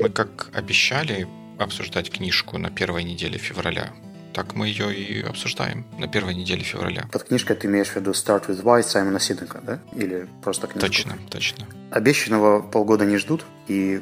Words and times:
мы 0.00 0.08
как 0.08 0.48
обещали 0.52 1.28
обсуждать 1.58 2.10
книжку 2.10 2.58
на 2.58 2.70
первой 2.70 3.04
неделе 3.04 3.38
февраля, 3.38 3.92
так 4.32 4.54
мы 4.54 4.68
ее 4.68 4.94
и 4.94 5.22
обсуждаем 5.22 5.84
на 5.98 6.08
первой 6.08 6.34
неделе 6.34 6.62
февраля. 6.62 7.08
Под 7.12 7.24
книжкой 7.24 7.56
ты 7.56 7.66
имеешь 7.66 7.88
в 7.88 7.96
виду 7.96 8.12
Start 8.12 8.48
with 8.48 8.62
Why 8.62 8.82
Саймона 8.82 9.20
Сидека, 9.20 9.60
да? 9.62 9.80
Или 9.94 10.28
просто 10.42 10.66
книжку? 10.66 10.86
Точно, 10.86 11.18
точно. 11.30 11.66
Обещанного 11.90 12.62
полгода 12.62 13.04
не 13.04 13.18
ждут, 13.18 13.44
и 13.68 14.00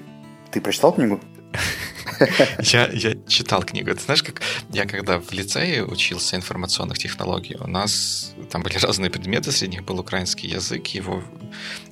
ты 0.51 0.61
прочитал 0.61 0.93
книгу? 0.93 1.21
Я, 2.61 2.89
я 2.89 3.15
читал 3.29 3.63
книгу. 3.63 3.95
Ты 3.95 4.03
знаешь, 4.03 4.23
как 4.23 4.43
я 4.71 4.85
когда 4.87 5.19
в 5.19 5.33
лицее 5.33 5.85
учился 5.85 6.37
информационных 6.37 6.99
технологий, 6.99 7.57
у 7.61 7.67
нас 7.67 8.35
там 8.51 8.63
были 8.63 8.79
разные 8.83 9.11
предметы, 9.11 9.53
среди 9.53 9.77
них 9.77 9.85
был 9.85 10.01
украинский 10.01 10.49
язык, 10.49 10.87
его 10.89 11.23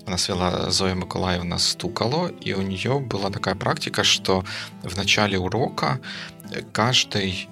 у 0.06 0.10
нас 0.10 0.28
вела 0.28 0.70
Зоя 0.70 0.94
Миколаевна 0.94 1.58
Стукало, 1.58 2.28
и 2.28 2.52
у 2.54 2.62
нее 2.62 3.00
была 3.00 3.30
такая 3.30 3.54
практика, 3.54 4.04
что 4.04 4.44
в 4.82 4.96
начале 4.96 5.38
урока 5.38 6.00
каждый 6.72 7.48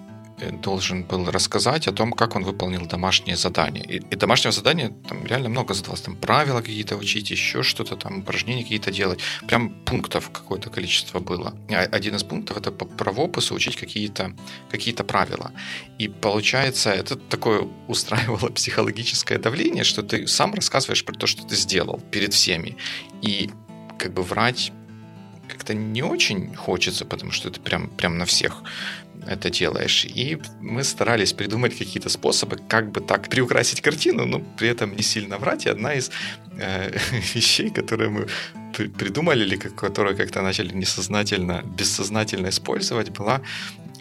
должен 0.62 1.04
был 1.04 1.30
рассказать 1.30 1.88
о 1.88 1.92
том, 1.92 2.12
как 2.12 2.36
он 2.36 2.44
выполнил 2.44 2.86
домашнее 2.86 3.36
задание. 3.36 3.84
И, 3.84 3.96
и 3.96 4.16
домашнего 4.16 4.52
задания 4.52 4.92
там 5.08 5.26
реально 5.26 5.48
много 5.48 5.74
задалось. 5.74 6.00
Там 6.00 6.16
правила 6.16 6.60
какие-то 6.60 6.96
учить, 6.96 7.30
еще 7.30 7.62
что-то, 7.62 7.96
там 7.96 8.18
упражнения 8.18 8.62
какие-то 8.62 8.90
делать. 8.90 9.20
Прям 9.46 9.70
пунктов 9.84 10.30
какое-то 10.30 10.70
количество 10.70 11.20
было. 11.20 11.54
Один 11.68 12.16
из 12.16 12.24
пунктов 12.24 12.56
это 12.56 12.72
по 12.72 12.84
правопису 12.84 13.54
учить 13.54 13.76
какие-то 13.76 14.32
какие 14.70 14.94
правила. 14.94 15.52
И 15.98 16.08
получается, 16.08 16.90
это 16.90 17.16
такое 17.16 17.68
устраивало 17.88 18.48
психологическое 18.54 19.38
давление, 19.38 19.84
что 19.84 20.02
ты 20.02 20.26
сам 20.26 20.54
рассказываешь 20.54 21.04
про 21.04 21.14
то, 21.14 21.26
что 21.26 21.46
ты 21.46 21.56
сделал 21.56 22.00
перед 22.10 22.32
всеми. 22.32 22.76
И 23.22 23.50
как 23.98 24.12
бы 24.12 24.22
врать 24.22 24.72
как-то 25.48 25.74
не 25.74 26.02
очень 26.02 26.54
хочется, 26.54 27.04
потому 27.04 27.32
что 27.32 27.48
это 27.48 27.60
прям, 27.60 27.88
прям 27.88 28.18
на 28.18 28.24
всех 28.24 28.62
это 29.27 29.49
делаешь. 29.49 30.05
И 30.05 30.37
мы 30.61 30.83
старались 30.83 31.33
придумать 31.33 31.77
какие-то 31.77 32.09
способы, 32.09 32.57
как 32.67 32.91
бы 32.91 33.01
так 33.01 33.29
приукрасить 33.29 33.81
картину, 33.81 34.25
но 34.25 34.39
при 34.57 34.69
этом 34.69 34.95
не 34.95 35.03
сильно 35.03 35.37
врать. 35.37 35.65
И 35.65 35.69
одна 35.69 35.93
из 35.93 36.11
э, 36.59 36.97
вещей, 37.35 37.69
которые 37.69 38.09
мы 38.09 38.27
придумали 38.97 39.43
или 39.43 39.55
которые 39.57 40.15
как-то 40.15 40.41
начали 40.41 40.73
несознательно, 40.73 41.63
бессознательно 41.77 42.49
использовать, 42.49 43.09
была 43.09 43.41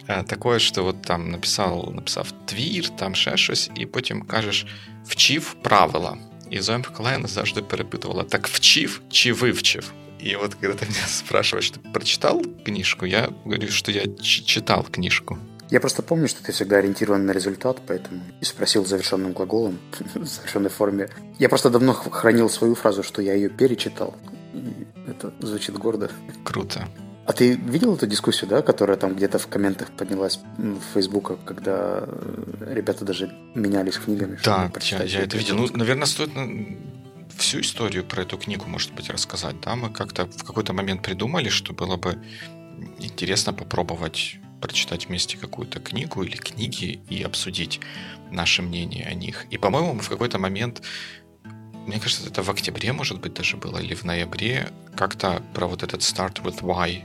э, 0.07 0.23
такое, 0.23 0.59
что 0.59 0.83
вот 0.83 1.01
там 1.01 1.31
написал, 1.31 1.91
написав 1.93 2.31
твір, 2.45 2.89
там 2.89 3.15
ще 3.15 3.37
щось, 3.37 3.71
і 3.75 3.85
потім 3.85 4.21
кажеш 4.21 4.65
вчив 5.05 5.55
правила. 5.61 6.17
І 6.49 6.61
Зоя 6.61 6.77
Миколаївна 6.77 7.27
завжди 7.27 7.61
перепитувала: 7.61 8.23
так 8.23 8.47
вчив 8.47 9.01
чи 9.11 9.33
вивчив? 9.33 9.93
И 10.24 10.36
вот 10.36 10.54
когда 10.54 10.74
ты 10.74 10.86
меня 10.86 11.06
спрашиваешь, 11.06 11.70
ты 11.70 11.80
прочитал 11.80 12.42
книжку, 12.64 13.04
я 13.04 13.28
говорю, 13.44 13.68
что 13.68 13.92
я 13.92 14.04
читал 14.16 14.82
книжку. 14.82 15.38
Я 15.70 15.80
просто 15.80 16.02
помню, 16.02 16.28
что 16.28 16.42
ты 16.42 16.52
всегда 16.52 16.78
ориентирован 16.78 17.26
на 17.26 17.32
результат, 17.32 17.82
поэтому 17.86 18.22
и 18.40 18.44
спросил 18.46 18.86
завершенным 18.86 19.32
глаголом, 19.32 19.78
в 20.14 20.24
завершенной 20.24 20.70
форме. 20.70 21.10
Я 21.38 21.50
просто 21.50 21.68
давно 21.68 21.92
хранил 21.92 22.48
свою 22.48 22.74
фразу, 22.74 23.02
что 23.02 23.20
я 23.20 23.34
ее 23.34 23.50
перечитал. 23.50 24.14
И 24.54 24.86
это 25.06 25.34
звучит 25.40 25.76
гордо. 25.76 26.10
Круто. 26.42 26.88
А 27.26 27.32
ты 27.34 27.52
видел 27.52 27.94
эту 27.94 28.06
дискуссию, 28.06 28.48
да, 28.48 28.62
которая 28.62 28.96
там 28.96 29.14
где-то 29.14 29.38
в 29.38 29.46
комментах 29.48 29.90
поднялась 29.90 30.40
в 30.56 30.94
Фейсбуке, 30.94 31.36
когда 31.44 32.04
э, 32.06 32.74
ребята 32.74 33.04
даже 33.04 33.30
менялись 33.54 33.98
книгами? 33.98 34.38
Да, 34.42 34.70
я, 34.80 35.02
я 35.02 35.20
это 35.20 35.36
видел. 35.36 35.56
Ну, 35.56 35.68
наверное, 35.74 36.06
стоит 36.06 36.30
всю 37.36 37.60
историю 37.60 38.04
про 38.04 38.22
эту 38.22 38.38
книгу, 38.38 38.66
может 38.66 38.92
быть, 38.94 39.10
рассказать. 39.10 39.60
Да? 39.60 39.76
Мы 39.76 39.90
как-то 39.90 40.26
в 40.26 40.44
какой-то 40.44 40.72
момент 40.72 41.02
придумали, 41.02 41.48
что 41.48 41.72
было 41.72 41.96
бы 41.96 42.18
интересно 42.98 43.52
попробовать 43.52 44.38
прочитать 44.60 45.08
вместе 45.08 45.36
какую-то 45.36 45.78
книгу 45.78 46.22
или 46.22 46.36
книги 46.36 46.98
и 47.10 47.22
обсудить 47.22 47.80
наше 48.30 48.62
мнение 48.62 49.04
о 49.06 49.12
них. 49.12 49.46
И, 49.50 49.58
по-моему, 49.58 49.92
мы 49.92 50.00
в 50.00 50.08
какой-то 50.08 50.38
момент, 50.38 50.80
мне 51.86 52.00
кажется, 52.00 52.26
это 52.26 52.42
в 52.42 52.48
октябре, 52.48 52.92
может 52.92 53.20
быть, 53.20 53.34
даже 53.34 53.58
было, 53.58 53.78
или 53.78 53.94
в 53.94 54.04
ноябре, 54.04 54.70
как-то 54.96 55.42
про 55.52 55.66
вот 55.66 55.82
этот 55.82 56.00
Start 56.00 56.42
with 56.42 56.62
Why 56.62 57.02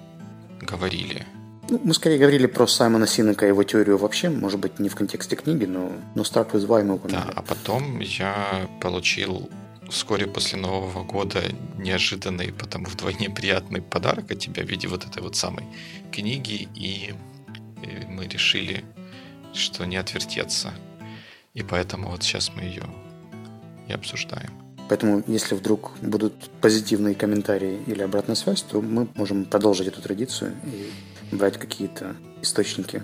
говорили. 0.61 1.25
Ну, 1.69 1.81
мы 1.83 1.93
скорее 1.93 2.17
говорили 2.17 2.47
про 2.47 2.65
Саймона 2.65 3.05
Синека 3.05 3.45
и 3.45 3.49
его 3.49 3.63
теорию 3.63 3.97
вообще, 3.97 4.29
может 4.29 4.59
быть, 4.59 4.79
не 4.79 4.89
в 4.89 4.95
контексте 4.95 5.35
книги, 5.35 5.65
но, 5.65 5.91
но 6.15 6.23
Start 6.23 6.51
with 6.51 6.65
Why 6.65 6.83
мы 6.83 6.95
упомянули. 6.95 7.27
Да, 7.27 7.33
а 7.35 7.41
потом 7.41 7.99
я 7.99 8.69
получил 8.81 9.49
вскоре 9.89 10.27
после 10.27 10.59
Нового 10.59 11.03
года 11.03 11.43
неожиданный, 11.77 12.53
потому 12.53 12.85
вдвойне 12.85 13.29
приятный 13.29 13.81
подарок 13.81 14.31
от 14.31 14.39
тебя 14.39 14.63
в 14.63 14.69
виде 14.69 14.87
вот 14.87 15.05
этой 15.05 15.21
вот 15.21 15.35
самой 15.35 15.65
книги, 16.11 16.67
и, 16.75 17.13
и 17.83 18.05
мы 18.07 18.27
решили, 18.27 18.83
что 19.53 19.85
не 19.85 19.97
отвертеться. 19.97 20.73
И 21.53 21.63
поэтому 21.63 22.09
вот 22.09 22.23
сейчас 22.23 22.51
мы 22.55 22.61
ее 22.61 22.83
и 23.87 23.93
обсуждаем. 23.93 24.51
Поэтому, 24.87 25.23
если 25.27 25.53
вдруг 25.55 25.91
будут 26.01 26.33
позитивные 26.61 27.13
комментарии 27.13 27.79
или 27.85 28.01
обратная 28.01 28.35
связь, 28.35 28.63
то 28.63 28.81
мы 28.81 29.07
можем 29.15 29.45
продолжить 29.45 29.87
эту 29.87 30.01
традицию 30.01 30.55
и 30.65 31.35
брать 31.35 31.57
какие-то 31.57 32.15
источники 32.41 33.03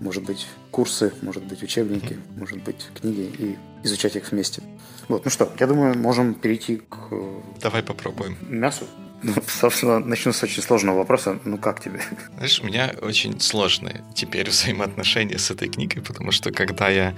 может 0.00 0.24
быть, 0.24 0.46
курсы, 0.70 1.12
может 1.22 1.44
быть, 1.44 1.62
учебники, 1.62 2.18
может 2.36 2.62
быть, 2.62 2.88
книги 3.00 3.30
и 3.38 3.56
изучать 3.84 4.16
их 4.16 4.30
вместе. 4.32 4.62
Вот, 5.08 5.24
ну 5.24 5.30
что, 5.30 5.52
я 5.58 5.66
думаю, 5.66 5.96
можем 5.98 6.34
перейти 6.34 6.76
к... 6.76 6.98
Э, 7.10 7.40
Давай 7.60 7.82
попробуем. 7.82 8.36
Мясу. 8.42 8.86
Ну, 9.24 9.34
собственно, 9.46 10.00
начну 10.00 10.32
с 10.32 10.42
очень 10.42 10.62
сложного 10.64 10.98
вопроса. 10.98 11.38
Ну, 11.44 11.56
как 11.56 11.80
тебе? 11.80 12.00
Знаешь, 12.34 12.60
у 12.60 12.66
меня 12.66 12.92
очень 13.02 13.40
сложные 13.40 14.04
теперь 14.16 14.50
взаимоотношения 14.50 15.38
с 15.38 15.48
этой 15.48 15.68
книгой, 15.68 16.02
потому 16.02 16.32
что 16.32 16.50
когда 16.50 16.88
я 16.88 17.14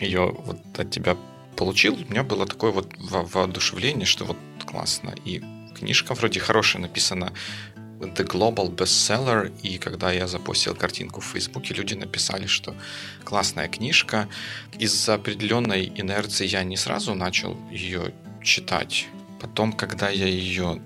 ее 0.00 0.32
вот 0.46 0.60
от 0.78 0.90
тебя 0.92 1.16
получил, 1.56 1.94
у 1.94 2.10
меня 2.12 2.22
было 2.22 2.46
такое 2.46 2.70
вот 2.70 2.94
воодушевление, 2.98 4.06
что 4.06 4.24
вот 4.24 4.36
классно. 4.64 5.14
И 5.24 5.42
книжка 5.74 6.14
вроде 6.14 6.38
хорошая, 6.38 6.82
написана 6.82 7.32
The 8.02 8.26
Global 8.26 8.74
Bestseller, 8.74 9.52
и 9.62 9.78
когда 9.78 10.12
я 10.12 10.26
запустил 10.26 10.74
картинку 10.74 11.20
в 11.20 11.24
Фейсбуке, 11.24 11.74
люди 11.74 11.94
написали, 11.94 12.46
что 12.46 12.74
классная 13.24 13.68
книжка. 13.68 14.28
Из-за 14.78 15.14
определенной 15.14 15.92
инерции 15.94 16.46
я 16.46 16.64
не 16.64 16.76
сразу 16.76 17.14
начал 17.14 17.56
ее 17.70 18.12
читать. 18.42 19.06
Потом, 19.40 19.72
когда 19.72 20.08
я 20.08 20.26
ее 20.26 20.80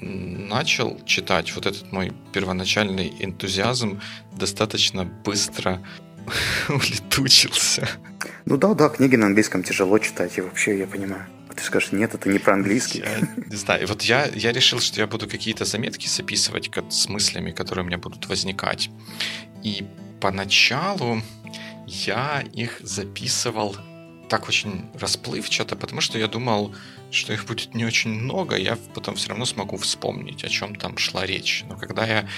начал 0.00 1.00
читать, 1.06 1.54
вот 1.54 1.66
этот 1.66 1.92
мой 1.92 2.12
первоначальный 2.32 3.12
энтузиазм 3.20 4.00
достаточно 4.32 5.04
быстро 5.04 5.82
улетучился. 6.68 7.88
Ну 8.46 8.56
да, 8.56 8.74
да, 8.74 8.88
книги 8.88 9.16
на 9.16 9.26
английском 9.26 9.62
тяжело 9.62 9.98
читать, 9.98 10.38
и 10.38 10.40
вообще 10.40 10.78
я 10.78 10.86
понимаю. 10.86 11.26
Ты 11.56 11.62
скажешь, 11.62 11.92
нет, 11.92 12.14
это 12.14 12.28
не 12.28 12.38
про 12.38 12.54
английский. 12.54 13.04
Я. 13.04 13.86
Вот 13.86 14.02
я, 14.02 14.26
я 14.26 14.52
решил, 14.52 14.80
что 14.80 15.00
я 15.00 15.06
буду 15.06 15.28
какие-то 15.28 15.64
заметки 15.64 16.08
записывать 16.08 16.70
как, 16.70 16.84
с 16.90 17.08
мыслями, 17.08 17.52
которые 17.52 17.84
у 17.84 17.86
меня 17.86 17.98
будут 17.98 18.26
возникать. 18.28 18.90
И 19.62 19.86
поначалу 20.20 21.22
я 21.86 22.44
их 22.52 22.80
записывал 22.82 23.76
так 24.28 24.48
очень 24.48 24.86
расплывчато, 24.94 25.76
потому 25.76 26.00
что 26.00 26.18
я 26.18 26.26
думал, 26.26 26.74
что 27.10 27.32
их 27.32 27.46
будет 27.46 27.74
не 27.74 27.84
очень 27.84 28.10
много, 28.10 28.56
я 28.56 28.76
потом 28.94 29.14
все 29.14 29.28
равно 29.28 29.44
смогу 29.44 29.76
вспомнить, 29.76 30.44
о 30.44 30.48
чем 30.48 30.74
там 30.74 30.96
шла 30.98 31.26
речь. 31.26 31.64
Но 31.68 31.76
когда 31.76 32.06
я 32.06 32.28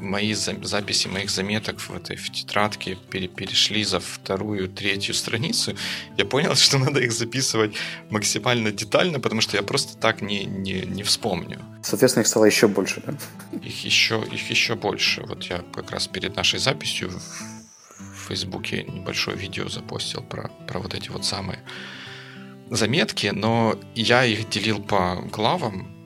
мои 0.00 0.34
записи 0.34 1.08
моих 1.08 1.30
заметок 1.30 1.80
в 1.80 1.94
этой 1.94 2.16
в 2.16 2.30
тетрадке 2.30 2.96
пере, 3.10 3.28
перешли 3.28 3.84
за 3.84 4.00
вторую, 4.00 4.68
третью 4.68 5.14
страницу, 5.14 5.76
я 6.16 6.24
понял, 6.24 6.54
что 6.54 6.78
надо 6.78 7.00
их 7.00 7.12
записывать 7.12 7.74
максимально 8.10 8.72
детально, 8.72 9.20
потому 9.20 9.40
что 9.40 9.56
я 9.56 9.62
просто 9.62 9.96
так 9.96 10.22
не, 10.22 10.44
не, 10.44 10.82
не 10.82 11.02
вспомню. 11.02 11.60
Соответственно, 11.82 12.22
их 12.22 12.28
стало 12.28 12.44
еще 12.44 12.68
больше, 12.68 13.02
да? 13.06 13.14
Их 13.62 13.84
еще, 13.84 14.24
их 14.30 14.50
еще 14.50 14.74
больше. 14.74 15.22
Вот 15.22 15.44
я 15.44 15.64
как 15.74 15.90
раз 15.90 16.08
перед 16.08 16.36
нашей 16.36 16.58
записью 16.58 17.10
в 17.98 18.28
Фейсбуке 18.28 18.84
небольшое 18.84 19.36
видео 19.36 19.68
запостил 19.68 20.22
про, 20.22 20.50
про 20.66 20.80
вот 20.80 20.94
эти 20.94 21.10
вот 21.10 21.24
самые 21.24 21.60
заметки, 22.70 23.32
но 23.34 23.78
я 23.94 24.24
их 24.24 24.48
делил 24.48 24.80
по 24.80 25.16
главам, 25.32 25.99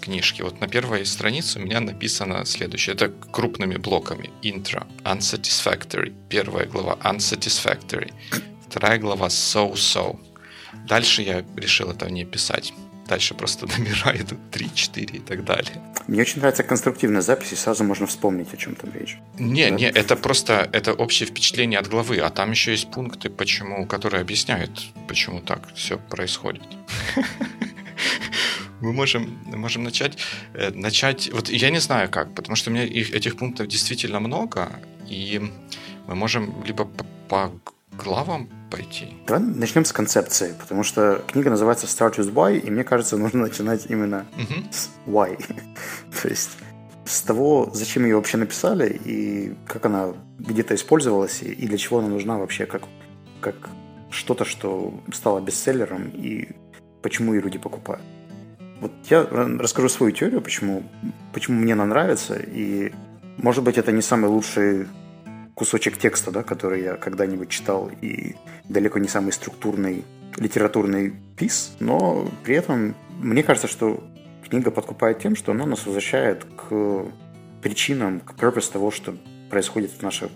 книжки. 0.00 0.42
Вот 0.42 0.60
на 0.60 0.68
первой 0.68 1.04
странице 1.06 1.58
у 1.58 1.62
меня 1.62 1.80
написано 1.80 2.44
следующее. 2.44 2.94
Это 2.94 3.08
крупными 3.08 3.76
блоками. 3.76 4.30
Intro. 4.42 4.86
Unsatisfactory. 5.04 6.12
Первая 6.28 6.66
глава. 6.66 6.98
Unsatisfactory. 7.04 8.12
Вторая 8.66 8.98
глава. 8.98 9.28
So-so. 9.28 10.18
Дальше 10.86 11.22
я 11.22 11.44
решил 11.56 11.90
это 11.90 12.10
не 12.10 12.24
писать. 12.24 12.72
Дальше 13.10 13.34
просто 13.34 13.66
номера 13.66 14.16
идут 14.16 14.38
3, 14.52 14.70
4 14.72 15.18
и 15.18 15.18
так 15.18 15.44
далее. 15.44 15.82
Мне 16.06 16.22
очень 16.22 16.38
нравится 16.38 16.62
конструктивная 16.62 17.22
запись, 17.22 17.52
и 17.52 17.56
сразу 17.56 17.82
можно 17.82 18.06
вспомнить, 18.06 18.54
о 18.54 18.56
чем 18.56 18.76
там 18.76 18.92
речь. 18.94 19.18
Не, 19.36 19.68
да? 19.68 19.70
не, 19.70 19.84
это 19.86 20.14
просто 20.14 20.68
это 20.72 20.92
общее 20.92 21.28
впечатление 21.28 21.80
от 21.80 21.88
главы, 21.88 22.18
а 22.18 22.30
там 22.30 22.52
еще 22.52 22.70
есть 22.70 22.88
пункты, 22.92 23.28
почему, 23.28 23.84
которые 23.86 24.20
объясняют, 24.20 24.70
почему 25.08 25.40
так 25.40 25.60
все 25.74 25.98
происходит. 25.98 26.62
мы 28.80 28.92
можем, 28.92 29.38
можем 29.46 29.84
начать, 29.84 30.18
э, 30.54 30.70
начать, 30.70 31.30
вот 31.32 31.48
я 31.48 31.70
не 31.70 31.80
знаю 31.80 32.08
как, 32.10 32.34
потому 32.34 32.56
что 32.56 32.70
у 32.70 32.72
меня 32.72 32.84
их, 32.84 33.14
этих 33.14 33.36
пунктов 33.36 33.66
действительно 33.68 34.20
много, 34.20 34.68
и 35.08 35.40
мы 36.06 36.14
можем 36.14 36.64
либо 36.64 36.84
по, 36.84 37.04
по 37.28 37.52
главам 38.04 38.48
пойти. 38.70 39.08
Давай 39.26 39.42
начнем 39.42 39.84
с 39.84 39.92
концепции, 39.92 40.54
потому 40.58 40.84
что 40.84 41.24
книга 41.26 41.50
называется 41.50 41.86
Start 41.86 42.16
with 42.16 42.32
Why, 42.32 42.58
и 42.58 42.70
мне 42.70 42.84
кажется, 42.84 43.16
нужно 43.16 43.40
начинать 43.40 43.86
именно 43.88 44.26
угу. 44.36 44.64
с 44.70 44.90
Why. 45.06 45.36
То 46.22 46.28
есть 46.28 46.50
с 47.04 47.22
того, 47.22 47.70
зачем 47.72 48.04
ее 48.04 48.16
вообще 48.16 48.36
написали, 48.36 49.00
и 49.04 49.54
как 49.66 49.86
она 49.86 50.14
где-то 50.38 50.74
использовалась, 50.74 51.42
и 51.42 51.66
для 51.66 51.76
чего 51.76 51.98
она 51.98 52.08
нужна 52.08 52.38
вообще, 52.38 52.66
как, 52.66 52.82
как 53.40 53.56
что-то, 54.10 54.44
что 54.44 54.94
стало 55.12 55.40
бестселлером, 55.40 56.08
и 56.14 56.48
почему 57.02 57.34
ее 57.34 57.42
люди 57.42 57.58
покупают. 57.58 58.02
Вот 58.80 58.92
я 59.10 59.24
расскажу 59.24 59.88
свою 59.88 60.12
теорию, 60.12 60.40
почему, 60.40 60.82
почему 61.32 61.60
мне 61.60 61.74
она 61.74 61.84
нравится, 61.84 62.34
и 62.34 62.92
может 63.36 63.62
быть 63.62 63.76
это 63.78 63.92
не 63.92 64.02
самый 64.02 64.28
лучший 64.28 64.86
кусочек 65.54 65.98
текста, 65.98 66.30
да, 66.30 66.42
который 66.42 66.82
я 66.82 66.94
когда-нибудь 66.94 67.50
читал, 67.50 67.90
и 68.00 68.36
далеко 68.68 68.98
не 68.98 69.08
самый 69.08 69.32
структурный 69.32 70.04
литературный 70.38 71.12
пис, 71.36 71.76
но 71.80 72.26
при 72.42 72.54
этом 72.54 72.94
мне 73.18 73.42
кажется, 73.42 73.68
что 73.68 74.02
книга 74.48 74.70
подкупает 74.70 75.18
тем, 75.18 75.36
что 75.36 75.52
она 75.52 75.66
нас 75.66 75.84
возвращает 75.84 76.44
к 76.44 77.06
причинам, 77.62 78.20
к 78.20 78.32
purpose 78.32 78.72
того, 78.72 78.90
что 78.90 79.14
происходит 79.50 79.90
в 79.90 80.02
наших 80.02 80.30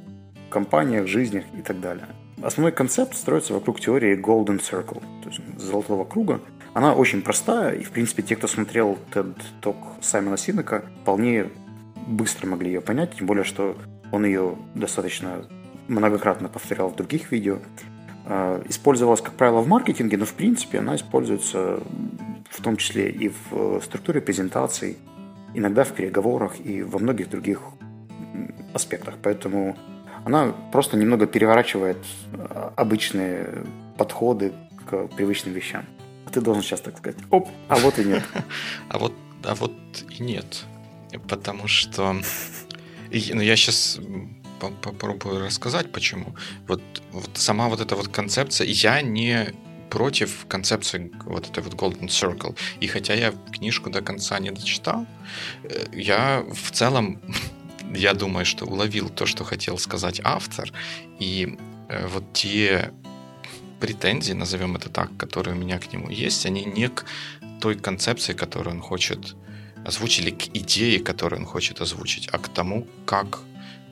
компаниях, 0.50 1.06
жизнях 1.06 1.44
и 1.56 1.62
так 1.62 1.80
далее. 1.80 2.06
Основной 2.42 2.72
концепт 2.72 3.16
строится 3.16 3.54
вокруг 3.54 3.80
теории 3.80 4.20
Golden 4.20 4.60
Circle, 4.60 5.02
то 5.22 5.30
есть 5.30 5.40
золотого 5.58 6.04
круга. 6.04 6.40
Она 6.74 6.92
очень 6.92 7.22
простая, 7.22 7.74
и, 7.74 7.84
в 7.84 7.92
принципе, 7.92 8.22
те, 8.22 8.34
кто 8.34 8.48
смотрел 8.48 8.98
TED 9.12 9.36
Talk 9.62 9.76
Саймона 10.00 10.36
Синека, 10.36 10.84
вполне 11.02 11.50
быстро 12.08 12.48
могли 12.48 12.72
ее 12.72 12.80
понять, 12.80 13.16
тем 13.16 13.26
более, 13.26 13.44
что 13.44 13.76
он 14.10 14.24
ее 14.24 14.56
достаточно 14.74 15.44
многократно 15.86 16.48
повторял 16.48 16.90
в 16.90 16.96
других 16.96 17.30
видео. 17.30 17.58
А, 18.26 18.60
использовалась, 18.68 19.20
как 19.20 19.34
правило, 19.34 19.60
в 19.60 19.68
маркетинге, 19.68 20.16
но 20.16 20.24
в 20.24 20.34
принципе 20.34 20.80
она 20.80 20.96
используется 20.96 21.80
в 22.50 22.60
том 22.60 22.76
числе 22.76 23.08
и 23.10 23.28
в 23.28 23.52
э, 23.52 23.80
структуре 23.82 24.20
презентаций, 24.20 24.96
иногда 25.54 25.84
в 25.84 25.92
переговорах 25.92 26.54
и 26.64 26.82
во 26.82 26.98
многих 26.98 27.30
других 27.30 27.60
аспектах. 28.72 29.14
Поэтому 29.22 29.76
она 30.24 30.52
просто 30.72 30.96
немного 30.96 31.26
переворачивает 31.26 31.98
э, 32.32 32.70
обычные 32.76 33.64
подходы 33.96 34.52
к 34.86 35.08
привычным 35.08 35.54
вещам. 35.54 35.84
А 36.26 36.30
ты 36.30 36.40
должен 36.40 36.62
сейчас 36.62 36.80
так 36.80 36.98
сказать, 36.98 37.18
оп, 37.30 37.48
а 37.68 37.76
вот 37.76 37.98
и 37.98 38.04
нет. 38.04 38.22
А 38.88 38.98
вот, 38.98 39.12
а 39.44 39.54
вот 39.54 39.72
и 40.10 40.22
нет. 40.22 40.64
Потому 41.28 41.68
что 41.68 42.16
ну, 43.10 43.40
я 43.40 43.56
сейчас 43.56 43.98
попробую 44.82 45.44
рассказать, 45.44 45.92
почему. 45.92 46.34
Вот, 46.66 46.82
вот 47.12 47.30
сама 47.34 47.68
вот 47.68 47.80
эта 47.80 47.96
вот 47.96 48.08
концепция, 48.08 48.66
я 48.66 49.02
не 49.02 49.54
против 49.90 50.46
концепции 50.48 51.12
вот 51.24 51.50
этой 51.50 51.62
вот 51.62 51.74
Golden 51.74 52.08
Circle. 52.08 52.56
И 52.80 52.86
хотя 52.86 53.14
я 53.14 53.32
книжку 53.52 53.90
до 53.90 54.02
конца 54.02 54.38
не 54.38 54.50
дочитал, 54.50 55.06
э, 55.62 55.86
я 55.92 56.44
в 56.50 56.70
целом, 56.72 57.20
я 57.94 58.14
думаю, 58.14 58.44
что 58.44 58.64
уловил 58.64 59.08
то, 59.08 59.26
что 59.26 59.44
хотел 59.44 59.78
сказать 59.78 60.20
автор. 60.24 60.72
И 61.20 61.56
э, 61.88 62.06
вот 62.08 62.24
те 62.32 62.92
претензии, 63.86 64.34
назовем 64.34 64.76
это 64.76 64.88
так, 64.88 65.10
которые 65.16 65.54
у 65.54 65.58
меня 65.58 65.78
к 65.78 65.92
нему 65.92 66.10
есть, 66.10 66.46
они 66.46 66.64
не 66.64 66.88
к 66.88 67.04
той 67.60 67.74
концепции, 67.74 68.32
которую 68.32 68.76
он 68.76 68.82
хочет 68.82 69.36
озвучить, 69.86 70.20
или 70.20 70.30
к 70.30 70.56
идее, 70.56 71.00
которую 71.00 71.40
он 71.40 71.46
хочет 71.46 71.80
озвучить, 71.80 72.28
а 72.32 72.38
к 72.38 72.48
тому, 72.48 72.86
как 73.06 73.40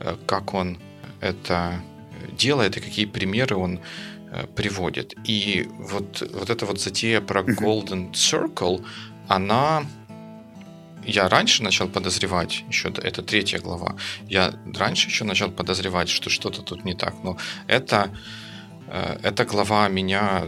Э, 0.03 0.17
как 0.27 0.55
он 0.55 0.79
это 1.21 1.81
делает 2.39 2.77
и 2.77 2.81
какие 2.81 3.07
примеры 3.07 3.57
он 3.57 3.79
э, 4.33 4.47
приводит. 4.57 5.15
И 5.25 5.69
вот, 5.71 6.23
вот 6.33 6.51
эта 6.51 6.67
вот 6.67 6.81
затея 6.81 7.21
про 7.21 7.43
Golden 7.43 8.13
Circle, 8.13 8.85
она... 9.29 9.85
Я 11.05 11.29
раньше 11.29 11.65
начал 11.65 11.89
подозревать, 11.89 12.65
еще 12.69 12.89
это 12.89 13.23
третья 13.23 13.59
глава, 13.59 13.97
я 14.29 14.55
раньше 14.73 15.09
еще 15.09 15.25
начал 15.25 15.51
подозревать, 15.51 16.09
что 16.09 16.31
что-то 16.31 16.63
тут 16.63 16.85
не 16.85 16.95
так, 16.95 17.15
но 17.25 17.37
это, 17.67 18.09
эта 19.23 19.45
глава 19.45 19.89
меня, 19.89 20.45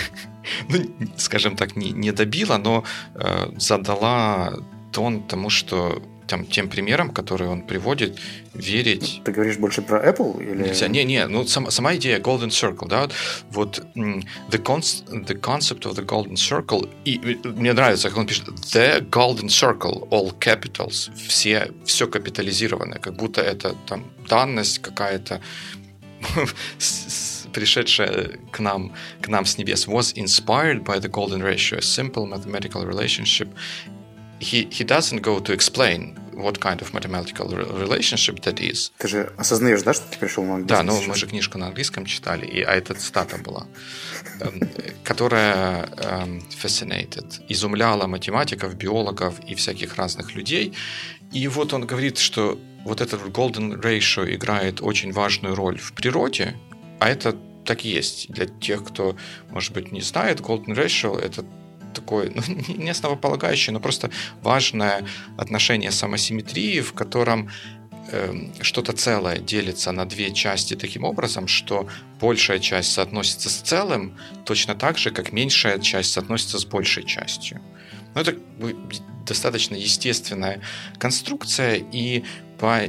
ну, 0.68 0.78
скажем 1.16 1.56
так, 1.56 1.76
не, 1.76 1.90
не 1.90 2.12
добила, 2.12 2.58
но 2.58 2.84
задала 3.56 4.54
тон 4.92 5.22
тому, 5.22 5.50
что 5.50 6.02
там, 6.32 6.46
тем 6.46 6.68
примерам, 6.68 7.10
которые 7.10 7.50
он 7.50 7.60
приводит, 7.60 8.18
верить. 8.54 9.20
Ты 9.22 9.32
говоришь 9.32 9.58
больше 9.58 9.82
про 9.82 9.98
Apple? 9.98 10.42
Или... 10.42 10.68
Нельзя. 10.68 10.88
Не, 10.88 11.04
не, 11.04 11.26
ну 11.26 11.46
сам, 11.46 11.70
сама 11.70 11.94
идея 11.96 12.20
Golden 12.20 12.48
Circle, 12.48 12.88
да, 12.88 13.08
вот 13.50 13.84
the, 13.94 14.62
con- 14.62 14.80
the 15.26 15.38
concept 15.38 15.82
of 15.82 15.94
the 15.94 16.06
Golden 16.06 16.36
Circle, 16.36 16.88
и 17.04 17.18
мне 17.44 17.74
нравится, 17.74 18.08
как 18.08 18.18
он 18.18 18.26
пишет, 18.26 18.48
the 18.48 19.06
Golden 19.10 19.48
Circle, 19.48 20.08
all 20.08 20.32
capitals, 20.38 21.10
все, 21.28 21.70
все 21.84 22.06
капитализированное, 22.06 22.98
как 22.98 23.14
будто 23.14 23.42
это 23.42 23.76
там 23.86 24.04
данность 24.26 24.78
какая-то, 24.78 25.42
пришедшая 27.52 28.38
к 28.50 28.60
нам, 28.60 28.92
к 29.20 29.28
нам 29.28 29.44
с 29.44 29.58
небес, 29.58 29.86
was 29.86 30.14
inspired 30.16 30.84
by 30.84 30.98
the 30.98 31.08
golden 31.08 31.42
ratio, 31.42 31.78
a 31.78 31.82
simple 31.82 32.26
mathematical 32.26 32.84
relationship. 32.84 33.48
He, 34.40 34.66
he 34.70 34.84
doesn't 34.84 35.22
go 35.22 35.38
to 35.38 35.52
explain 35.52 36.18
what 36.34 36.58
kind 36.60 36.80
of 36.82 36.92
mathematical 36.92 37.48
relationship 37.48 38.40
that 38.40 38.60
is. 38.60 38.90
Ты 38.98 39.08
же 39.08 39.32
осознаешь, 39.36 39.82
да, 39.82 39.94
что 39.94 40.10
ты 40.10 40.18
пришел 40.18 40.44
на 40.44 40.54
английский? 40.54 40.74
Да, 40.74 40.82
ну 40.82 41.00
мы 41.02 41.14
же 41.14 41.26
книжку 41.26 41.58
на 41.58 41.66
английском 41.68 42.06
читали, 42.06 42.46
и, 42.46 42.62
а 42.62 42.72
это 42.72 42.94
цитата 42.94 43.38
была, 43.38 43.66
эм, 44.40 44.60
которая 45.04 45.88
эм, 45.96 46.42
fascinated, 46.50 47.44
изумляла 47.48 48.06
математиков, 48.06 48.74
биологов 48.74 49.38
и 49.40 49.54
всяких 49.54 49.96
разных 49.96 50.34
людей. 50.34 50.74
И 51.32 51.48
вот 51.48 51.72
он 51.72 51.86
говорит, 51.86 52.18
что 52.18 52.58
вот 52.84 53.00
этот 53.00 53.22
golden 53.28 53.80
ratio 53.80 54.34
играет 54.34 54.82
очень 54.82 55.12
важную 55.12 55.54
роль 55.54 55.78
в 55.78 55.92
природе, 55.92 56.56
а 57.02 57.08
это 57.08 57.36
так 57.64 57.84
и 57.84 57.88
есть. 57.88 58.28
Для 58.28 58.46
тех, 58.46 58.84
кто, 58.84 59.16
может 59.50 59.72
быть, 59.72 59.90
не 59.90 60.02
знает, 60.02 60.38
golden 60.38 60.76
ratio— 60.76 61.18
это 61.20 61.44
такое, 61.92 62.30
ну, 62.32 62.42
не 62.76 62.90
основополагающее, 62.90 63.72
но 63.72 63.80
просто 63.80 64.10
важное 64.40 65.04
отношение 65.36 65.90
самосимметрии, 65.90 66.80
в 66.80 66.92
котором 66.92 67.50
э, 68.12 68.52
что-то 68.60 68.92
целое 68.92 69.38
делится 69.38 69.90
на 69.90 70.04
две 70.04 70.32
части 70.32 70.74
таким 70.76 71.02
образом, 71.02 71.48
что 71.48 71.88
большая 72.20 72.60
часть 72.60 72.92
соотносится 72.92 73.50
с 73.50 73.56
целым 73.56 74.16
точно 74.44 74.76
так 74.76 74.96
же, 74.96 75.10
как 75.10 75.32
меньшая 75.32 75.80
часть 75.80 76.12
соотносится 76.12 76.60
с 76.60 76.64
большей 76.64 77.04
частью. 77.04 77.60
Ну, 78.14 78.20
это 78.20 78.36
достаточно 79.26 79.74
естественная 79.74 80.60
конструкция, 80.98 81.82
и 81.92 82.22
по 82.58 82.82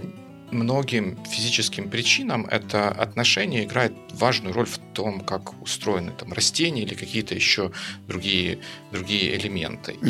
многим 0.53 1.17
физическим 1.25 1.89
причинам 1.89 2.45
это 2.45 2.89
отношение 2.89 3.63
играет 3.63 3.93
важную 4.11 4.53
роль 4.53 4.65
в 4.65 4.77
том, 4.93 5.21
как 5.21 5.61
устроены 5.61 6.11
там 6.11 6.33
растения 6.33 6.83
или 6.83 6.93
какие-то 6.93 7.35
еще 7.35 7.71
другие, 8.07 8.59
другие 8.91 9.35
элементы. 9.37 9.93
Mm-hmm. 9.93 10.09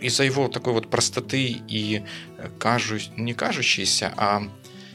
И 0.00 0.06
из-за 0.06 0.24
его 0.24 0.48
такой 0.48 0.72
вот 0.72 0.90
простоты 0.90 1.62
и 1.68 2.02
э, 2.38 2.48
кажу, 2.58 2.98
не 3.16 3.34
кажущейся, 3.34 4.12
а 4.16 4.42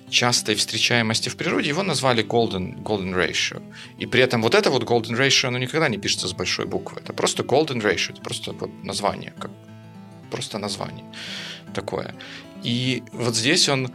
частой 0.09 0.55
встречаемости 0.55 1.29
в 1.29 1.35
природе, 1.35 1.69
его 1.69 1.83
назвали 1.83 2.23
golden, 2.23 2.81
golden 2.81 3.13
ratio. 3.13 3.61
И 3.99 4.05
при 4.05 4.21
этом 4.21 4.41
вот 4.41 4.55
это 4.55 4.69
вот 4.69 4.83
golden 4.83 5.17
ratio, 5.17 5.47
оно 5.47 5.57
никогда 5.57 5.89
не 5.89 5.97
пишется 5.97 6.27
с 6.27 6.33
большой 6.33 6.65
буквы. 6.65 7.01
Это 7.01 7.13
просто 7.13 7.43
golden 7.43 7.81
ratio, 7.81 8.13
это 8.13 8.21
просто 8.21 8.53
вот 8.53 8.71
название, 8.83 9.33
как 9.39 9.51
просто 10.31 10.59
название 10.59 11.05
такое. 11.73 12.15
И 12.63 13.03
вот 13.11 13.35
здесь 13.35 13.69
он 13.69 13.91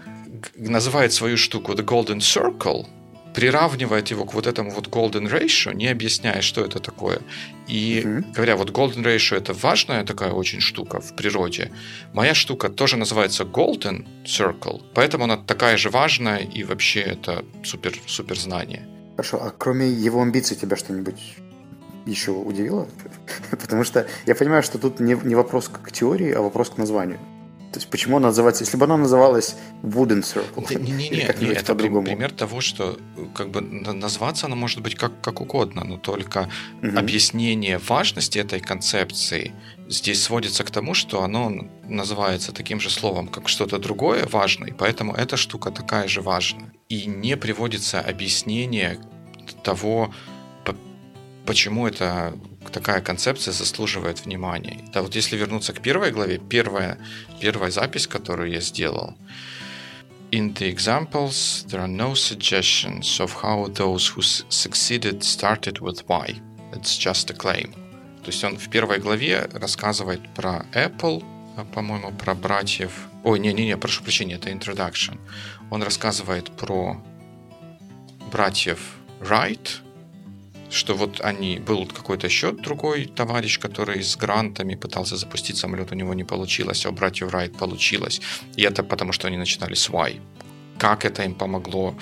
называет 0.57 1.13
свою 1.13 1.37
штуку 1.37 1.73
The 1.73 1.85
Golden 1.85 2.19
Circle, 2.19 2.87
приравнивает 3.35 4.11
его 4.11 4.25
к 4.25 4.35
вот 4.35 4.47
этому 4.47 4.71
вот 4.71 4.89
Golden 4.89 5.29
Ratio, 5.31 5.75
не 5.75 5.89
объясняя, 5.89 6.41
что 6.41 6.65
это 6.65 6.79
такое. 6.79 7.21
И 7.67 8.03
mm-hmm. 8.05 8.33
говоря, 8.35 8.57
вот 8.57 8.71
Golden 8.71 9.03
Ratio 9.03 9.37
это 9.37 9.53
важная 9.53 10.05
такая 10.05 10.33
очень 10.33 10.61
штука 10.61 11.01
в 11.01 11.15
природе. 11.17 11.71
Моя 12.13 12.35
штука 12.35 12.69
тоже 12.69 12.97
называется 12.97 13.45
Golden 13.45 14.07
Circle, 14.25 14.83
поэтому 14.95 15.25
она 15.25 15.37
такая 15.37 15.77
же 15.77 15.91
важная 15.91 16.39
и 16.39 16.65
вообще 16.65 17.01
это 17.01 17.45
супер, 17.65 17.95
супер 18.07 18.39
знание. 18.39 18.87
Хорошо, 19.17 19.39
а 19.43 19.53
кроме 19.57 19.89
его 19.89 20.21
амбиций 20.23 20.57
тебя 20.57 20.77
что-нибудь 20.77 21.21
еще 22.07 22.33
удивило? 22.33 22.89
Потому 23.51 23.85
что 23.85 24.07
я 24.27 24.35
понимаю, 24.35 24.63
что 24.63 24.79
тут 24.79 25.01
не, 25.01 25.15
не 25.25 25.35
вопрос 25.35 25.69
к 25.69 25.91
теории, 25.93 26.33
а 26.33 26.41
вопрос 26.41 26.71
к 26.71 26.79
названию. 26.79 27.19
То 27.73 27.79
есть 27.79 27.89
почему 27.89 28.19
она 28.19 28.29
называется, 28.29 28.65
если 28.65 28.77
бы 28.77 28.85
она 28.85 28.99
называлась 28.99 29.57
Wooden 29.83 30.23
Circle? 30.23 30.79
Не-не-не, 30.79 31.35
не, 31.41 31.53
это 31.55 31.75
пример 31.75 32.31
того, 32.31 32.61
что 32.61 32.99
как 33.35 33.49
бы 33.49 33.63
назваться 33.63 34.47
она 34.47 34.57
может 34.57 34.81
быть 34.83 34.95
как, 34.95 35.21
как 35.23 35.41
угодно, 35.41 35.83
но 35.85 35.97
только 35.97 36.51
угу. 36.83 36.99
объяснение 36.99 37.79
важности 37.79 38.39
этой 38.39 38.61
концепции 38.61 39.53
здесь 39.89 40.23
сводится 40.23 40.65
к 40.65 40.71
тому, 40.71 40.93
что 40.93 41.23
оно 41.23 41.67
называется 41.89 42.53
таким 42.53 42.79
же 42.79 42.91
словом, 42.91 43.29
как 43.29 43.49
что-то 43.49 43.79
другое 43.79 44.27
важное, 44.27 44.69
и 44.69 44.73
поэтому 44.73 45.15
эта 45.15 45.39
штука 45.39 45.71
такая 45.71 46.09
же 46.09 46.21
важная. 46.21 46.73
И 46.91 47.07
не 47.07 47.39
приводится 47.39 48.01
объяснение 48.01 48.99
того, 49.63 50.13
почему 51.47 51.87
это 51.87 52.35
такая 52.73 53.01
концепция 53.01 53.53
заслуживает 53.53 54.25
внимания. 54.25 54.85
Да, 54.93 55.03
вот 55.03 55.15
если 55.15 55.37
вернуться 55.37 55.73
к 55.73 55.81
первой 55.81 56.11
главе, 56.11 56.39
первая, 56.39 56.99
первая 57.41 57.71
запись, 57.71 58.07
которую 58.07 58.51
я 58.51 58.61
сделал, 58.61 59.17
In 60.31 60.55
the 60.55 60.67
examples, 60.67 61.67
there 61.69 61.83
are 61.83 61.87
no 61.87 62.15
suggestions 62.15 63.21
of 63.21 63.43
how 63.43 63.67
those 63.67 64.09
who 64.09 64.23
succeeded 64.49 65.23
started 65.23 65.81
with 65.81 66.09
why. 66.09 66.41
It's 66.73 66.97
just 66.97 67.31
a 67.31 67.35
claim. 67.35 67.75
То 68.23 68.29
есть 68.31 68.43
он 68.43 68.57
в 68.57 68.71
первой 68.71 68.99
главе 68.99 69.47
рассказывает 69.53 70.23
про 70.35 70.65
Apple, 70.73 71.23
а, 71.57 71.65
по-моему, 71.67 72.13
про 72.13 72.35
братьев... 72.35 72.93
Ой, 73.25 73.39
не-не-не, 73.41 73.77
прошу 73.77 74.03
прощения, 74.03 74.37
это 74.37 74.49
introduction. 74.49 75.19
Он 75.71 75.83
рассказывает 75.83 76.51
про 76.57 76.97
братьев 78.31 78.79
Wright, 79.21 79.83
что 80.73 80.95
вот 80.95 81.21
они, 81.21 81.59
был 81.59 81.87
какой-то 81.87 82.29
счет 82.29 82.63
другой 82.63 83.05
товарищ, 83.05 83.59
который 83.59 84.03
с 84.03 84.17
грантами 84.17 84.75
пытался 84.75 85.17
запустить 85.17 85.57
самолет, 85.57 85.93
у 85.93 85.95
него 85.95 86.15
не 86.15 86.25
получилось, 86.25 86.87
а 86.87 86.89
у 86.89 86.93
братьев 86.93 87.31
Райт 87.31 87.57
получилось. 87.57 88.21
И 88.57 88.63
это 88.63 88.83
потому, 88.83 89.13
что 89.13 89.29
они 89.29 89.37
начинали 89.37 89.75
с 89.75 89.89
Y. 89.89 90.21
Как 90.79 91.05
это 91.05 91.23
им 91.25 91.35
помогло, 91.35 91.95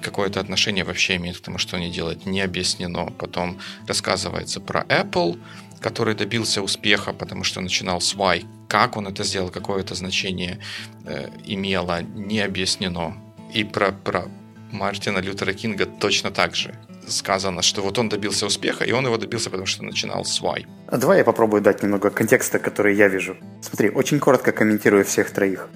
какое-то 0.00 0.40
отношение 0.40 0.84
вообще 0.84 1.16
имеет 1.16 1.38
к 1.38 1.40
тому, 1.40 1.58
что 1.58 1.76
они 1.76 1.90
делают, 1.90 2.26
не 2.26 2.40
объяснено. 2.40 3.06
Потом 3.18 3.58
рассказывается 3.86 4.60
про 4.60 4.82
Apple, 4.88 5.38
который 5.80 6.14
добился 6.14 6.62
успеха, 6.62 7.12
потому 7.12 7.44
что 7.44 7.60
начинал 7.60 8.00
с 8.00 8.14
Y. 8.14 8.44
Как 8.68 8.96
он 8.96 9.06
это 9.06 9.22
сделал, 9.24 9.50
какое 9.50 9.80
это 9.80 9.94
значение 9.94 10.58
э, 11.04 11.28
имело, 11.46 12.02
не 12.02 12.40
объяснено. 12.40 13.16
И 13.54 13.62
про, 13.64 13.92
про 13.92 14.28
Мартина 14.72 15.18
Лютера 15.18 15.52
Кинга 15.52 15.86
точно 15.86 16.30
так 16.30 16.56
же 16.56 16.74
сказано, 17.08 17.62
что 17.62 17.82
вот 17.82 17.98
он 17.98 18.08
добился 18.08 18.46
успеха, 18.46 18.84
и 18.84 18.92
он 18.92 19.06
его 19.06 19.16
добился, 19.16 19.50
потому 19.50 19.66
что 19.66 19.84
начинал 19.84 20.24
с 20.24 20.40
Y. 20.40 20.66
А 20.86 20.96
давай 20.96 21.18
я 21.18 21.24
попробую 21.24 21.62
дать 21.62 21.82
немного 21.82 22.10
контекста, 22.10 22.58
который 22.58 22.94
я 22.94 23.08
вижу. 23.08 23.36
Смотри, 23.62 23.90
очень 23.90 24.18
коротко 24.18 24.52
комментирую 24.52 25.04
всех 25.04 25.30
троих. 25.30 25.68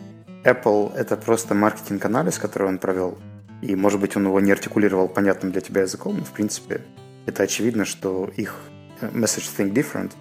Apple— 0.44 0.94
это 0.96 1.16
просто 1.16 1.54
маркетинг-анализ, 1.54 2.38
который 2.38 2.68
он 2.68 2.78
провел, 2.78 3.18
и, 3.62 3.74
может 3.74 4.00
быть, 4.00 4.16
он 4.16 4.26
его 4.26 4.40
не 4.40 4.52
артикулировал 4.52 5.08
понятным 5.08 5.52
для 5.52 5.60
тебя 5.60 5.82
языком, 5.82 6.16
но, 6.18 6.24
в 6.24 6.30
принципе, 6.30 6.80
это 7.26 7.42
очевидно, 7.42 7.84
что 7.84 8.30
их 8.36 8.54
э, 9.00 9.08
message 9.08 9.50
think 9.56 9.72
different, 9.72 10.12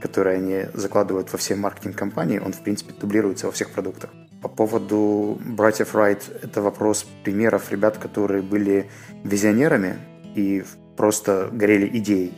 который 0.00 0.36
они 0.36 0.66
закладывают 0.74 1.32
во 1.32 1.38
все 1.38 1.54
маркетинг-компании, 1.54 2.38
он, 2.38 2.52
в 2.52 2.62
принципе, 2.62 2.92
дублируется 3.00 3.46
во 3.46 3.52
всех 3.52 3.70
продуктах. 3.70 4.10
По 4.42 4.48
поводу 4.48 5.38
братьев 5.44 5.94
Райт, 5.94 6.30
это 6.42 6.62
вопрос 6.62 7.04
примеров 7.24 7.70
ребят, 7.72 7.98
которые 7.98 8.42
были 8.42 8.88
визионерами, 9.24 9.98
и 10.34 10.64
просто 10.96 11.48
горели 11.52 11.88
идеей. 11.98 12.34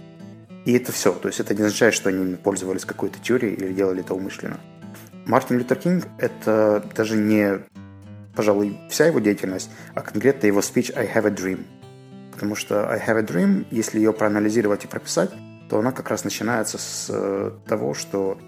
И 0.64 0.72
это 0.72 0.92
все. 0.92 1.12
То 1.12 1.28
есть 1.28 1.40
это 1.40 1.54
не 1.54 1.62
означает, 1.62 1.94
что 1.94 2.10
они 2.10 2.36
пользовались 2.36 2.84
какой-то 2.84 3.18
теорией 3.18 3.54
или 3.54 3.72
делали 3.72 4.00
это 4.00 4.14
умышленно. 4.14 4.60
Мартин 5.26 5.58
Лютер 5.58 5.78
Кинг– 5.78 6.04
это 6.18 6.84
даже 6.94 7.16
не, 7.16 7.60
пожалуй, 8.34 8.78
вся 8.90 9.06
его 9.06 9.20
деятельность, 9.20 9.70
а 9.94 10.00
конкретно 10.02 10.46
его 10.46 10.60
спич 10.60 10.90
«I 10.94 11.06
have 11.06 11.26
a 11.26 11.30
dream». 11.30 11.64
Потому 12.32 12.54
что 12.54 12.90
«I 12.90 12.98
have 12.98 13.18
a 13.18 13.22
dream», 13.22 13.66
если 13.70 13.98
ее 13.98 14.12
проанализировать 14.12 14.84
и 14.84 14.88
прописать, 14.88 15.30
то 15.68 15.78
она 15.78 15.92
как 15.92 16.10
раз 16.10 16.24
начинается 16.24 16.78
с 16.78 17.06
э, 17.08 17.52
того, 17.66 17.94
что 17.94 18.38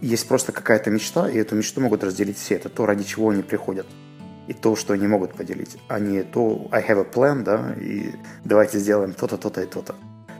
есть 0.00 0.26
просто 0.26 0.52
какая-то 0.52 0.90
мечта, 0.90 1.28
и 1.28 1.36
эту 1.36 1.54
мечту 1.54 1.80
могут 1.80 2.02
разделить 2.02 2.38
все. 2.38 2.54
Это 2.54 2.68
то, 2.68 2.86
ради 2.86 3.04
чего 3.04 3.30
они 3.30 3.42
приходят 3.42 3.86
и 4.50 4.52
то, 4.52 4.74
что 4.74 4.94
они 4.94 5.06
могут 5.06 5.34
поделить, 5.34 5.76
а 5.86 6.00
не 6.00 6.24
то 6.24 6.68
I 6.72 6.82
have 6.82 7.00
a 7.00 7.04
plan, 7.04 7.44
да, 7.44 7.74
и 7.80 8.12
давайте 8.44 8.78
сделаем 8.78 9.12
то-то, 9.12 9.36
то-то 9.36 9.62
и 9.62 9.66
то-то. 9.66 9.94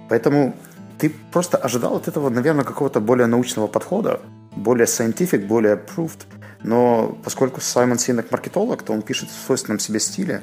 Поэтому 0.09 0.55
ты 0.99 1.11
просто 1.33 1.57
ожидал 1.57 1.95
от 1.97 2.09
этого, 2.09 2.29
наверное, 2.29 2.65
какого-то 2.65 3.01
более 3.01 3.29
научного 3.29 3.69
подхода, 3.69 4.21
более 4.57 4.87
scientific, 4.87 5.47
более 5.47 5.77
proved, 5.77 6.27
но 6.65 7.17
поскольку 7.25 7.61
Саймон 7.61 7.99
Синек 7.99 8.33
маркетолог, 8.33 8.83
то 8.83 8.93
он 8.93 9.03
пишет 9.03 9.29
в 9.31 9.47
свойственном 9.47 9.79
себе 9.79 10.01
стиле, 10.01 10.43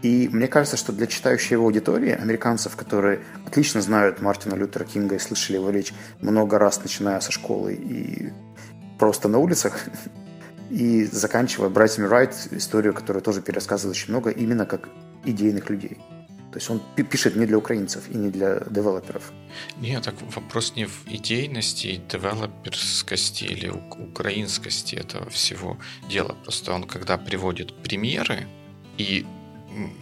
и 0.00 0.30
мне 0.32 0.48
кажется, 0.48 0.78
что 0.78 0.92
для 0.92 1.06
читающей 1.06 1.52
его 1.52 1.66
аудитории, 1.66 2.12
американцев, 2.12 2.76
которые 2.76 3.20
отлично 3.46 3.82
знают 3.82 4.22
Мартина 4.22 4.54
Лютера 4.54 4.84
Кинга 4.84 5.16
и 5.16 5.18
слышали 5.18 5.56
его 5.56 5.68
речь 5.68 5.92
много 6.22 6.58
раз, 6.58 6.82
начиная 6.82 7.20
со 7.20 7.30
школы 7.30 7.74
и 7.74 8.32
просто 8.98 9.28
на 9.28 9.38
улицах, 9.38 9.78
и 10.72 11.04
заканчивая 11.04 11.68
братьями 11.68 12.06
Райт, 12.06 12.48
историю, 12.50 12.94
которую 12.94 13.22
тоже 13.22 13.42
пересказывает 13.42 13.94
очень 13.96 14.10
много, 14.10 14.30
именно 14.30 14.64
как 14.64 14.88
идейных 15.24 15.68
людей. 15.68 15.98
То 16.50 16.58
есть 16.58 16.70
он 16.70 16.82
пишет 16.96 17.36
не 17.36 17.46
для 17.46 17.58
украинцев 17.58 18.08
и 18.10 18.16
не 18.16 18.30
для 18.30 18.60
девелоперов. 18.70 19.32
Нет, 19.80 20.04
так 20.04 20.14
вопрос 20.34 20.74
не 20.76 20.86
в 20.86 21.06
идейности, 21.06 22.00
девелоперскости 22.10 23.44
или 23.44 23.68
украинскости 23.68 24.96
этого 24.96 25.28
всего 25.28 25.78
дела. 26.08 26.36
Просто 26.42 26.72
он, 26.72 26.84
когда 26.84 27.18
приводит 27.18 27.74
примеры, 27.82 28.46
и 28.96 29.26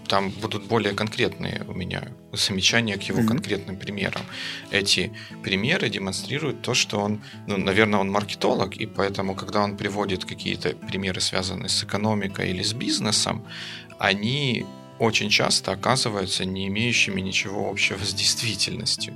там 0.08 0.30
будут 0.30 0.64
более 0.64 0.92
конкретные 0.94 1.64
у 1.68 1.74
меня 1.74 2.08
замечания 2.32 2.96
к 2.96 3.02
его 3.02 3.20
mm-hmm. 3.20 3.26
конкретным 3.26 3.76
примерам. 3.76 4.22
Эти 4.70 5.12
примеры 5.42 5.88
демонстрируют 5.88 6.62
то, 6.62 6.74
что 6.74 7.00
он, 7.00 7.22
ну, 7.46 7.56
наверное, 7.56 8.00
он 8.00 8.10
маркетолог, 8.10 8.76
и 8.76 8.86
поэтому, 8.86 9.34
когда 9.34 9.62
он 9.62 9.76
приводит 9.76 10.24
какие-то 10.24 10.70
примеры, 10.70 11.20
связанные 11.20 11.68
с 11.68 11.84
экономикой 11.84 12.50
или 12.50 12.62
с 12.62 12.72
бизнесом, 12.72 13.44
они 13.98 14.66
очень 14.98 15.30
часто 15.30 15.72
оказываются 15.72 16.44
не 16.44 16.68
имеющими 16.68 17.20
ничего 17.20 17.70
общего 17.70 18.04
с 18.04 18.12
действительностью. 18.14 19.14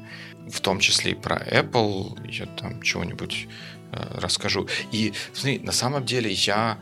В 0.48 0.60
том 0.60 0.80
числе 0.80 1.12
и 1.12 1.14
про 1.14 1.36
Apple, 1.36 2.30
я 2.30 2.46
там 2.46 2.82
чего-нибудь 2.82 3.46
э, 3.92 4.18
расскажу. 4.20 4.66
И, 4.92 5.12
смотри, 5.32 5.58
на 5.58 5.72
самом 5.72 6.04
деле 6.04 6.30
я 6.30 6.78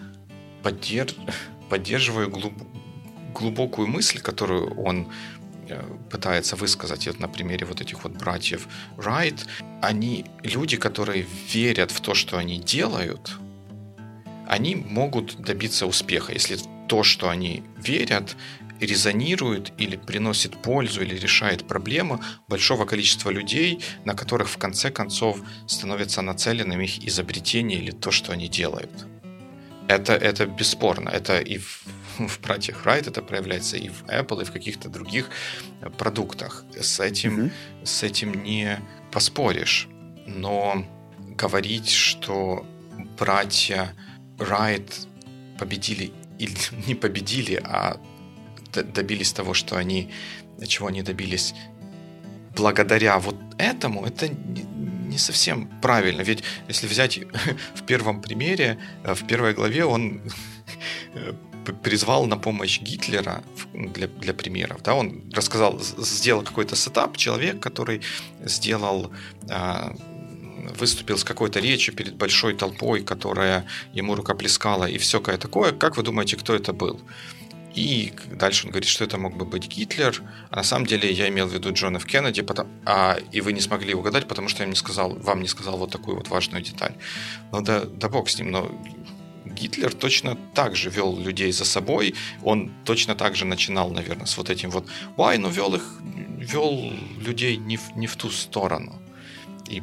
поддерж... 0.63 1.15
поддерживаю 1.69 2.31
глуб 2.31 2.55
глубокую 3.33 3.89
мысль, 3.89 4.21
которую 4.21 4.75
он 4.81 5.09
э, 5.69 5.83
пытается 6.11 6.57
высказать 6.57 7.07
вот 7.07 7.21
на 7.21 7.29
примере 7.29 7.67
вот 7.67 7.81
этих 7.81 8.05
вот 8.05 8.13
братьев 8.13 8.69
Райт, 8.97 9.47
они 9.81 10.25
люди, 10.43 10.77
которые 10.77 11.27
верят 11.53 11.91
в 11.91 12.01
то, 12.01 12.15
что 12.15 12.39
они 12.39 12.59
делают, 12.59 13.39
они 14.49 14.75
могут 14.75 15.37
добиться 15.41 15.87
успеха, 15.87 16.33
если 16.33 16.59
то, 16.89 17.03
что 17.03 17.29
они 17.29 17.63
верят, 17.79 18.37
резонирует 18.81 19.73
или 19.79 19.97
приносит 19.97 20.61
пользу 20.61 21.03
или 21.03 21.17
решает 21.17 21.67
проблему 21.67 22.21
большого 22.49 22.85
количества 22.85 23.31
людей, 23.31 23.81
на 24.05 24.15
которых 24.15 24.49
в 24.49 24.59
конце 24.59 24.91
концов 24.91 25.41
становятся 25.67 26.23
нацеленным 26.23 26.81
их 26.81 26.99
изобретение 27.07 27.79
или 27.79 27.93
то, 27.93 28.11
что 28.11 28.33
они 28.33 28.49
делают. 28.49 28.91
Это, 29.89 30.15
это 30.15 30.47
бесспорно. 30.47 31.09
Это 31.09 31.39
и 31.39 31.59
в 31.59 31.85
в 32.29 32.41
братьях 32.41 32.85
Райт 32.85 33.07
это 33.07 33.23
проявляется 33.23 33.77
и 33.77 33.89
в 33.89 34.05
Apple, 34.05 34.43
и 34.43 34.45
в 34.45 34.53
каких-то 34.53 34.89
других 34.89 35.31
э, 35.81 35.91
продуктах. 35.91 36.65
С 36.79 37.01
этим, 37.01 37.41
mm-hmm. 37.41 37.87
с 37.87 38.03
этим 38.03 38.43
не 38.43 38.79
поспоришь. 39.11 39.89
Но 40.27 40.85
говорить, 41.37 41.91
что 41.91 42.67
братья 43.19 43.95
Райт 44.39 45.07
победили 45.59 46.13
или 46.39 46.57
не 46.87 46.95
победили, 46.95 47.61
а 47.63 48.01
добились 48.73 49.33
того, 49.33 49.55
что 49.55 49.77
они, 49.77 50.11
чего 50.67 50.87
они 50.89 51.03
добились 51.03 51.55
благодаря 52.57 53.19
вот 53.19 53.37
этому, 53.59 54.05
это 54.05 54.29
не 54.29 55.19
совсем 55.19 55.69
правильно. 55.81 56.23
Ведь 56.23 56.43
если 56.69 56.87
взять 56.87 57.19
в 57.75 57.83
первом 57.85 58.21
примере, 58.21 58.79
э, 59.05 59.15
в 59.15 59.27
первой 59.27 59.55
главе 59.55 59.85
он 59.85 60.23
э, 61.15 61.33
призвал 61.83 62.27
на 62.27 62.37
помощь 62.37 62.81
Гитлера 62.81 63.43
для, 63.73 64.07
для 64.07 64.35
примеров. 64.35 64.83
Да, 64.83 64.95
он 64.95 65.23
рассказал, 65.33 65.81
сделал 65.81 66.43
какой-то 66.43 66.77
сетап, 66.77 67.17
человек, 67.17 67.61
который 67.61 68.03
сделал 68.45 69.11
а, 69.49 69.95
выступил 70.79 71.19
с 71.19 71.25
какой-то 71.25 71.61
речью 71.61 71.95
перед 71.95 72.15
большой 72.15 72.55
толпой, 72.55 73.03
которая 73.03 73.67
ему 73.93 74.15
рукоплескала 74.15 74.85
и 74.85 74.99
всякое 74.99 75.39
такое. 75.39 75.73
Как 75.73 75.97
вы 75.97 76.03
думаете, 76.03 76.37
кто 76.37 76.55
это 76.55 76.73
был? 76.73 77.01
И 77.75 78.13
дальше 78.31 78.67
он 78.67 78.71
говорит, 78.71 78.89
что 78.89 79.05
это 79.05 79.17
мог 79.17 79.37
бы 79.37 79.47
быть 79.47 79.67
Гитлер, 79.67 80.23
а 80.51 80.57
на 80.57 80.63
самом 80.63 80.87
деле 80.87 81.11
я 81.11 81.29
имел 81.29 81.47
в 81.47 81.55
виду 81.55 81.73
Джона 81.73 81.97
Ф. 81.97 82.05
Кеннеди, 82.05 82.43
потому, 82.43 82.69
а, 82.85 83.19
и 83.33 83.41
вы 83.41 83.55
не 83.55 83.61
смогли 83.61 83.95
угадать, 83.95 84.29
потому 84.29 84.49
что 84.49 84.63
я 84.63 84.69
не 84.69 84.75
сказал, 84.75 85.15
вам 85.15 85.41
не 85.41 85.49
сказал 85.49 85.79
вот 85.79 85.91
такую 85.91 86.19
вот 86.19 86.29
важную 86.29 86.63
деталь. 86.63 86.95
Ну 87.51 87.63
да, 87.63 87.85
да 87.85 88.09
бог 88.11 88.29
с 88.29 88.39
ним, 88.39 88.51
но 88.51 88.71
Гитлер 89.55 89.95
точно 89.95 90.37
так 90.55 90.77
же 90.77 90.91
вел 90.91 91.19
людей 91.19 91.53
за 91.53 91.65
собой, 91.65 92.15
он 92.43 92.71
точно 92.85 93.15
так 93.15 93.37
же 93.37 93.45
начинал, 93.45 93.91
наверное, 93.91 94.27
с 94.27 94.37
вот 94.37 94.51
этим 94.51 94.71
вот 94.71 94.87
«why», 95.17 95.39
но 95.39 95.49
вел 95.49 95.75
их, 95.75 96.01
вел 96.39 96.93
людей 97.27 97.57
не 97.57 97.77
в, 97.77 97.97
не 97.97 98.07
в 98.07 98.17
ту 98.17 98.31
сторону. 98.31 98.93
И 99.69 99.83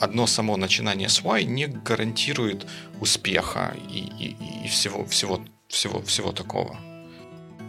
одно 0.00 0.26
само 0.26 0.56
начинание 0.56 1.08
с 1.08 1.22
why 1.22 1.44
не 1.44 1.66
гарантирует 1.66 2.66
успеха 3.00 3.74
и, 3.88 3.98
и, 3.98 4.36
и 4.64 4.68
всего, 4.68 5.04
всего, 5.04 5.40
всего, 5.68 6.02
всего 6.02 6.32
такого. 6.32 6.76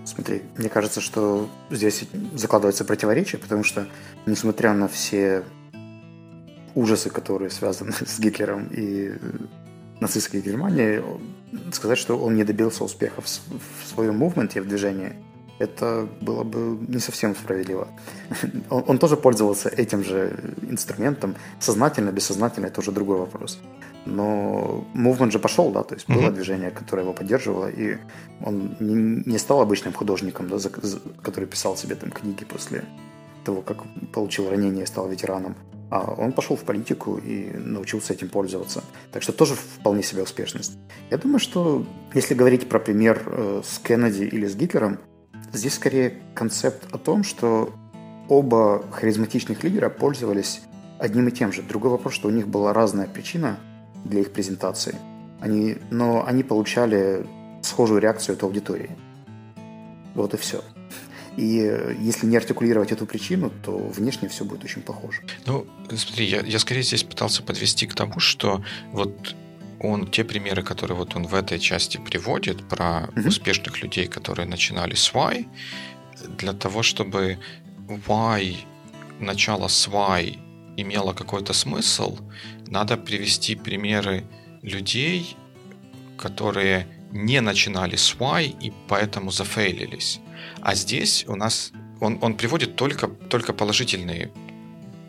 Смотри, 0.06 0.42
мне 0.58 0.70
кажется, 0.70 1.02
что 1.02 1.50
здесь 1.70 2.06
закладывается 2.34 2.86
противоречие, 2.86 3.40
потому 3.40 3.64
что, 3.64 3.88
несмотря 4.26 4.74
на 4.74 4.88
все 4.88 5.44
ужасы, 6.76 7.10
которые 7.10 7.50
связаны 7.50 7.92
с 8.06 8.20
Гитлером 8.20 8.68
и 8.72 9.12
нацистской 10.00 10.42
Германии, 10.42 11.02
сказать, 11.72 11.98
что 11.98 12.18
он 12.18 12.36
не 12.36 12.44
добился 12.44 12.84
успеха 12.84 13.22
в, 13.22 13.28
своем 13.88 14.18
мувменте, 14.18 14.62
в 14.62 14.68
движении, 14.68 15.14
это 15.60 16.08
было 16.22 16.44
бы 16.44 16.78
не 16.88 17.00
совсем 17.00 17.36
справедливо. 17.36 17.88
Он, 18.70 18.84
он 18.88 18.98
тоже 19.00 19.18
пользовался 19.18 19.70
этим 19.70 20.04
же 20.04 20.32
инструментом, 20.70 21.36
сознательно, 21.60 22.12
бессознательно, 22.12 22.68
это 22.68 22.82
уже 22.82 22.92
другой 22.92 23.18
вопрос. 23.18 23.60
Но 24.06 24.86
мувмент 24.94 25.34
же 25.34 25.40
пошел, 25.40 25.72
да, 25.72 25.84
то 25.84 25.96
есть 25.96 26.08
было 26.08 26.22
mm-hmm. 26.22 26.34
движение, 26.34 26.72
которое 26.72 27.02
его 27.02 27.14
поддерживало, 27.14 27.68
и 27.68 27.98
он 28.46 28.78
не, 28.80 29.24
не 29.26 29.38
стал 29.40 29.62
обычным 29.62 29.94
художником, 29.94 30.48
да, 30.48 30.60
за, 30.60 30.70
за, 30.82 31.00
который 31.22 31.46
писал 31.46 31.76
себе 31.76 31.96
там 31.96 32.12
книги 32.12 32.46
после 32.46 32.84
того, 33.44 33.62
как 33.62 33.78
получил 34.14 34.50
ранение 34.50 34.84
и 34.84 34.88
стал 34.88 35.10
ветераном. 35.10 35.56
А 35.90 36.14
он 36.18 36.34
пошел 36.34 36.56
в 36.58 36.64
политику 36.64 37.18
и 37.18 37.52
научился 37.54 38.14
этим 38.14 38.30
пользоваться. 38.30 38.84
Так 39.12 39.24
что 39.24 39.32
тоже 39.32 39.56
вполне 39.56 40.04
себе 40.04 40.24
успешность. 40.24 40.78
Я 41.10 41.18
думаю, 41.18 41.40
что 41.40 41.86
если 42.14 42.34
говорить 42.34 42.68
про 42.68 42.80
пример 42.80 43.24
э, 43.26 43.62
с 43.64 43.80
Кеннеди 43.80 44.24
или 44.24 44.46
с 44.48 44.56
Гитлером, 44.56 45.00
здесь 45.54 45.76
скорее 45.76 46.22
концепт 46.36 46.84
о 46.92 46.98
том, 46.98 47.24
что 47.24 47.74
оба 48.28 48.84
харизматичных 48.92 49.64
лидера 49.64 49.90
пользовались 49.90 50.62
одним 51.00 51.30
и 51.30 51.32
тем 51.32 51.54
же. 51.54 51.62
Другой 51.62 51.92
вопрос, 51.92 52.14
что 52.14 52.28
у 52.28 52.32
них 52.32 52.48
была 52.48 52.74
разная 52.74 53.08
причина 53.08 53.58
для 54.04 54.22
их 54.22 54.32
презентации. 54.32 54.96
Они, 55.40 55.78
но 55.90 56.26
они 56.26 56.44
получали 56.44 57.26
схожую 57.62 58.02
реакцию 58.02 58.36
от 58.36 58.44
аудитории. 58.44 58.92
Вот 60.16 60.34
и 60.34 60.38
все. 60.38 60.64
И 61.38 61.60
э, 61.60 61.96
если 62.00 62.26
не 62.26 62.38
артикулировать 62.38 62.92
эту 62.92 63.06
причину, 63.06 63.52
то 63.64 63.78
внешне 63.78 64.28
все 64.28 64.44
будет 64.44 64.64
очень 64.64 64.82
похоже. 64.82 65.22
Ну, 65.46 65.68
смотри, 65.96 66.26
я, 66.26 66.42
я 66.42 66.60
скорее 66.60 66.84
здесь 66.84 67.04
пытался 67.04 67.44
подвести 67.44 67.86
к 67.86 67.94
тому, 67.94 68.20
что 68.20 68.64
вот 68.92 69.36
он 69.80 70.08
те 70.08 70.24
примеры, 70.24 70.64
которые 70.64 70.98
вот 70.98 71.16
он 71.16 71.28
в 71.28 71.36
этой 71.36 71.60
части 71.60 71.98
приводит 71.98 72.68
про 72.68 72.86
mm-hmm. 72.86 73.28
успешных 73.28 73.84
людей, 73.84 74.08
которые 74.08 74.48
начинали 74.48 74.96
с 74.96 75.14
Y, 75.14 75.46
для 76.38 76.54
того, 76.54 76.82
чтобы 76.82 77.38
Y, 77.88 78.58
начало 79.20 79.68
с 79.68 79.88
Y 79.88 80.38
имело 80.78 81.14
какой-то 81.14 81.54
смысл, 81.54 82.18
надо 82.68 82.98
привести 82.98 83.56
примеры 83.56 84.24
людей, 84.64 85.38
которые 86.18 86.88
не 87.12 87.42
начинали 87.42 87.96
с 87.96 88.16
Y 88.20 88.56
и 88.60 88.74
поэтому 88.88 89.32
зафейлились. 89.32 90.20
А 90.62 90.76
здесь 90.76 91.26
у 91.28 91.36
нас 91.36 91.72
он, 92.00 92.20
он 92.22 92.36
приводит 92.36 92.76
только, 92.76 93.08
только 93.08 93.54
положительные 93.54 94.32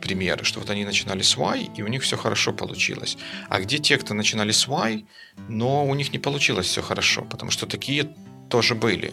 примеры, 0.01 0.45
что 0.45 0.61
вот 0.61 0.71
они 0.71 0.85
начинали 0.85 1.23
с 1.23 1.37
Y, 1.37 1.71
и 1.77 1.83
у 1.83 1.89
них 1.89 2.03
все 2.03 2.17
хорошо 2.17 2.53
получилось. 2.53 3.19
А 3.49 3.61
где 3.61 3.79
те, 3.79 3.99
кто 3.99 4.15
начинали 4.15 4.53
с 4.53 4.69
Y, 4.69 5.05
но 5.49 5.87
у 5.87 5.95
них 5.95 6.13
не 6.13 6.19
получилось 6.19 6.67
все 6.67 6.83
хорошо, 6.83 7.23
потому 7.23 7.51
что 7.51 7.67
такие 7.67 8.15
тоже 8.49 8.75
были. 8.75 9.13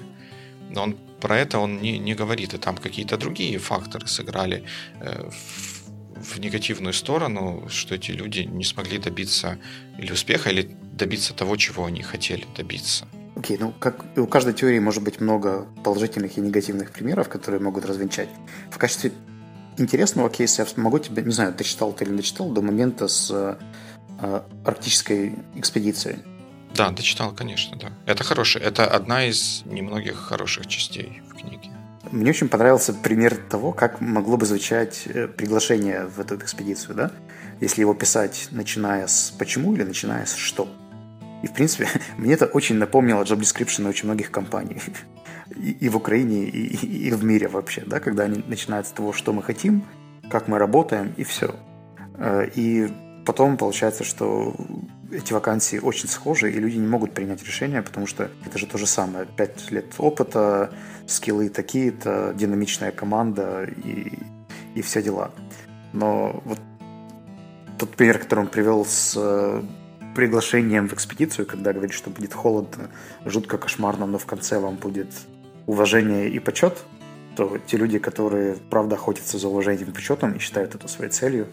Но 0.69 0.83
он 0.83 0.97
про 1.19 1.37
это 1.37 1.59
он 1.59 1.81
не, 1.81 1.97
не 1.97 2.13
говорит, 2.13 2.53
и 2.53 2.57
там 2.57 2.77
какие-то 2.77 3.17
другие 3.17 3.57
факторы 3.57 4.07
сыграли 4.07 4.63
э, 4.99 5.29
в, 5.29 6.35
в 6.35 6.39
негативную 6.39 6.93
сторону, 6.93 7.67
что 7.69 7.95
эти 7.95 8.11
люди 8.11 8.39
не 8.41 8.63
смогли 8.63 8.97
добиться 8.97 9.57
или 9.97 10.11
успеха, 10.11 10.49
или 10.49 10.69
добиться 10.93 11.33
того, 11.33 11.57
чего 11.57 11.85
они 11.85 12.03
хотели 12.03 12.45
добиться. 12.55 13.07
Окей, 13.35 13.57
okay, 13.57 13.59
ну 13.59 13.73
как 13.79 14.05
у 14.17 14.27
каждой 14.27 14.53
теории 14.53 14.79
может 14.79 15.03
быть 15.03 15.19
много 15.19 15.67
положительных 15.83 16.37
и 16.37 16.41
негативных 16.41 16.91
примеров, 16.91 17.27
которые 17.27 17.61
могут 17.61 17.85
развенчать. 17.85 18.29
В 18.71 18.77
качестве 18.77 19.11
интересного 19.77 20.29
кейса 20.29 20.61
я 20.61 20.81
могу 20.81 20.99
тебе, 20.99 21.21
не 21.21 21.31
знаю, 21.31 21.53
дочитал 21.53 21.91
ты 21.91 22.05
или 22.05 22.11
не 22.11 22.17
дочитал, 22.17 22.49
до 22.49 22.61
момента 22.61 23.07
с 23.07 23.29
э, 23.31 24.41
арктической 24.63 25.35
экспедицией. 25.55 26.19
Да, 26.75 26.91
дочитал, 26.91 27.33
конечно, 27.33 27.77
да. 27.77 27.91
Это 28.05 28.23
хороший, 28.23 28.61
это 28.61 28.85
одна 28.85 29.25
из 29.25 29.63
немногих 29.65 30.15
хороших 30.15 30.67
частей 30.67 31.21
в 31.29 31.35
книге. 31.35 31.71
Мне 32.11 32.29
очень 32.29 32.49
понравился 32.49 32.93
пример 32.93 33.35
того, 33.35 33.71
как 33.71 34.01
могло 34.01 34.37
бы 34.37 34.45
звучать 34.45 35.03
э, 35.07 35.27
приглашение 35.27 36.05
в 36.05 36.19
эту 36.19 36.35
экспедицию, 36.35 36.95
да? 36.95 37.11
Если 37.61 37.81
его 37.81 37.93
писать, 37.93 38.49
начиная 38.51 39.07
с 39.07 39.33
«почему» 39.37 39.73
или 39.73 39.83
начиная 39.83 40.25
с 40.25 40.35
«что». 40.35 40.67
И, 41.45 41.47
в 41.47 41.53
принципе, 41.53 41.87
мне 42.17 42.33
это 42.33 42.47
очень 42.47 42.75
напомнило 42.75 43.21
job 43.23 43.39
description 43.39 43.87
очень 43.87 44.05
многих 44.05 44.31
компаний. 44.31 44.81
И, 45.55 45.71
и 45.85 45.89
в 45.89 45.95
Украине, 45.95 46.45
и, 46.45 47.07
и 47.07 47.11
в 47.11 47.23
мире 47.23 47.47
вообще, 47.47 47.83
да, 47.85 47.99
когда 47.99 48.23
они 48.23 48.43
начинают 48.47 48.87
с 48.87 48.91
того, 48.91 49.13
что 49.13 49.31
мы 49.31 49.43
хотим, 49.43 49.83
как 50.31 50.47
мы 50.47 50.57
работаем, 50.57 51.13
и 51.17 51.23
все. 51.23 51.55
Э, 52.17 52.47
и 52.55 52.89
потом 53.27 53.57
получается, 53.57 54.03
что 54.03 54.55
эти 55.11 55.33
вакансии 55.33 55.77
очень 55.77 56.09
схожи, 56.09 56.51
и 56.51 56.59
люди 56.59 56.77
не 56.77 56.87
могут 56.87 57.13
принять 57.13 57.43
решение, 57.43 57.83
потому 57.83 58.07
что 58.07 58.31
это 58.43 58.57
же 58.57 58.65
то 58.65 58.79
же 58.79 58.87
самое. 58.87 59.27
Пять 59.37 59.69
лет 59.69 59.93
опыта, 59.99 60.73
скиллы 61.05 61.49
такие-то, 61.49 62.33
динамичная 62.35 62.91
команда 62.91 63.69
и, 63.83 64.17
и 64.73 64.81
все 64.81 65.03
дела. 65.03 65.31
Но 65.93 66.41
вот 66.43 66.59
тот 67.77 67.95
пример, 67.95 68.17
который 68.17 68.39
он 68.39 68.47
привел 68.47 68.83
с 68.83 69.15
приглашением 70.15 70.87
в 70.87 70.93
экспедицию, 70.93 71.45
когда 71.45 71.73
говорит, 71.73 71.93
что 71.93 72.09
будет 72.09 72.33
холодно, 72.33 72.89
жутко 73.25 73.57
кошмарно, 73.57 74.07
но 74.07 74.17
в 74.17 74.25
конце 74.25 74.57
вам 74.59 74.75
будет 74.77 75.09
уважение 75.67 76.29
и 76.29 76.39
почет, 76.39 76.83
то 77.35 77.59
те 77.67 77.77
люди, 77.77 77.99
которые 77.99 78.55
правда 78.55 78.95
охотятся 78.95 79.37
за 79.37 79.47
уважением 79.49 79.89
и 79.89 79.91
почетом 79.91 80.33
и 80.33 80.39
считают 80.39 80.73
это 80.73 80.87
своей 80.87 81.11
целью, 81.11 81.47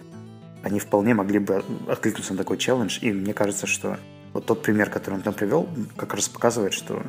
они 0.62 0.78
вполне 0.78 1.12
могли 1.12 1.40
бы 1.40 1.64
откликнуться 1.88 2.32
на 2.32 2.38
такой 2.38 2.56
челлендж. 2.56 2.98
И 3.00 3.12
мне 3.12 3.34
кажется, 3.34 3.66
что 3.66 3.98
вот 4.32 4.46
тот 4.46 4.62
пример, 4.62 4.90
который 4.90 5.16
он 5.16 5.22
там 5.22 5.34
привел, 5.34 5.68
как 5.96 6.14
раз 6.14 6.28
показывает, 6.28 6.72
что 6.72 7.02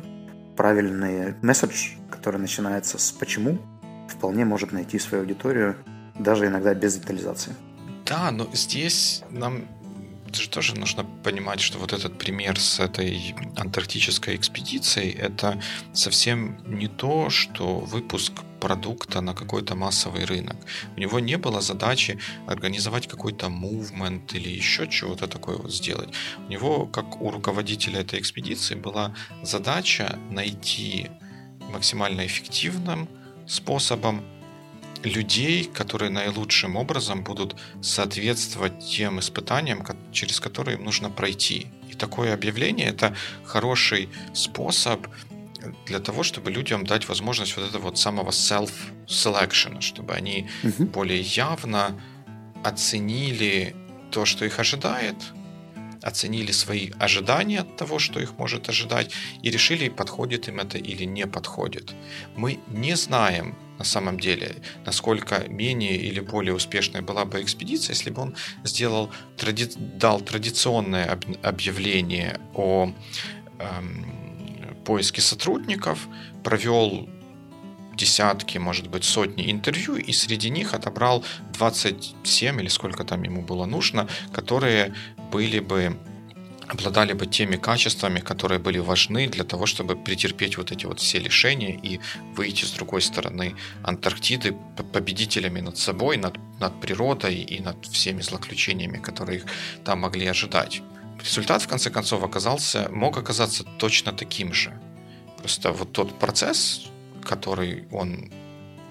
правильный 0.56 1.34
месседж, 1.40 1.92
который 2.10 2.40
начинается 2.40 2.98
с 2.98 3.12
«почему», 3.12 3.58
вполне 4.08 4.44
может 4.44 4.72
найти 4.72 4.98
свою 4.98 5.22
аудиторию, 5.22 5.76
даже 6.18 6.46
иногда 6.46 6.74
без 6.74 6.96
детализации. 6.96 7.54
Да, 8.06 8.30
но 8.30 8.46
здесь 8.52 9.22
нам 9.30 9.64
же 10.36 10.48
тоже 10.48 10.74
нужно 10.74 11.04
понимать, 11.04 11.60
что 11.60 11.78
вот 11.78 11.92
этот 11.92 12.18
пример 12.18 12.58
с 12.58 12.80
этой 12.80 13.34
антарктической 13.56 14.36
экспедицией 14.36 15.12
это 15.12 15.60
совсем 15.92 16.58
не 16.66 16.88
то, 16.88 17.30
что 17.30 17.78
выпуск 17.80 18.32
продукта 18.60 19.20
на 19.20 19.34
какой-то 19.34 19.74
массовый 19.74 20.24
рынок. 20.24 20.56
У 20.96 21.00
него 21.00 21.20
не 21.20 21.36
было 21.36 21.60
задачи 21.60 22.18
организовать 22.46 23.06
какой-то 23.06 23.50
мувмент 23.50 24.34
или 24.34 24.48
еще 24.48 24.88
чего-то 24.88 25.26
такое 25.26 25.56
вот 25.56 25.72
сделать. 25.72 26.08
У 26.48 26.50
него, 26.50 26.86
как 26.86 27.20
у 27.20 27.30
руководителя 27.30 28.00
этой 28.00 28.18
экспедиции, 28.18 28.74
была 28.74 29.14
задача 29.42 30.18
найти 30.30 31.10
максимально 31.72 32.24
эффективным 32.24 33.08
способом 33.46 34.24
людей, 35.04 35.64
которые 35.64 36.10
наилучшим 36.10 36.76
образом 36.76 37.22
будут 37.22 37.56
соответствовать 37.82 38.86
тем 38.86 39.20
испытаниям, 39.20 39.84
через 40.12 40.40
которые 40.40 40.76
им 40.76 40.84
нужно 40.84 41.10
пройти. 41.10 41.68
И 41.90 41.94
такое 41.94 42.34
объявление 42.34 42.88
это 42.88 43.14
хороший 43.44 44.08
способ 44.32 45.06
для 45.86 45.98
того, 45.98 46.22
чтобы 46.22 46.50
людям 46.50 46.86
дать 46.86 47.08
возможность 47.08 47.56
вот 47.56 47.68
этого 47.68 47.84
вот 47.84 47.98
самого 47.98 48.30
self-selection, 48.30 49.80
чтобы 49.80 50.14
они 50.14 50.48
угу. 50.62 50.84
более 50.84 51.20
явно 51.20 52.00
оценили 52.62 53.74
то, 54.10 54.24
что 54.24 54.44
их 54.44 54.58
ожидает, 54.58 55.16
оценили 56.02 56.52
свои 56.52 56.90
ожидания 56.98 57.60
от 57.60 57.76
того, 57.76 57.98
что 57.98 58.20
их 58.20 58.38
может 58.38 58.68
ожидать, 58.68 59.12
и 59.42 59.50
решили, 59.50 59.88
подходит 59.88 60.48
им 60.48 60.60
это 60.60 60.78
или 60.78 61.04
не 61.04 61.26
подходит. 61.26 61.94
Мы 62.36 62.58
не 62.68 62.96
знаем 62.96 63.56
на 63.78 63.84
самом 63.84 64.20
деле, 64.20 64.56
насколько 64.86 65.46
менее 65.48 65.96
или 65.96 66.20
более 66.20 66.54
успешной 66.54 67.02
была 67.02 67.24
бы 67.24 67.42
экспедиция, 67.42 67.94
если 67.94 68.10
бы 68.10 68.22
он 68.22 68.34
сделал, 68.64 69.10
тради, 69.36 69.68
дал 69.76 70.20
традиционное 70.20 71.18
объявление 71.42 72.38
о 72.54 72.92
эм, 73.58 74.76
поиске 74.84 75.20
сотрудников, 75.20 76.08
провел 76.42 77.08
десятки, 77.96 78.58
может 78.58 78.88
быть, 78.88 79.04
сотни 79.04 79.50
интервью, 79.50 79.96
и 79.96 80.12
среди 80.12 80.50
них 80.50 80.74
отобрал 80.74 81.24
27 81.52 82.60
или 82.60 82.68
сколько 82.68 83.04
там 83.04 83.22
ему 83.22 83.42
было 83.42 83.66
нужно, 83.66 84.08
которые 84.32 84.94
были 85.30 85.60
бы 85.60 85.96
обладали 86.68 87.12
бы 87.12 87.26
теми 87.26 87.56
качествами, 87.56 88.20
которые 88.20 88.58
были 88.58 88.78
важны 88.78 89.28
для 89.28 89.44
того, 89.44 89.66
чтобы 89.66 89.96
претерпеть 89.96 90.56
вот 90.56 90.72
эти 90.72 90.86
вот 90.86 91.00
все 91.00 91.18
лишения 91.18 91.78
и 91.82 92.00
выйти 92.36 92.64
с 92.64 92.70
другой 92.72 93.02
стороны 93.02 93.54
Антарктиды 93.82 94.56
победителями 94.92 95.60
над 95.60 95.78
собой, 95.78 96.16
над, 96.16 96.36
над 96.60 96.80
природой 96.80 97.36
и 97.36 97.60
над 97.60 97.86
всеми 97.86 98.22
злоключениями, 98.22 98.98
которые 98.98 99.38
их 99.38 99.46
там 99.84 100.00
могли 100.00 100.26
ожидать. 100.26 100.82
Результат, 101.20 101.62
в 101.62 101.68
конце 101.68 101.90
концов, 101.90 102.22
оказался, 102.22 102.88
мог 102.90 103.16
оказаться 103.16 103.64
точно 103.78 104.12
таким 104.12 104.52
же. 104.52 104.72
Просто 105.38 105.72
вот 105.72 105.92
тот 105.92 106.18
процесс, 106.18 106.86
который 107.22 107.84
он 107.90 108.30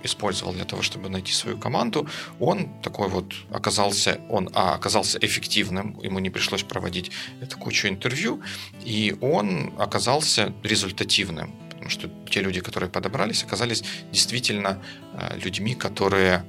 использовал 0.03 0.53
для 0.53 0.65
того, 0.65 0.81
чтобы 0.81 1.09
найти 1.09 1.33
свою 1.33 1.57
команду, 1.57 2.07
он 2.39 2.69
такой 2.81 3.07
вот 3.07 3.33
оказался, 3.51 4.19
он 4.29 4.49
а, 4.53 4.75
оказался 4.75 5.17
эффективным, 5.19 5.99
ему 6.01 6.19
не 6.19 6.29
пришлось 6.29 6.63
проводить 6.63 7.11
эту 7.41 7.57
кучу 7.57 7.87
интервью, 7.87 8.41
и 8.83 9.15
он 9.21 9.73
оказался 9.79 10.53
результативным, 10.63 11.51
потому 11.69 11.89
что 11.89 12.09
те 12.29 12.41
люди, 12.41 12.61
которые 12.61 12.89
подобрались, 12.89 13.43
оказались 13.43 13.83
действительно 14.11 14.81
э, 15.13 15.37
людьми, 15.39 15.75
которые, 15.75 16.45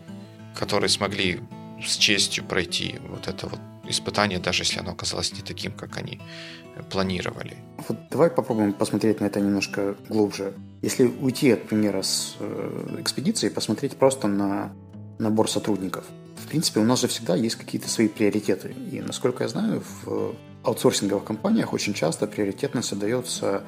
которые 0.54 0.88
смогли 0.88 1.40
с 1.84 1.96
честью 1.96 2.44
пройти 2.44 2.96
вот 3.08 3.28
это 3.28 3.48
вот 3.48 3.60
испытание, 3.88 4.38
даже 4.38 4.62
если 4.62 4.80
оно 4.80 4.92
оказалось 4.92 5.32
не 5.32 5.42
таким, 5.42 5.72
как 5.72 5.96
они 5.96 6.20
планировали. 6.90 7.56
Вот 7.88 7.98
давай 8.10 8.30
попробуем 8.30 8.72
посмотреть 8.72 9.20
на 9.20 9.26
это 9.26 9.40
немножко 9.40 9.96
глубже. 10.08 10.54
Если 10.82 11.04
уйти 11.06 11.50
от 11.50 11.68
примера 11.68 12.02
с 12.02 12.37
э, 12.38 12.96
экспедицией, 13.00 13.52
посмотреть 13.52 13.96
просто 13.96 14.28
на 14.28 14.72
набор 15.18 15.50
сотрудников. 15.50 16.04
В 16.37 16.48
принципе, 16.48 16.80
у 16.80 16.84
нас 16.84 17.00
же 17.00 17.08
всегда 17.08 17.37
есть 17.37 17.56
какие-то 17.56 17.88
свои 17.88 18.08
приоритеты. 18.08 18.74
И, 18.90 19.00
насколько 19.00 19.44
я 19.44 19.48
знаю, 19.48 19.82
в 20.04 20.34
аутсорсинговых 20.62 21.24
компаниях 21.24 21.72
очень 21.72 21.94
часто 21.94 22.26
приоритетность 22.26 22.92
отдается 22.92 23.62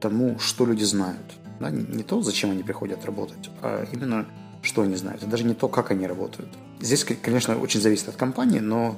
тому, 0.00 0.38
что 0.38 0.66
люди 0.66 0.84
знают. 0.84 1.34
Да? 1.60 1.70
Не 1.70 2.02
то, 2.02 2.22
зачем 2.22 2.50
они 2.50 2.62
приходят 2.62 3.04
работать, 3.04 3.50
а 3.62 3.86
именно, 3.92 4.26
что 4.62 4.82
они 4.82 4.96
знают. 4.96 5.22
И 5.22 5.26
даже 5.26 5.44
не 5.44 5.54
то, 5.54 5.68
как 5.68 5.90
они 5.90 6.06
работают. 6.06 6.50
Здесь, 6.80 7.04
конечно, 7.04 7.58
очень 7.58 7.80
зависит 7.80 8.08
от 8.08 8.16
компании, 8.16 8.60
но 8.60 8.96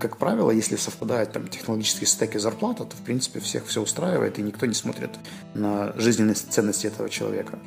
как 0.00 0.16
правило, 0.16 0.50
если 0.50 0.76
совпадают 0.76 1.32
там 1.32 1.48
технологические 1.48 2.06
стеки 2.06 2.38
зарплаты, 2.38 2.84
то, 2.84 2.96
в 2.96 3.02
принципе, 3.02 3.40
всех 3.40 3.66
все 3.66 3.80
устраивает, 3.80 4.38
и 4.38 4.42
никто 4.42 4.66
не 4.66 4.74
смотрит 4.74 5.10
на 5.54 5.92
жизненные 5.96 6.34
ценности 6.34 6.88
этого 6.88 7.08
человека. 7.08 7.58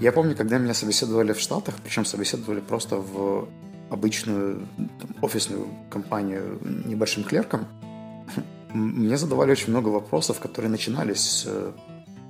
Я 0.00 0.12
помню, 0.12 0.36
когда 0.36 0.58
меня 0.58 0.74
собеседовали 0.74 1.32
в 1.32 1.40
Штатах, 1.40 1.74
причем 1.82 2.04
собеседовали 2.04 2.60
просто 2.60 2.96
в 2.96 3.48
обычную 3.90 4.68
там, 4.76 5.16
офисную 5.22 5.68
компанию 5.90 6.58
небольшим 6.86 7.24
клерком, 7.24 7.66
мне 8.72 9.16
задавали 9.16 9.50
очень 9.50 9.70
много 9.70 9.88
вопросов, 9.88 10.40
которые 10.40 10.70
начинались 10.70 11.20
с 11.20 11.44
э, 11.46 11.72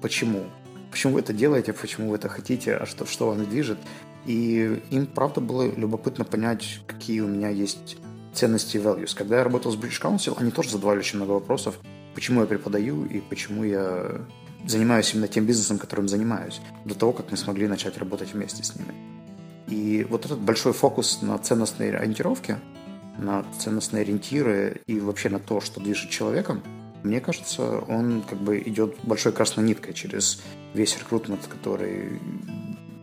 «почему?». 0.00 0.44
Почему 0.90 1.14
вы 1.14 1.20
это 1.20 1.34
делаете, 1.34 1.74
почему 1.74 2.10
вы 2.10 2.16
это 2.16 2.28
хотите, 2.28 2.74
а 2.74 2.86
что, 2.86 3.04
что 3.04 3.28
вами 3.28 3.44
движет? 3.44 3.78
И 4.24 4.80
им, 4.90 5.06
правда, 5.06 5.40
было 5.40 5.70
любопытно 5.74 6.24
понять, 6.24 6.80
какие 6.86 7.20
у 7.20 7.26
меня 7.26 7.50
есть 7.50 7.98
ценности 8.32 8.76
и 8.76 8.80
values. 8.80 9.16
Когда 9.16 9.38
я 9.38 9.44
работал 9.44 9.72
с 9.72 9.76
British 9.76 10.00
Council, 10.00 10.34
они 10.38 10.50
тоже 10.50 10.70
задавали 10.70 10.98
очень 10.98 11.16
много 11.18 11.32
вопросов, 11.32 11.78
почему 12.14 12.40
я 12.40 12.46
преподаю 12.46 13.04
и 13.04 13.20
почему 13.20 13.64
я 13.64 14.20
занимаюсь 14.66 15.12
именно 15.14 15.28
тем 15.28 15.46
бизнесом, 15.46 15.78
которым 15.78 16.08
занимаюсь, 16.08 16.60
до 16.84 16.94
того, 16.94 17.12
как 17.12 17.30
мы 17.30 17.36
смогли 17.36 17.68
начать 17.68 17.96
работать 17.98 18.32
вместе 18.32 18.62
с 18.62 18.74
ними. 18.74 18.92
И 19.68 20.06
вот 20.08 20.24
этот 20.24 20.38
большой 20.38 20.72
фокус 20.72 21.22
на 21.22 21.38
ценностные 21.38 21.96
ориентировки, 21.96 22.56
на 23.18 23.44
ценностные 23.58 24.02
ориентиры 24.02 24.80
и 24.86 25.00
вообще 25.00 25.28
на 25.28 25.38
то, 25.38 25.60
что 25.60 25.80
движет 25.80 26.10
человеком, 26.10 26.62
мне 27.02 27.20
кажется, 27.20 27.78
он 27.80 28.22
как 28.28 28.40
бы 28.40 28.58
идет 28.58 28.96
большой 29.02 29.32
красной 29.32 29.64
ниткой 29.64 29.94
через 29.94 30.42
весь 30.74 30.98
рекрутмент, 30.98 31.46
который, 31.46 32.20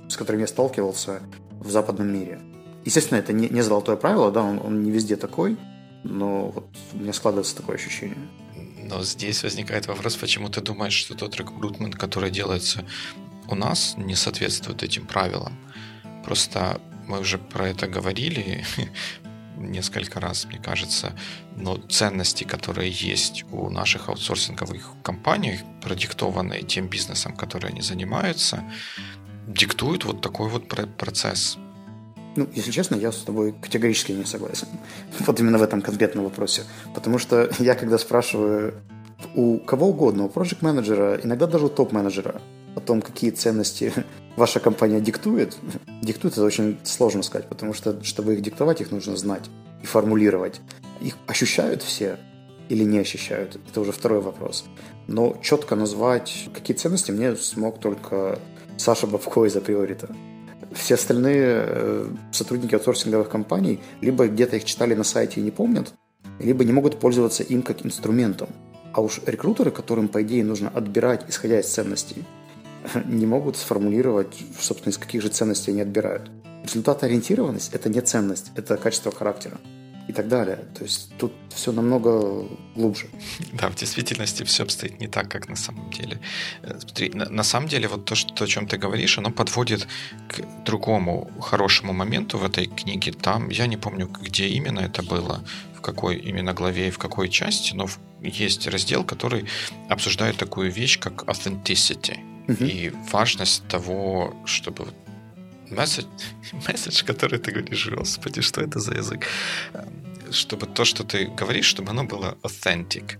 с 0.09 0.17
которым 0.17 0.41
я 0.41 0.47
сталкивался 0.47 1.21
в 1.59 1.69
западном 1.69 2.11
мире. 2.11 2.41
Естественно, 2.85 3.19
это 3.19 3.33
не, 3.33 3.49
не 3.49 3.61
золотое 3.61 3.95
правило, 3.95 4.31
да, 4.31 4.43
он, 4.43 4.61
он 4.63 4.83
не 4.83 4.91
везде 4.91 5.15
такой, 5.15 5.57
но 6.03 6.51
вот 6.51 6.67
у 6.93 6.97
меня 6.97 7.13
складывается 7.13 7.55
такое 7.55 7.75
ощущение. 7.75 8.29
Но 8.83 9.03
здесь 9.03 9.43
возникает 9.43 9.87
вопрос, 9.87 10.15
почему 10.15 10.49
ты 10.49 10.61
думаешь, 10.61 10.93
что 10.93 11.15
тот 11.15 11.35
рекрутмент, 11.35 11.95
который 11.95 12.29
делается 12.29 12.85
у 13.47 13.55
нас, 13.55 13.95
не 13.97 14.15
соответствует 14.15 14.83
этим 14.83 15.07
правилам. 15.07 15.57
Просто 16.23 16.79
мы 17.07 17.19
уже 17.19 17.39
про 17.39 17.69
это 17.69 17.87
говорили 17.87 18.63
несколько 19.57 20.19
раз, 20.19 20.45
мне 20.45 20.59
кажется, 20.59 21.15
но 21.55 21.77
ценности, 21.77 22.43
которые 22.43 22.91
есть 22.91 23.43
у 23.51 23.71
наших 23.71 24.09
аутсорсинговых 24.09 24.91
компаний, 25.01 25.61
продиктованные 25.81 26.61
тем 26.61 26.87
бизнесом, 26.87 27.35
который 27.35 27.71
они 27.71 27.81
занимаются, 27.81 28.63
диктуют 29.47 30.05
вот 30.05 30.21
такой 30.21 30.49
вот 30.49 30.67
процесс. 30.97 31.57
Ну, 32.35 32.47
если 32.53 32.71
честно, 32.71 32.95
я 32.95 33.11
с 33.11 33.17
тобой 33.19 33.53
категорически 33.61 34.11
не 34.11 34.25
согласен. 34.25 34.67
Вот 35.19 35.39
именно 35.39 35.57
в 35.57 35.63
этом 35.63 35.81
конкретном 35.81 36.25
вопросе. 36.25 36.63
Потому 36.93 37.17
что 37.17 37.49
я, 37.59 37.75
когда 37.75 37.97
спрашиваю 37.97 38.73
у 39.35 39.57
кого 39.59 39.87
угодно, 39.87 40.25
у 40.25 40.29
проект 40.29 40.61
менеджера 40.61 41.19
иногда 41.23 41.47
даже 41.47 41.65
у 41.65 41.69
топ-менеджера, 41.69 42.41
о 42.75 42.81
том, 42.81 43.01
какие 43.01 43.31
ценности 43.31 43.93
ваша 44.35 44.59
компания 44.59 44.99
диктует, 44.99 45.57
диктует 46.01 46.33
это 46.33 46.43
очень 46.43 46.77
сложно 46.83 47.23
сказать, 47.23 47.47
потому 47.47 47.73
что, 47.73 48.03
чтобы 48.03 48.33
их 48.33 48.41
диктовать, 48.41 48.81
их 48.81 48.91
нужно 48.91 49.15
знать 49.15 49.43
и 49.81 49.85
формулировать. 49.85 50.59
Их 51.01 51.15
ощущают 51.27 51.83
все 51.83 52.17
или 52.67 52.83
не 52.83 52.99
ощущают, 52.99 53.59
это 53.69 53.79
уже 53.79 53.91
второй 53.91 54.21
вопрос. 54.21 54.65
Но 55.07 55.37
четко 55.41 55.75
назвать, 55.75 56.49
какие 56.53 56.75
ценности 56.75 57.11
мне 57.11 57.35
смог 57.35 57.79
только 57.79 58.39
Саша 58.77 59.07
Бабко 59.07 59.45
из 59.45 59.55
Априорита 59.55 60.09
все 60.75 60.95
остальные 60.95 61.43
э, 61.45 62.07
сотрудники 62.31 62.75
аутсорсинговых 62.75 63.29
компаний 63.29 63.79
либо 64.01 64.27
где-то 64.27 64.57
их 64.57 64.65
читали 64.65 64.93
на 64.93 65.03
сайте 65.03 65.39
и 65.39 65.43
не 65.43 65.51
помнят, 65.51 65.93
либо 66.39 66.63
не 66.63 66.73
могут 66.73 66.99
пользоваться 66.99 67.43
им 67.43 67.61
как 67.61 67.85
инструментом. 67.85 68.49
А 68.93 69.01
уж 69.01 69.21
рекрутеры, 69.25 69.71
которым, 69.71 70.07
по 70.07 70.21
идее, 70.21 70.43
нужно 70.43 70.69
отбирать, 70.69 71.25
исходя 71.27 71.59
из 71.59 71.67
ценностей, 71.67 72.23
не 73.05 73.25
могут 73.25 73.57
сформулировать, 73.57 74.37
собственно, 74.59 74.91
из 74.91 74.97
каких 74.97 75.21
же 75.21 75.29
ценностей 75.29 75.71
они 75.71 75.81
отбирают. 75.81 76.29
Результатоориентированность– 76.63 77.71
это 77.73 77.89
не 77.89 78.01
ценность, 78.01 78.51
это 78.55 78.77
качество 78.77 79.11
характера 79.11 79.57
и 80.07 80.13
так 80.13 80.27
далее. 80.27 80.57
То 80.77 80.83
есть 80.83 81.09
тут 81.17 81.33
все 81.49 81.71
намного 81.71 82.47
глубже. 82.75 83.07
Да, 83.53 83.69
в 83.69 83.75
действительности 83.75 84.43
все 84.43 84.63
обстоит 84.63 84.99
не 84.99 85.07
так, 85.07 85.29
как 85.29 85.49
на 85.49 85.55
самом 85.55 85.89
деле. 85.89 86.19
Э, 86.61 86.79
смотри, 86.79 87.09
на, 87.09 87.29
на 87.29 87.43
самом 87.43 87.67
деле 87.67 87.87
вот 87.87 88.05
то, 88.05 88.15
что, 88.15 88.43
о 88.43 88.47
чем 88.47 88.67
ты 88.67 88.77
говоришь, 88.77 89.17
оно 89.17 89.31
подводит 89.31 89.87
к 90.27 90.63
другому 90.65 91.31
хорошему 91.41 91.93
моменту 91.93 92.37
в 92.37 92.43
этой 92.43 92.65
книге. 92.65 93.11
Там, 93.11 93.49
я 93.49 93.67
не 93.67 93.77
помню, 93.77 94.07
где 94.07 94.47
именно 94.47 94.81
это 94.81 95.01
было, 95.01 95.43
в 95.75 95.81
какой 95.81 96.17
именно 96.17 96.53
главе 96.53 96.87
и 96.87 96.91
в 96.91 96.97
какой 96.97 97.29
части, 97.29 97.73
но 97.73 97.87
есть 98.21 98.67
раздел, 98.67 99.03
который 99.03 99.45
обсуждает 99.89 100.37
такую 100.37 100.71
вещь, 100.71 100.99
как 100.99 101.23
authenticity. 101.23 102.17
Угу. 102.47 102.63
И 102.63 102.91
важность 103.11 103.67
того, 103.67 104.35
чтобы 104.45 104.87
месседж, 105.69 106.05
месседж, 106.67 107.03
который 107.05 107.39
ты 107.39 107.51
говоришь, 107.51 107.87
господи, 107.89 108.41
что 108.41 108.61
это 108.61 108.79
за 108.79 108.93
язык? 108.93 109.25
Чтобы 110.31 110.65
то, 110.65 110.85
что 110.85 111.03
ты 111.03 111.27
говоришь, 111.27 111.65
чтобы 111.65 111.91
оно 111.91 112.03
было 112.03 112.37
authentic. 112.43 113.17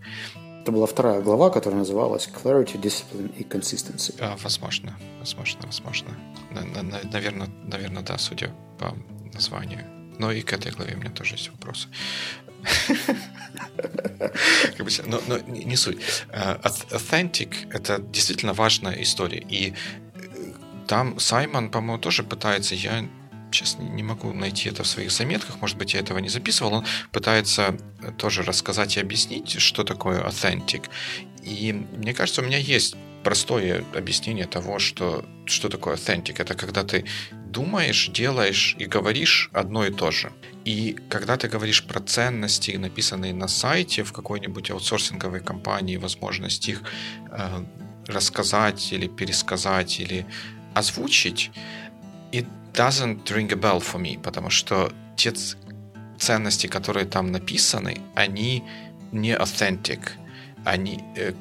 Это 0.62 0.72
была 0.72 0.88
вторая 0.88 1.22
глава, 1.22 1.52
которая 1.52 1.80
называлась 1.80 2.28
Clarity, 2.28 2.82
Discipline 2.82 3.32
и 3.38 3.44
Consistency. 3.44 4.16
А, 4.20 4.36
возможно, 4.42 4.98
возможно, 5.20 5.62
возможно. 5.66 6.10
Наверное, 7.14 7.48
наверное, 7.68 8.02
да, 8.02 8.18
судя 8.18 8.52
по 8.80 8.96
названию. 9.34 9.86
Но 10.18 10.32
и 10.32 10.42
к 10.42 10.54
этой 10.54 10.72
главе 10.72 10.96
у 10.96 10.98
меня 10.98 11.12
тоже 11.12 11.36
есть 11.36 11.52
вопросы. 11.52 11.88
но, 15.06 15.38
не 15.48 15.76
суть. 15.76 16.00
А, 16.32 16.60
authentic— 16.64 17.70
это 17.72 18.00
действительно 18.00 18.54
важная 18.54 19.02
история. 19.04 19.46
И 19.48 19.74
там 20.88 21.20
Саймон, 21.20 21.70
по-моему, 21.70 22.02
тоже 22.02 22.24
пытается, 22.24 22.76
я 22.76 23.06
сейчас 23.52 23.78
не 23.80 24.04
могу 24.04 24.34
найти 24.34 24.70
это 24.70 24.84
в 24.84 24.88
своих 24.88 25.12
заметках, 25.12 25.62
может 25.62 25.78
быть, 25.78 25.94
я 25.94 26.02
этого 26.02 26.20
не 26.20 26.30
записывал, 26.30 26.74
он 26.74 26.86
пытается 27.12 27.78
тоже 28.18 28.44
рассказать 28.44 28.98
и 28.98 29.00
объяснить, 29.00 29.60
что 29.60 29.84
такое 29.84 30.22
authentic. 30.22 30.90
И 31.44 31.72
мне 31.74 32.14
кажется, 32.14 32.42
у 32.42 32.46
меня 32.46 32.58
есть 32.58 32.96
простое 33.24 33.84
объяснение 33.96 34.46
того, 34.46 34.78
что, 34.80 35.26
что 35.46 35.70
такое 35.70 35.96
authentic. 35.96 36.36
Это 36.38 36.54
когда 36.54 36.84
ты 36.84 37.06
думаешь, 37.48 38.10
делаешь 38.10 38.76
и 38.78 38.86
говоришь 38.86 39.50
одно 39.54 39.86
и 39.86 39.92
то 39.92 40.12
же. 40.12 40.32
И 40.66 40.98
когда 41.10 41.36
ты 41.36 41.48
говоришь 41.48 41.84
про 41.84 42.00
ценности, 42.02 42.78
написанные 42.78 43.34
на 43.34 43.48
сайте 43.48 44.04
в 44.04 44.12
какой-нибудь 44.14 44.70
аутсорсинговой 44.72 45.40
компании, 45.40 45.98
возможность 45.98 46.70
их 46.70 46.82
э, 47.32 47.66
рассказать 48.08 48.94
или 48.94 49.08
пересказать, 49.08 50.00
или 50.00 50.26
озвучить, 50.76 51.52
it 52.32 52.46
doesn't 52.74 53.32
ring 53.32 53.52
a 53.52 53.56
bell 53.56 53.80
for 53.80 54.00
me, 54.00 54.22
потому 54.22 54.50
что 54.50 54.92
те 55.16 55.34
ценности, 56.20 56.68
которые 56.68 57.06
там 57.06 57.32
написаны, 57.32 57.98
они 58.16 58.64
не 59.12 59.34
authentic. 59.34 60.12
Они, 60.66 61.00
э, 61.16 61.34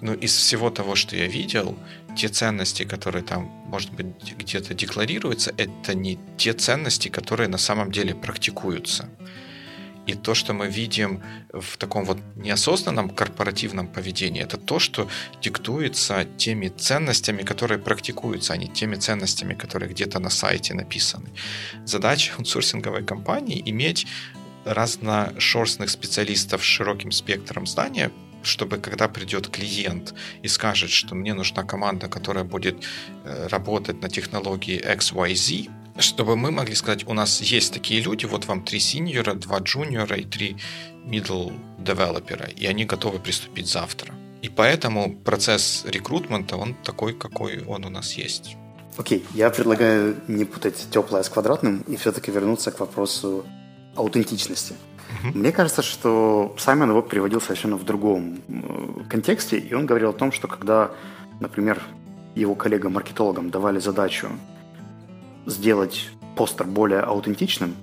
ну, 0.00 0.14
из 0.14 0.34
всего 0.36 0.70
того, 0.70 0.94
что 0.94 1.16
я 1.16 1.26
видел, 1.26 1.76
те 2.16 2.28
ценности, 2.28 2.84
которые 2.84 3.22
там, 3.22 3.44
может 3.66 3.92
быть, 3.92 4.06
где-то 4.38 4.74
декларируются, 4.74 5.52
это 5.56 5.94
не 5.94 6.18
те 6.36 6.52
ценности, 6.52 7.08
которые 7.08 7.48
на 7.48 7.58
самом 7.58 7.90
деле 7.90 8.14
практикуются. 8.14 9.08
И 10.06 10.14
то, 10.14 10.34
что 10.34 10.52
мы 10.52 10.68
видим 10.68 11.22
в 11.52 11.76
таком 11.76 12.04
вот 12.04 12.18
неосознанном 12.36 13.10
корпоративном 13.10 13.88
поведении, 13.88 14.42
это 14.42 14.56
то, 14.58 14.78
что 14.78 15.08
диктуется 15.42 16.24
теми 16.36 16.68
ценностями, 16.68 17.42
которые 17.42 17.78
практикуются, 17.78 18.52
а 18.52 18.56
не 18.56 18.68
теми 18.68 18.96
ценностями, 18.96 19.54
которые 19.54 19.90
где-то 19.90 20.18
на 20.18 20.30
сайте 20.30 20.74
написаны. 20.74 21.30
Задача 21.84 22.34
аутсорсинговой 22.38 23.04
компании— 23.04 23.62
иметь 23.66 24.06
разношерстных 24.64 25.90
специалистов 25.90 26.62
с 26.62 26.64
широким 26.64 27.12
спектром 27.12 27.66
знания, 27.66 28.10
чтобы 28.42 28.78
когда 28.78 29.08
придет 29.08 29.48
клиент 29.48 30.14
и 30.42 30.48
скажет, 30.48 30.90
что 30.90 31.14
мне 31.14 31.34
нужна 31.34 31.62
команда, 31.64 32.08
которая 32.08 32.44
будет 32.44 32.84
э, 33.24 33.46
работать 33.48 34.02
на 34.02 34.08
технологии 34.08 34.80
XYZ, 34.80 35.70
чтобы 35.98 36.36
мы 36.36 36.50
могли 36.50 36.74
сказать, 36.74 37.06
у 37.06 37.14
нас 37.14 37.40
есть 37.40 37.72
такие 37.72 38.00
люди, 38.00 38.26
вот 38.26 38.46
вам 38.46 38.64
три 38.64 38.80
синьора, 38.80 39.34
два 39.34 39.58
джуниора 39.58 40.16
и 40.16 40.24
три 40.24 40.56
middle 41.04 41.52
девелопера, 41.78 42.46
и 42.46 42.66
они 42.66 42.84
готовы 42.84 43.18
приступить 43.18 43.68
завтра. 43.68 44.12
И 44.42 44.48
поэтому 44.48 45.14
процесс 45.14 45.84
рекрутмента, 45.86 46.56
он 46.56 46.74
такой, 46.74 47.14
какой 47.14 47.64
он 47.64 47.84
у 47.84 47.90
нас 47.90 48.14
есть. 48.14 48.56
Окей, 48.96 49.18
okay, 49.18 49.36
я 49.36 49.50
предлагаю 49.50 50.16
не 50.28 50.44
путать 50.44 50.86
теплое 50.90 51.22
с 51.22 51.28
квадратным 51.28 51.82
и 51.88 51.96
все-таки 51.96 52.30
вернуться 52.30 52.70
к 52.70 52.80
вопросу 52.80 53.44
аутентичности. 53.96 54.74
Uh-huh. 54.74 55.32
Мне 55.34 55.52
кажется, 55.52 55.82
что 55.82 56.54
Саймон 56.58 56.90
его 56.90 57.02
приводил 57.02 57.40
совершенно 57.40 57.76
в 57.76 57.84
другом 57.84 58.40
э, 58.48 59.04
контексте, 59.08 59.58
и 59.58 59.74
он 59.74 59.86
говорил 59.86 60.10
о 60.10 60.12
том, 60.12 60.32
что 60.32 60.48
когда, 60.48 60.90
например, 61.40 61.82
его 62.34 62.54
коллегам-маркетологам 62.54 63.50
давали 63.50 63.78
задачу 63.78 64.28
сделать 65.46 66.10
постер 66.36 66.66
более 66.66 67.00
аутентичным, 67.00 67.74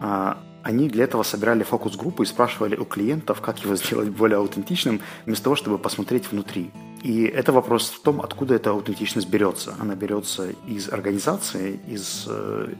а, 0.00 0.38
они 0.62 0.88
для 0.88 1.04
этого 1.04 1.22
собирали 1.22 1.62
фокус-группы 1.62 2.22
и 2.22 2.26
спрашивали 2.26 2.74
у 2.76 2.84
клиентов, 2.84 3.40
как 3.42 3.58
его 3.58 3.76
сделать 3.76 4.08
более 4.08 4.38
аутентичным, 4.38 5.00
вместо 5.26 5.44
того, 5.44 5.56
чтобы 5.56 5.78
посмотреть 5.78 6.30
внутри. 6.32 6.70
И 7.02 7.24
это 7.24 7.52
вопрос 7.52 7.90
в 7.90 8.00
том, 8.00 8.22
откуда 8.22 8.54
эта 8.54 8.70
аутентичность 8.70 9.28
берется. 9.28 9.74
Она 9.78 9.94
берется 9.94 10.50
из 10.66 10.88
организации, 10.88 11.78
из 11.86 12.24
э, 12.28 12.72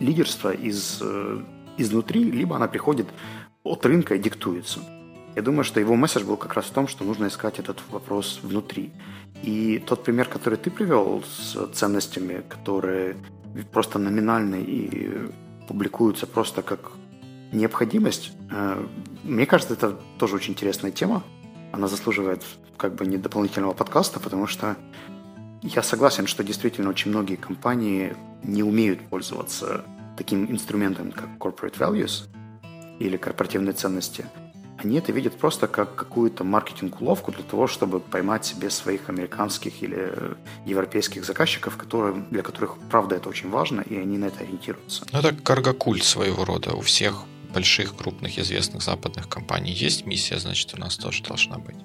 лидерства, 0.00 0.52
из, 0.52 0.98
э, 1.00 1.42
изнутри, 1.78 2.24
либо 2.24 2.56
она 2.56 2.68
приходит 2.68 3.06
от 3.64 3.86
рынка 3.86 4.14
и 4.14 4.18
диктуется. 4.18 4.80
Я 5.38 5.42
думаю, 5.42 5.62
что 5.62 5.78
его 5.78 5.94
месседж 5.94 6.24
был 6.24 6.36
как 6.36 6.54
раз 6.54 6.64
в 6.64 6.72
том, 6.72 6.88
что 6.88 7.04
нужно 7.04 7.28
искать 7.28 7.60
этот 7.60 7.78
вопрос 7.92 8.40
внутри. 8.42 8.90
И 9.44 9.78
тот 9.86 10.02
пример, 10.02 10.28
который 10.28 10.58
ты 10.58 10.68
привел 10.68 11.22
с 11.22 11.68
ценностями, 11.74 12.42
которые 12.48 13.16
просто 13.70 14.00
номинальны 14.00 14.60
и 14.60 15.30
публикуются 15.68 16.26
просто 16.26 16.62
как 16.62 16.90
необходимость, 17.52 18.32
э, 18.50 18.84
мне 19.22 19.46
кажется, 19.46 19.74
это 19.74 19.96
тоже 20.18 20.34
очень 20.34 20.54
интересная 20.54 20.90
тема. 20.90 21.22
Она 21.70 21.86
заслуживает 21.86 22.42
как 22.76 22.96
бы 22.96 23.06
не 23.06 23.16
дополнительного 23.16 23.74
подкаста, 23.74 24.18
потому 24.18 24.48
что 24.48 24.74
я 25.62 25.84
согласен, 25.84 26.26
что 26.26 26.42
действительно 26.42 26.88
очень 26.88 27.12
многие 27.12 27.36
компании 27.36 28.16
не 28.42 28.64
умеют 28.64 29.08
пользоваться 29.08 29.84
таким 30.16 30.50
инструментом, 30.50 31.12
как 31.12 31.28
corporate 31.38 31.78
values 31.78 32.24
или 32.98 33.16
корпоративные 33.16 33.74
ценности– 33.74 34.24
они 34.78 34.98
это 34.98 35.12
видят 35.12 35.36
просто 35.36 35.66
как 35.66 35.94
какую-то 35.94 36.44
маркетинг-уловку 36.44 37.32
для 37.32 37.42
того, 37.42 37.66
чтобы 37.66 37.98
поймать 37.98 38.46
себе 38.46 38.70
своих 38.70 39.08
американских 39.08 39.82
или 39.82 40.12
европейских 40.66 41.24
заказчиков, 41.24 41.76
которые, 41.76 42.24
для 42.30 42.42
которых, 42.42 42.76
правда, 42.90 43.16
это 43.16 43.28
очень 43.28 43.50
важно, 43.50 43.80
и 43.80 43.96
они 43.96 44.18
на 44.18 44.26
это 44.26 44.44
ориентируются. 44.44 45.04
Ну, 45.12 45.18
это 45.18 45.34
каргокульт 45.34 46.04
своего 46.04 46.44
рода. 46.44 46.74
У 46.74 46.80
всех 46.80 47.24
больших, 47.52 47.96
крупных, 47.96 48.38
известных 48.38 48.82
западных 48.82 49.28
компаний 49.28 49.72
есть 49.72 50.06
миссия, 50.06 50.38
значит, 50.38 50.72
у 50.74 50.80
нас 50.80 50.96
тоже 50.96 51.24
должна 51.24 51.58
быть. 51.58 51.76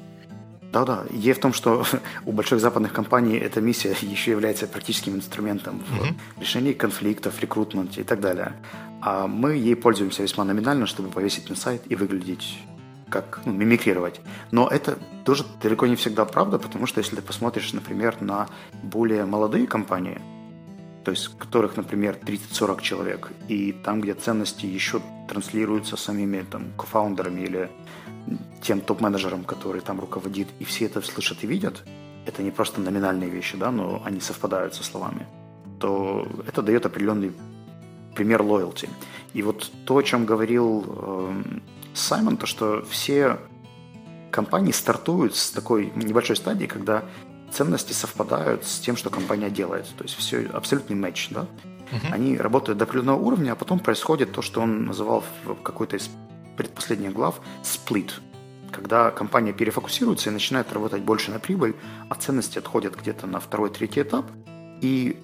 Да-да. 0.71 1.05
Идея 1.11 1.33
в 1.35 1.39
том, 1.39 1.53
что 1.53 1.85
у 2.25 2.31
больших 2.31 2.59
западных 2.59 2.93
компаний 2.93 3.37
эта 3.37 3.59
миссия 3.59 3.95
еще 4.01 4.31
является 4.31 4.67
практическим 4.67 5.15
инструментом 5.15 5.79
в 5.79 6.03
mm-hmm. 6.03 6.41
решении 6.41 6.73
конфликтов, 6.73 7.39
рекрутменте 7.41 8.01
и 8.01 8.03
так 8.03 8.19
далее. 8.19 8.53
А 9.01 9.27
мы 9.27 9.55
ей 9.55 9.75
пользуемся 9.75 10.23
весьма 10.23 10.43
номинально, 10.43 10.85
чтобы 10.85 11.09
повесить 11.09 11.49
на 11.49 11.55
сайт 11.55 11.81
и 11.89 11.95
выглядеть 11.95 12.57
как 13.13 13.41
ну, 13.45 13.53
мимикрировать. 13.53 14.19
Но 14.49 14.67
это 14.67 14.97
тоже 15.23 15.45
далеко 15.61 15.85
не 15.85 15.95
всегда 15.95 16.25
правда, 16.25 16.57
потому 16.57 16.87
что 16.87 16.99
если 16.99 17.15
ты 17.15 17.21
посмотришь, 17.21 17.71
например, 17.73 18.17
на 18.21 18.47
более 18.81 19.25
молодые 19.25 19.67
компании, 19.67 20.19
то 21.05 21.11
есть 21.11 21.37
которых, 21.37 21.77
например, 21.77 22.17
30-40 22.25 22.81
человек, 22.81 23.31
и 23.47 23.71
там, 23.71 24.01
где 24.01 24.15
ценности 24.15 24.65
еще 24.65 24.99
транслируются 25.29 25.95
самими 25.95 26.41
там 26.41 26.71
кофаундерами 26.75 27.41
или 27.41 27.69
тем 28.63 28.81
топ-менеджером, 28.81 29.43
который 29.43 29.81
там 29.81 29.99
руководит, 29.99 30.47
и 30.59 30.63
все 30.63 30.85
это 30.85 31.01
слышат 31.01 31.43
и 31.43 31.47
видят, 31.47 31.83
это 32.25 32.41
не 32.41 32.51
просто 32.51 32.81
номинальные 32.81 33.29
вещи, 33.29 33.57
да, 33.57 33.69
но 33.71 34.01
они 34.05 34.21
совпадают 34.21 34.73
со 34.73 34.83
словами, 34.83 35.27
то 35.79 36.25
это 36.47 36.63
дает 36.63 36.85
определенный 36.85 37.31
пример 38.15 38.41
лоялти. 38.41 38.89
И 39.33 39.43
вот 39.43 39.71
то, 39.85 39.97
о 39.97 40.03
чем 40.03 40.25
говорил 40.25 40.83
э, 40.87 41.43
Саймон, 41.93 42.37
то 42.37 42.45
что 42.45 42.83
все 42.89 43.39
компании 44.31 44.71
стартуют 44.71 45.35
с 45.35 45.51
такой 45.51 45.91
небольшой 45.95 46.35
стадии, 46.35 46.65
когда 46.65 47.03
ценности 47.51 47.93
совпадают 47.93 48.65
с 48.65 48.79
тем, 48.79 48.97
что 48.97 49.09
компания 49.09 49.49
делает. 49.49 49.85
То 49.97 50.03
есть 50.03 50.15
все 50.15 50.49
абсолютный 50.51 50.95
матч, 50.95 51.29
да? 51.29 51.45
Uh-huh. 51.91 52.11
Они 52.11 52.37
работают 52.37 52.79
до 52.79 52.85
определенного 52.85 53.19
уровня, 53.19 53.51
а 53.51 53.55
потом 53.55 53.79
происходит 53.79 54.31
то, 54.31 54.41
что 54.41 54.61
он 54.61 54.85
называл 54.85 55.23
в 55.45 55.53
какой-то 55.61 55.97
из 55.97 56.09
предпоследних 56.57 57.13
глав 57.13 57.39
сплит, 57.63 58.21
когда 58.71 59.11
компания 59.11 59.53
перефокусируется 59.53 60.29
и 60.29 60.33
начинает 60.33 60.73
работать 60.73 61.01
больше 61.01 61.31
на 61.31 61.39
прибыль, 61.39 61.75
а 62.09 62.15
ценности 62.15 62.57
отходят 62.57 62.95
где-то 62.99 63.27
на 63.27 63.39
второй, 63.39 63.69
третий 63.69 64.01
этап, 64.01 64.25
и 64.81 65.19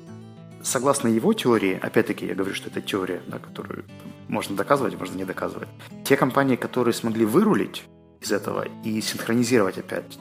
согласно 0.61 1.07
его 1.07 1.33
теории, 1.33 1.79
опять-таки 1.81 2.27
я 2.27 2.35
говорю, 2.35 2.53
что 2.53 2.69
это 2.69 2.81
теория, 2.81 3.21
да, 3.27 3.39
которую 3.39 3.85
можно 4.29 4.55
доказывать, 4.55 4.97
можно 4.97 5.17
не 5.17 5.25
доказывать. 5.25 5.67
Те 6.05 6.15
компании, 6.15 6.55
которые 6.55 6.93
смогли 6.93 7.25
вырулить 7.25 7.83
из 8.21 8.31
этого 8.31 8.65
и 8.83 9.01
синхронизировать 9.01 9.77
опять 9.77 10.19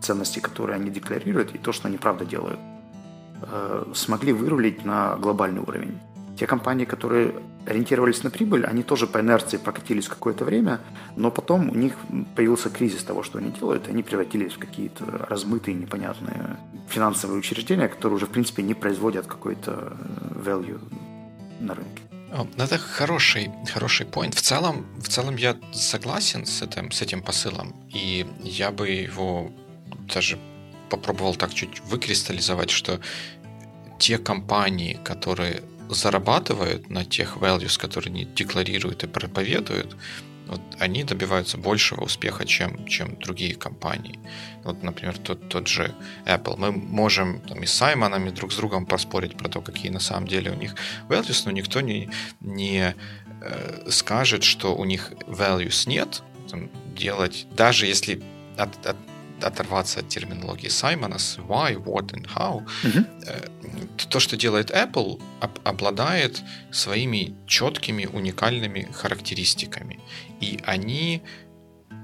ценности, 0.00 0.38
которые 0.38 0.76
они 0.76 0.90
декларируют, 0.90 1.54
и 1.54 1.58
то, 1.58 1.72
что 1.72 1.88
они 1.88 1.98
правда 1.98 2.24
делают, 2.24 2.60
э, 3.42 3.84
смогли 3.94 4.32
вырулить 4.32 4.84
на 4.84 5.16
глобальный 5.16 5.60
уровень. 5.60 5.98
Те 6.38 6.46
компании, 6.46 6.84
которые 6.84 7.34
ориентировались 7.66 8.22
на 8.22 8.30
прибыль, 8.30 8.64
они 8.64 8.84
тоже 8.84 9.08
по 9.08 9.18
инерции 9.18 9.56
прокатились 9.56 10.08
какое-то 10.08 10.44
время, 10.44 10.80
но 11.16 11.32
потом 11.32 11.68
у 11.68 11.74
них 11.74 11.94
появился 12.36 12.70
кризис 12.70 13.02
того, 13.02 13.24
что 13.24 13.38
они 13.38 13.50
делают, 13.50 13.88
и 13.88 13.90
они 13.90 14.04
превратились 14.04 14.52
в 14.52 14.58
какие-то 14.58 15.26
размытые, 15.28 15.74
непонятные 15.74 16.56
финансовые 16.88 17.40
учреждения, 17.40 17.88
которые 17.88 18.16
уже, 18.16 18.26
в 18.26 18.30
принципе, 18.30 18.62
не 18.62 18.74
производят 18.74 19.26
какой-то 19.26 19.92
э, 19.98 20.42
value 20.44 20.80
на 21.60 21.74
рынке. 21.74 22.07
Ну, 22.30 22.46
это 22.58 22.78
хороший, 22.78 23.50
хороший 23.72 24.06
point. 24.06 24.36
В 24.36 24.40
целом, 24.40 24.86
в 24.98 25.08
целом 25.08 25.36
я 25.36 25.56
согласен 25.72 26.44
с 26.44 26.62
этим, 26.62 26.90
с 26.90 27.02
этим 27.02 27.22
посылом, 27.22 27.74
и 27.88 28.26
я 28.42 28.70
бы 28.70 28.88
его 28.88 29.50
даже 30.14 30.38
попробовал 30.90 31.34
так 31.34 31.54
чуть 31.54 31.80
выкристаллизовать, 31.80 32.70
что 32.70 33.00
те 33.98 34.18
компании, 34.18 34.98
которые 35.04 35.62
зарабатывают 35.88 36.90
на 36.90 37.04
тех 37.04 37.36
values, 37.38 37.80
которые 37.80 38.10
они 38.10 38.24
декларируют 38.24 39.04
и 39.04 39.06
проповедуют, 39.06 39.96
вот 40.48 40.60
они 40.78 41.04
добиваются 41.04 41.58
большего 41.58 42.02
успеха, 42.02 42.46
чем, 42.46 42.86
чем 42.86 43.18
другие 43.18 43.54
компании. 43.54 44.18
Вот, 44.64 44.82
например, 44.82 45.18
тот, 45.18 45.48
тот 45.48 45.68
же 45.68 45.94
Apple. 46.24 46.56
Мы 46.56 46.72
можем 46.72 47.40
там, 47.40 47.62
и 47.62 47.66
с 47.66 47.72
Саймонами 47.72 48.30
друг 48.30 48.52
с 48.52 48.56
другом 48.56 48.86
поспорить 48.86 49.36
про 49.36 49.48
то, 49.48 49.60
какие 49.60 49.90
на 49.90 50.00
самом 50.00 50.26
деле 50.26 50.50
у 50.50 50.54
них 50.54 50.74
values, 51.08 51.42
но 51.44 51.50
никто 51.50 51.80
не, 51.80 52.10
не 52.40 52.94
э, 53.42 53.90
скажет, 53.90 54.42
что 54.42 54.74
у 54.74 54.84
них 54.84 55.12
values 55.26 55.88
нет. 55.88 56.22
Там, 56.50 56.70
делать, 56.94 57.46
даже 57.54 57.86
если 57.86 58.22
от, 58.56 58.86
от 58.86 58.96
оторваться 59.44 60.00
от 60.00 60.08
терминологии 60.08 60.68
Саймона 60.68 61.18
с 61.18 61.38
why, 61.38 61.76
what 61.76 62.12
and 62.12 62.26
how, 62.34 62.62
угу. 62.84 63.04
то, 64.08 64.20
что 64.20 64.36
делает 64.36 64.70
Apple, 64.70 65.20
обладает 65.64 66.42
своими 66.70 67.34
четкими, 67.46 68.06
уникальными 68.06 68.88
характеристиками. 68.92 70.00
И 70.40 70.60
они 70.64 71.22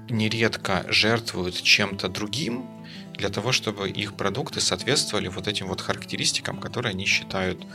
нередко 0.09 0.85
жертвуют 0.89 1.61
чем-то 1.61 2.09
другим, 2.09 2.65
для 3.17 3.29
того, 3.29 3.51
чтобы 3.51 3.89
их 3.89 4.15
продукты 4.15 4.59
соответствовали 4.59 5.27
вот 5.27 5.47
этим 5.47 5.67
вот 5.67 5.81
характеристикам, 5.81 6.59
которые 6.59 6.91
они 6.91 7.05
считают 7.05 7.65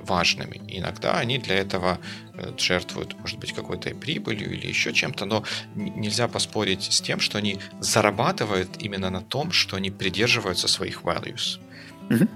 важными. 0.00 0.60
иногда 0.68 1.18
они 1.18 1.38
для 1.38 1.56
этого 1.56 1.98
э, 2.34 2.52
жертвуют, 2.58 3.18
может 3.20 3.38
быть, 3.38 3.52
какой-то 3.52 3.94
прибылью 3.94 4.52
или 4.52 4.66
еще 4.66 4.92
чем-то, 4.92 5.26
но 5.26 5.44
нельзя 5.74 6.28
поспорить 6.28 6.92
с 6.92 7.00
тем, 7.00 7.20
что 7.20 7.38
они 7.38 7.58
зарабатывают 7.80 8.82
именно 8.82 9.10
на 9.10 9.20
том, 9.20 9.52
что 9.52 9.76
они 9.76 9.90
придерживаются 9.90 10.68
своих 10.68 11.02
values. 11.02 11.60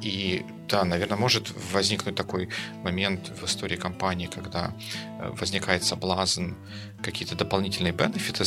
И 0.01 0.45
да, 0.69 0.85
наверное, 0.85 1.19
может 1.19 1.53
возникнуть 1.73 2.15
такой 2.15 2.49
момент 2.83 3.29
в 3.29 3.45
истории 3.45 3.77
компании, 3.77 4.27
когда 4.27 4.73
э, 5.21 5.31
возникает 5.41 5.85
соблазн 5.85 6.53
какие-то 7.03 7.35
дополнительные 7.35 7.93
бенефиты 7.93 8.45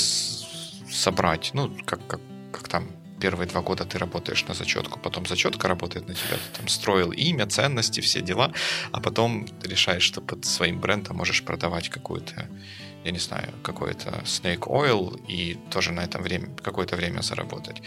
собрать, 0.91 1.51
ну, 1.53 1.75
как, 1.85 2.05
как, 2.07 2.21
как 2.51 2.67
там 2.67 2.87
первые 3.21 3.47
два 3.47 3.61
года 3.61 3.85
ты 3.85 3.97
работаешь 3.97 4.45
на 4.47 4.53
зачетку, 4.53 4.99
потом 4.99 5.25
зачетка 5.25 5.67
работает 5.67 6.07
на 6.07 6.13
тебя, 6.13 6.35
ты 6.35 6.59
там 6.59 6.67
строил 6.67 7.11
имя, 7.11 7.45
ценности, 7.45 8.01
все 8.01 8.21
дела, 8.21 8.51
а 8.91 8.99
потом 8.99 9.47
решаешь, 9.63 10.03
что 10.03 10.21
под 10.21 10.45
своим 10.45 10.79
брендом 10.79 11.17
можешь 11.17 11.43
продавать 11.43 11.89
какую-то 11.89 12.47
я 13.03 13.11
не 13.11 13.19
знаю, 13.19 13.47
какой-то 13.63 14.09
Snake 14.25 14.67
Oil 14.67 15.19
и 15.27 15.57
тоже 15.71 15.91
на 15.91 16.01
этом 16.01 16.21
время, 16.21 16.49
какое-то 16.61 16.95
время 16.95 17.21
заработать. 17.21 17.81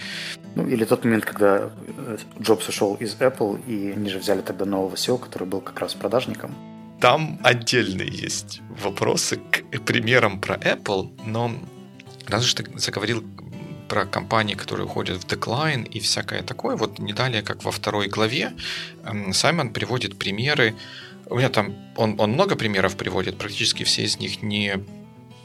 Ну, 0.57 0.67
или 0.67 0.85
тот 0.85 1.05
момент, 1.05 1.25
когда 1.25 1.71
э, 1.87 2.17
Джобс 2.41 2.69
ушел 2.69 2.97
из 2.97 3.15
Apple, 3.21 3.65
и 3.69 3.93
они 3.93 4.11
же 4.11 4.19
взяли 4.19 4.41
тогда 4.41 4.65
нового 4.65 4.97
SEO, 4.97 5.19
который 5.19 5.47
был 5.47 5.61
как 5.61 5.79
раз 5.79 5.95
продажником. 5.95 6.55
Там 7.01 7.39
отдельные 7.45 8.09
есть 8.09 8.61
вопросы 8.83 9.37
к 9.37 9.63
примерам 9.85 10.41
про 10.41 10.57
Apple, 10.57 11.11
но 11.25 11.53
раз 12.27 12.45
уж 12.45 12.55
ты 12.55 12.65
заговорил 12.79 13.23
про 13.95 14.07
компании, 14.07 14.57
которые 14.57 14.87
уходят 14.87 15.23
в 15.23 15.27
деклайн 15.27 15.85
и 15.85 16.01
всякое 16.01 16.43
такое, 16.43 16.77
вот 16.77 16.99
не 16.99 17.13
далее, 17.13 17.43
как 17.43 17.65
во 17.65 17.71
второй 17.71 18.09
главе, 18.09 18.53
эм, 19.05 19.33
Саймон 19.33 19.71
приводит 19.71 20.19
примеры, 20.19 20.75
у 21.31 21.37
меня 21.37 21.49
там, 21.49 21.75
он, 21.97 22.17
он 22.19 22.33
много 22.33 22.57
примеров 22.57 22.97
приводит, 22.97 23.39
практически 23.39 23.85
все 23.85 24.03
из 24.03 24.19
них 24.19 24.43
не 24.43 24.81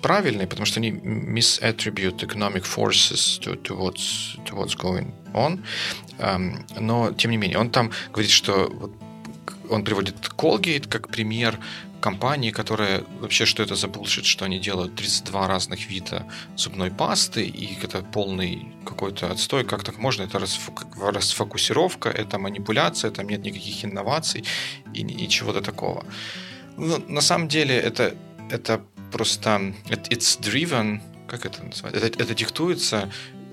правильные, 0.01 0.47
потому 0.47 0.65
что 0.65 0.79
они 0.79 0.89
misattribute 0.89 2.23
economic 2.23 2.63
forces 2.63 3.39
to, 3.39 3.61
to, 3.61 3.77
what's, 3.77 4.43
to 4.45 4.55
what's 4.55 4.75
going 4.75 5.13
on. 5.33 5.63
Um, 6.17 6.65
но, 6.79 7.13
тем 7.13 7.29
не 7.29 7.37
менее, 7.37 7.59
он 7.59 7.69
там 7.69 7.91
говорит, 8.11 8.31
что 8.31 8.91
он 9.69 9.83
приводит 9.83 10.15
Colgate 10.37 10.87
как 10.87 11.07
пример 11.07 11.59
компании, 11.99 12.51
которая 12.51 13.03
вообще, 13.19 13.45
что 13.45 13.63
это 13.63 13.75
за 13.75 13.87
булшит, 13.87 14.25
что 14.25 14.45
они 14.45 14.59
делают 14.59 14.95
32 14.95 15.47
разных 15.47 15.89
вида 15.89 16.25
зубной 16.55 16.91
пасты, 16.91 17.43
и 17.43 17.77
это 17.83 18.01
полный 18.01 18.67
какой-то 18.85 19.31
отстой, 19.31 19.63
как 19.63 19.83
так 19.83 19.97
можно, 19.97 20.23
это 20.23 20.39
расфокусировка, 20.39 22.09
это 22.09 22.37
манипуляция, 22.39 23.11
там 23.11 23.27
нет 23.27 23.43
никаких 23.43 23.85
инноваций 23.85 24.43
и, 24.93 25.01
и 25.01 25.27
чего-то 25.29 25.61
такого. 25.61 26.05
Ну, 26.77 27.03
на 27.07 27.21
самом 27.21 27.47
деле 27.47 27.75
это, 27.75 28.15
это 28.49 28.81
просто 29.11 29.73
it's 29.89 30.39
driven, 30.39 31.01
как 31.27 31.45
это 31.45 31.63
называется, 31.63 32.07
это, 32.07 32.23
это 32.23 32.33
диктуется 32.33 33.09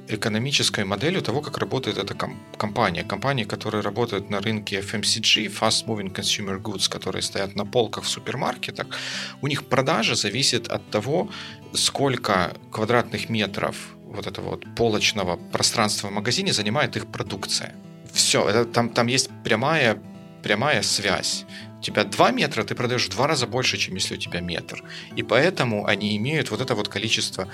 экономической 0.09 0.85
моделью 0.85 1.23
того, 1.23 1.40
как 1.40 1.59
работает 1.59 1.99
эта 1.99 2.14
компания. 2.59 3.05
Компании, 3.05 3.45
которые 3.45 3.83
работают 3.83 4.31
на 4.31 4.40
рынке 4.40 4.81
FMCG, 4.81 5.47
Fast 5.47 5.87
Moving 5.87 6.12
Consumer 6.14 6.61
Goods, 6.61 6.88
которые 6.90 7.23
стоят 7.23 7.57
на 7.57 7.64
полках 7.64 8.05
в 8.05 8.09
супермаркетах, 8.09 8.87
у 9.42 9.47
них 9.47 9.64
продажа 9.64 10.14
зависит 10.14 10.69
от 10.69 10.90
того, 10.90 11.29
сколько 11.75 12.57
квадратных 12.71 13.29
метров 13.29 13.77
вот 14.05 14.27
этого 14.27 14.51
вот 14.51 14.64
полочного 14.77 15.37
пространства 15.37 16.09
в 16.09 16.12
магазине 16.12 16.53
занимает 16.53 16.97
их 16.97 17.07
продукция. 17.07 17.75
Все, 18.12 18.49
это, 18.49 18.64
там, 18.64 18.88
там 18.90 19.09
есть 19.09 19.31
прямая, 19.45 19.99
прямая 20.42 20.83
связь 20.83 21.45
тебя 21.87 22.05
2 22.05 22.31
метра, 22.33 22.64
ты 22.64 22.75
продаешь 22.75 23.07
в 23.07 23.11
два 23.11 23.27
раза 23.27 23.46
больше, 23.46 23.77
чем 23.77 23.94
если 23.94 24.16
у 24.16 24.18
тебя 24.18 24.40
метр. 24.40 24.83
И 25.18 25.22
поэтому 25.22 25.87
они 25.87 26.16
имеют 26.16 26.51
вот 26.51 26.61
это 26.61 26.75
вот 26.75 26.88
количество 26.88 27.49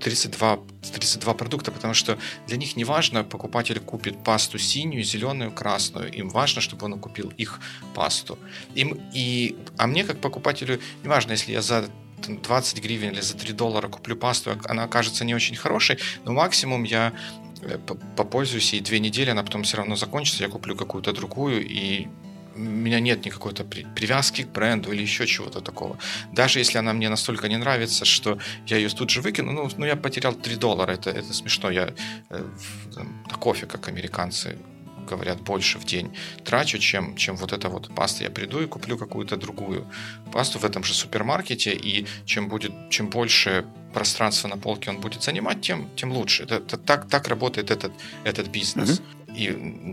32, 0.00 0.58
32 0.92 1.34
продукта, 1.34 1.70
потому 1.70 1.94
что 1.94 2.18
для 2.46 2.56
них 2.56 2.76
не 2.76 2.84
важно, 2.84 3.24
покупатель 3.24 3.78
купит 3.80 4.24
пасту 4.24 4.58
синюю, 4.58 5.04
зеленую, 5.04 5.52
красную. 5.52 6.12
Им 6.12 6.28
важно, 6.28 6.60
чтобы 6.60 6.86
он 6.86 6.98
купил 6.98 7.32
их 7.40 7.60
пасту. 7.94 8.38
Им, 8.74 9.00
и, 9.14 9.56
а 9.76 9.86
мне, 9.86 10.04
как 10.04 10.20
покупателю, 10.20 10.80
не 11.02 11.08
важно, 11.08 11.32
если 11.32 11.52
я 11.52 11.62
за 11.62 11.88
20 12.26 12.82
гривен 12.82 13.10
или 13.10 13.20
за 13.20 13.36
3 13.36 13.52
доллара 13.52 13.88
куплю 13.88 14.16
пасту, 14.16 14.58
она 14.64 14.84
окажется 14.84 15.24
не 15.24 15.34
очень 15.34 15.56
хорошей, 15.56 15.98
но 16.24 16.32
максимум 16.32 16.82
я 16.82 17.12
э, 17.62 17.78
попользуюсь, 18.16 18.74
и 18.74 18.80
две 18.80 18.98
недели 18.98 19.30
она 19.30 19.42
потом 19.44 19.62
все 19.62 19.76
равно 19.76 19.94
закончится, 19.94 20.42
я 20.42 20.48
куплю 20.50 20.74
какую-то 20.74 21.12
другую, 21.12 21.64
и 21.64 22.08
меня 22.58 23.00
нет 23.00 23.24
никакой 23.24 23.52
то 23.52 23.64
привязки 23.64 24.42
к 24.42 24.48
бренду 24.48 24.92
или 24.92 25.02
еще 25.02 25.26
чего-то 25.26 25.60
такого. 25.60 25.98
Даже 26.32 26.58
если 26.58 26.78
она 26.78 26.92
мне 26.92 27.08
настолько 27.08 27.48
не 27.48 27.56
нравится, 27.56 28.04
что 28.04 28.38
я 28.66 28.76
ее 28.76 28.88
тут 28.88 29.10
же 29.10 29.20
выкину, 29.20 29.52
ну, 29.52 29.70
ну 29.76 29.86
я 29.86 29.96
потерял 29.96 30.34
3 30.34 30.56
доллара, 30.56 30.92
это, 30.92 31.10
это 31.10 31.32
смешно. 31.32 31.70
Я 31.70 31.94
э, 32.30 32.44
на 33.30 33.36
кофе, 33.36 33.66
как 33.66 33.88
американцы 33.88 34.56
говорят, 35.08 35.40
больше 35.40 35.78
в 35.78 35.84
день 35.84 36.10
трачу, 36.44 36.78
чем, 36.78 37.16
чем 37.16 37.36
вот 37.36 37.52
эта 37.52 37.68
вот 37.68 37.94
паста. 37.94 38.24
Я 38.24 38.30
приду 38.30 38.60
и 38.60 38.66
куплю 38.66 38.98
какую-то 38.98 39.36
другую 39.36 39.86
пасту 40.32 40.58
в 40.58 40.64
этом 40.64 40.84
же 40.84 40.94
супермаркете, 40.94 41.72
и 41.72 42.06
чем, 42.24 42.48
будет, 42.48 42.72
чем 42.90 43.08
больше 43.08 43.64
пространства 43.92 44.48
на 44.48 44.56
полке 44.56 44.90
он 44.90 45.00
будет 45.00 45.22
занимать, 45.22 45.60
тем, 45.60 45.88
тем 45.96 46.12
лучше. 46.12 46.44
Это, 46.44 46.56
это, 46.56 46.76
так, 46.76 47.08
так 47.08 47.28
работает 47.28 47.70
этот, 47.70 47.92
этот 48.24 48.48
бизнес. 48.48 49.00
Mm-hmm. 49.00 49.36
И 49.36 49.46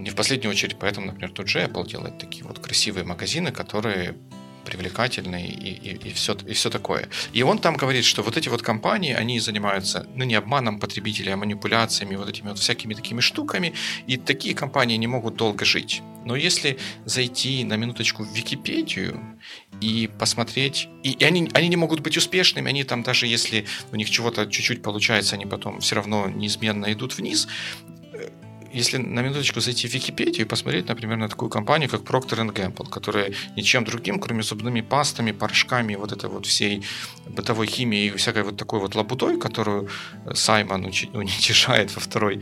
не 0.03 0.09
в 0.09 0.15
последнюю 0.15 0.51
очередь 0.51 0.77
поэтому, 0.79 1.07
например, 1.07 1.31
тот 1.31 1.47
же 1.47 1.59
Apple 1.59 1.87
делает 1.87 2.17
такие 2.17 2.43
вот 2.43 2.59
красивые 2.59 3.05
магазины, 3.05 3.51
которые 3.51 4.15
привлекательные 4.65 5.47
и, 5.47 5.69
и, 5.69 6.09
и, 6.09 6.13
все, 6.13 6.35
и 6.45 6.53
все 6.53 6.69
такое. 6.69 7.07
И 7.33 7.43
он 7.43 7.59
там 7.59 7.77
говорит, 7.77 8.03
что 8.05 8.23
вот 8.23 8.37
эти 8.37 8.49
вот 8.49 8.61
компании, 8.61 9.13
они 9.13 9.39
занимаются, 9.39 10.07
ну, 10.15 10.25
не 10.25 10.35
обманом 10.35 10.79
потребителей, 10.79 11.33
а 11.33 11.37
манипуляциями, 11.37 12.15
вот 12.15 12.29
этими 12.29 12.49
вот 12.49 12.59
всякими 12.59 12.93
такими 12.93 13.21
штуками, 13.21 13.73
и 14.07 14.17
такие 14.17 14.55
компании 14.55 14.97
не 14.97 15.07
могут 15.07 15.35
долго 15.35 15.65
жить. 15.65 16.01
Но 16.25 16.35
если 16.35 16.77
зайти 17.05 17.63
на 17.63 17.77
минуточку 17.77 18.23
в 18.23 18.35
Википедию 18.35 19.39
и 19.79 20.09
посмотреть, 20.19 20.89
и, 21.03 21.11
и 21.11 21.23
они, 21.23 21.49
они 21.53 21.67
не 21.67 21.75
могут 21.75 21.99
быть 21.99 22.17
успешными, 22.17 22.69
они 22.69 22.83
там 22.83 23.03
даже 23.03 23.27
если 23.27 23.65
у 23.91 23.95
них 23.95 24.09
чего-то 24.09 24.47
чуть-чуть 24.47 24.81
получается, 24.81 25.35
они 25.35 25.45
потом 25.45 25.79
все 25.79 25.95
равно 25.95 26.27
неизменно 26.27 26.91
идут 26.91 27.17
вниз, 27.17 27.47
если 28.75 28.97
на 28.97 29.21
минуточку 29.21 29.61
зайти 29.61 29.87
в 29.87 29.93
Википедию 29.93 30.45
и 30.45 30.49
посмотреть, 30.49 30.87
например, 30.89 31.17
на 31.17 31.29
такую 31.29 31.49
компанию, 31.49 31.89
как 31.89 32.01
Procter 32.01 32.45
Gamble, 32.53 32.89
которая 32.89 33.31
ничем 33.55 33.85
другим, 33.85 34.19
кроме 34.19 34.43
зубными 34.43 34.81
пастами, 34.81 35.31
порошками, 35.31 35.95
вот 35.95 36.11
этой 36.11 36.29
вот 36.29 36.45
всей 36.45 36.83
бытовой 37.25 37.67
химией 37.67 38.07
и 38.07 38.17
всякой 38.17 38.43
вот 38.43 38.57
такой 38.57 38.79
вот 38.79 38.95
лабудой, 38.95 39.39
которую 39.39 39.87
Саймон 40.33 40.85
уничижает 40.85 41.95
во 41.95 42.01
второй 42.01 42.41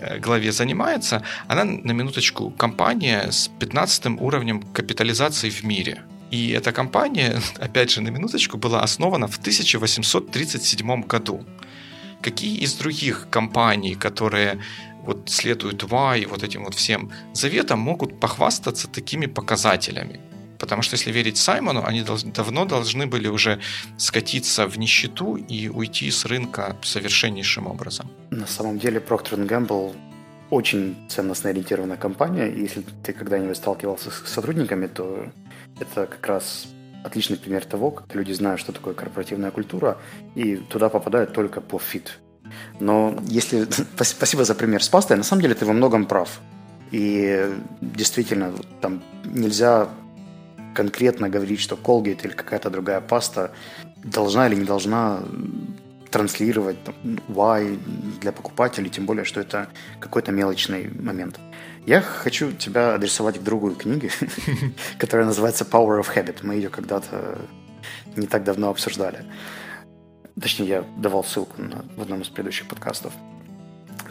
э, 0.00 0.18
главе 0.18 0.52
занимается, 0.52 1.22
она 1.48 1.64
на 1.64 1.92
минуточку 1.92 2.50
компания 2.50 3.30
с 3.30 3.48
15 3.48 4.06
уровнем 4.20 4.62
капитализации 4.62 5.50
в 5.50 5.64
мире. 5.64 6.02
И 6.30 6.50
эта 6.50 6.72
компания, 6.72 7.40
опять 7.58 7.90
же, 7.90 8.00
на 8.00 8.08
минуточку, 8.08 8.56
была 8.56 8.82
основана 8.82 9.28
в 9.28 9.38
1837 9.38 11.02
году. 11.02 11.44
Какие 12.22 12.56
из 12.64 12.74
других 12.74 13.26
компаний, 13.30 13.94
которые 13.94 14.58
вот 15.04 15.30
следуют 15.30 15.82
Y 15.82 16.22
и 16.22 16.26
вот 16.26 16.42
этим 16.42 16.64
вот 16.64 16.74
всем 16.74 17.10
заветам, 17.32 17.78
могут 17.78 18.20
похвастаться 18.20 18.88
такими 18.88 19.26
показателями. 19.26 20.20
Потому 20.58 20.82
что, 20.82 20.96
если 20.96 21.12
верить 21.12 21.36
Саймону, 21.36 21.84
они 21.84 22.02
должны, 22.02 22.32
давно 22.32 22.64
должны 22.64 23.06
были 23.06 23.28
уже 23.28 23.60
скатиться 23.98 24.66
в 24.66 24.78
нищету 24.78 25.36
и 25.36 25.68
уйти 25.68 26.10
с 26.10 26.24
рынка 26.24 26.76
совершеннейшим 26.82 27.66
образом. 27.66 28.06
На 28.30 28.46
самом 28.46 28.78
деле 28.78 29.00
Procter 29.00 29.46
Gamble 29.46 29.94
очень 30.50 30.94
ценностно 31.08 31.50
ориентированная 31.50 31.96
компания, 31.96 32.48
и 32.48 32.62
если 32.62 32.82
ты 33.02 33.12
когда-нибудь 33.12 33.56
сталкивался 33.56 34.10
с 34.10 34.22
сотрудниками, 34.26 34.86
то 34.86 35.26
это 35.80 36.06
как 36.06 36.26
раз 36.26 36.66
отличный 37.04 37.36
пример 37.36 37.64
того, 37.64 37.90
как 37.90 38.14
люди 38.14 38.32
знают, 38.32 38.60
что 38.60 38.72
такое 38.72 38.94
корпоративная 38.94 39.50
культура, 39.50 39.98
и 40.34 40.56
туда 40.56 40.88
попадают 40.88 41.32
только 41.32 41.60
по 41.60 41.78
фит. 41.78 42.18
Но 42.80 43.16
если... 43.26 43.66
Спасибо 44.02 44.44
за 44.44 44.54
пример 44.54 44.82
с 44.82 44.88
пастой. 44.88 45.16
На 45.16 45.22
самом 45.22 45.42
деле 45.42 45.54
ты 45.54 45.64
во 45.64 45.72
многом 45.72 46.06
прав. 46.06 46.40
И 46.90 47.50
действительно, 47.80 48.52
там 48.80 49.02
нельзя 49.24 49.88
конкретно 50.74 51.28
говорить, 51.28 51.60
что 51.60 51.76
Colgate 51.76 52.24
или 52.24 52.32
какая-то 52.32 52.70
другая 52.70 53.00
паста 53.00 53.52
должна 54.02 54.48
или 54.48 54.56
не 54.56 54.64
должна 54.64 55.20
транслировать 56.10 56.76
там, 56.84 56.94
why 57.28 57.76
для 58.20 58.30
покупателей, 58.30 58.90
тем 58.90 59.06
более, 59.06 59.24
что 59.24 59.40
это 59.40 59.68
какой-то 59.98 60.30
мелочный 60.30 60.88
момент. 61.00 61.40
Я 61.86 62.00
хочу 62.00 62.52
тебя 62.52 62.94
адресовать 62.94 63.40
к 63.40 63.42
другой 63.42 63.74
книге, 63.74 64.10
которая 64.98 65.26
называется 65.26 65.64
Power 65.64 66.00
of 66.00 66.14
Habit. 66.14 66.38
Мы 66.42 66.54
ее 66.54 66.68
когда-то 66.68 67.38
не 68.16 68.26
так 68.26 68.44
давно 68.44 68.70
обсуждали. 68.70 69.24
Точнее, 70.40 70.66
я 70.66 70.84
давал 70.96 71.24
ссылку 71.24 71.60
на, 71.62 71.84
в 71.96 72.02
одном 72.02 72.22
из 72.22 72.28
предыдущих 72.28 72.66
подкастов. 72.66 73.12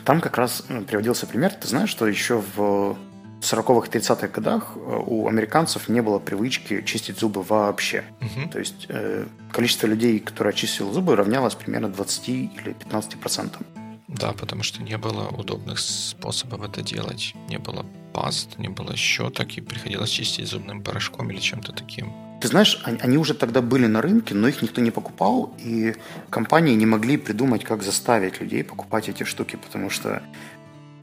Там 0.05 0.21
как 0.21 0.37
раз 0.37 0.63
ну, 0.69 0.83
приводился 0.83 1.27
пример. 1.27 1.53
Ты 1.53 1.67
знаешь, 1.67 1.89
что 1.89 2.07
еще 2.07 2.41
в 2.55 2.97
40-х, 3.41 3.89
30-х 3.89 4.27
годах 4.27 4.73
э, 4.75 4.79
у 5.05 5.27
американцев 5.27 5.89
не 5.89 6.01
было 6.01 6.19
привычки 6.19 6.81
чистить 6.83 7.19
зубы 7.19 7.43
вообще. 7.43 8.03
Угу. 8.21 8.49
То 8.51 8.59
есть 8.59 8.85
э, 8.89 9.25
количество 9.51 9.87
людей, 9.87 10.19
которые 10.19 10.51
очистили 10.51 10.89
зубы, 10.91 11.15
равнялось 11.15 11.55
примерно 11.55 11.89
20 11.89 12.29
или 12.29 12.73
15 12.73 13.19
процентам. 13.19 13.65
Да, 14.13 14.33
потому 14.33 14.63
что 14.63 14.81
не 14.83 14.97
было 14.97 15.27
удобных 15.27 15.79
способов 15.79 16.63
это 16.63 16.81
делать. 16.81 17.33
Не 17.49 17.57
было 17.57 17.85
паст, 18.13 18.59
не 18.59 18.69
было 18.69 18.95
щеток, 18.95 19.57
и 19.57 19.61
приходилось 19.61 20.09
чистить 20.09 20.47
зубным 20.47 20.83
порошком 20.83 21.31
или 21.31 21.39
чем-то 21.39 21.71
таким. 21.71 22.13
Ты 22.41 22.47
знаешь, 22.49 22.81
они 22.83 23.17
уже 23.17 23.33
тогда 23.33 23.61
были 23.61 23.87
на 23.87 24.01
рынке, 24.01 24.35
но 24.35 24.47
их 24.47 24.61
никто 24.61 24.81
не 24.81 24.91
покупал, 24.91 25.55
и 25.59 25.95
компании 26.29 26.75
не 26.75 26.85
могли 26.85 27.17
придумать, 27.17 27.63
как 27.63 27.83
заставить 27.83 28.41
людей 28.41 28.63
покупать 28.63 29.09
эти 29.09 29.23
штуки, 29.23 29.55
потому 29.55 29.89
что 29.89 30.21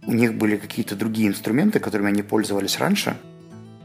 у 0.02 0.12
них 0.12 0.34
были 0.34 0.56
какие-то 0.56 0.96
другие 0.96 1.28
инструменты, 1.28 1.80
которыми 1.80 2.08
они 2.08 2.22
пользовались 2.22 2.78
раньше. 2.78 3.16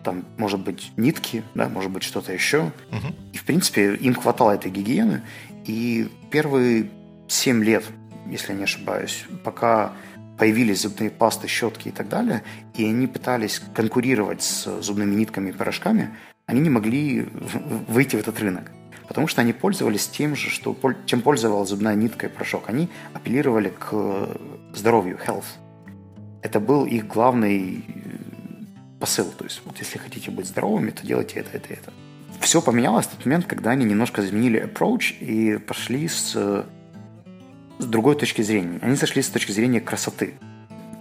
Там, 0.03 0.26
может 0.38 0.59
быть, 0.59 0.91
нитки, 0.97 1.43
да, 1.55 1.67
может 1.67 1.91
быть, 1.91 2.03
что-то 2.03 2.32
еще. 2.32 2.71
Угу. 2.91 3.15
И, 3.34 3.38
в 3.38 3.43
принципе, 3.43 3.95
им 3.95 4.13
хватало 4.13 4.51
этой 4.51 4.69
гигиены. 4.69 5.23
И 5.65 6.09
первые 6.32 6.91
7 7.28 7.63
лет, 7.63 7.84
если 8.30 8.53
не 8.53 8.63
ошибаюсь, 8.63 9.26
пока 9.43 9.93
появились 10.38 10.82
зубные 10.82 11.09
пасты, 11.09 11.47
щетки 11.47 11.89
и 11.89 11.91
так 11.91 12.09
далее, 12.09 12.43
и 12.73 12.86
они 12.86 13.07
пытались 13.07 13.61
конкурировать 13.73 14.41
с 14.41 14.82
зубными 14.82 15.15
нитками 15.15 15.49
и 15.49 15.53
порошками, 15.53 16.09
они 16.45 16.59
не 16.61 16.69
могли 16.69 17.28
выйти 17.88 18.15
в 18.15 18.19
этот 18.19 18.39
рынок. 18.39 18.71
Потому 19.07 19.28
что 19.28 19.41
они 19.41 19.53
пользовались 19.53 20.07
тем 20.07 20.36
же, 20.36 20.49
что, 20.49 20.76
чем 21.05 21.21
пользовалась 21.21 21.69
зубная 21.69 21.95
нитка 21.95 22.26
и 22.26 22.30
порошок. 22.30 22.69
Они 22.69 22.89
апеллировали 23.13 23.69
к 23.69 24.30
здоровью, 24.73 25.19
health. 25.26 25.45
Это 26.41 26.59
был 26.59 26.86
их 26.86 27.07
главный 27.07 27.86
посыл. 28.99 29.32
То 29.38 29.43
есть, 29.43 29.61
вот 29.65 29.78
если 29.78 29.99
хотите 29.99 30.32
быть 30.32 30.47
здоровыми, 30.47 30.91
то 30.91 31.05
делайте 31.05 31.39
это, 31.39 31.49
это, 31.53 31.73
это. 31.73 31.93
Все 32.41 32.61
поменялось 32.61 33.05
в 33.05 33.09
тот 33.09 33.26
момент, 33.26 33.45
когда 33.45 33.71
они 33.71 33.86
немножко 33.86 34.23
изменили 34.23 34.63
approach 34.63 35.17
и 35.19 35.57
пошли 35.57 36.07
с 36.07 36.65
с 37.80 37.86
другой 37.86 38.15
точки 38.15 38.41
зрения. 38.41 38.80
Они 38.82 38.95
зашли 38.95 39.21
с 39.21 39.30
точки 39.30 39.51
зрения 39.51 39.82
красоты. 39.82 40.36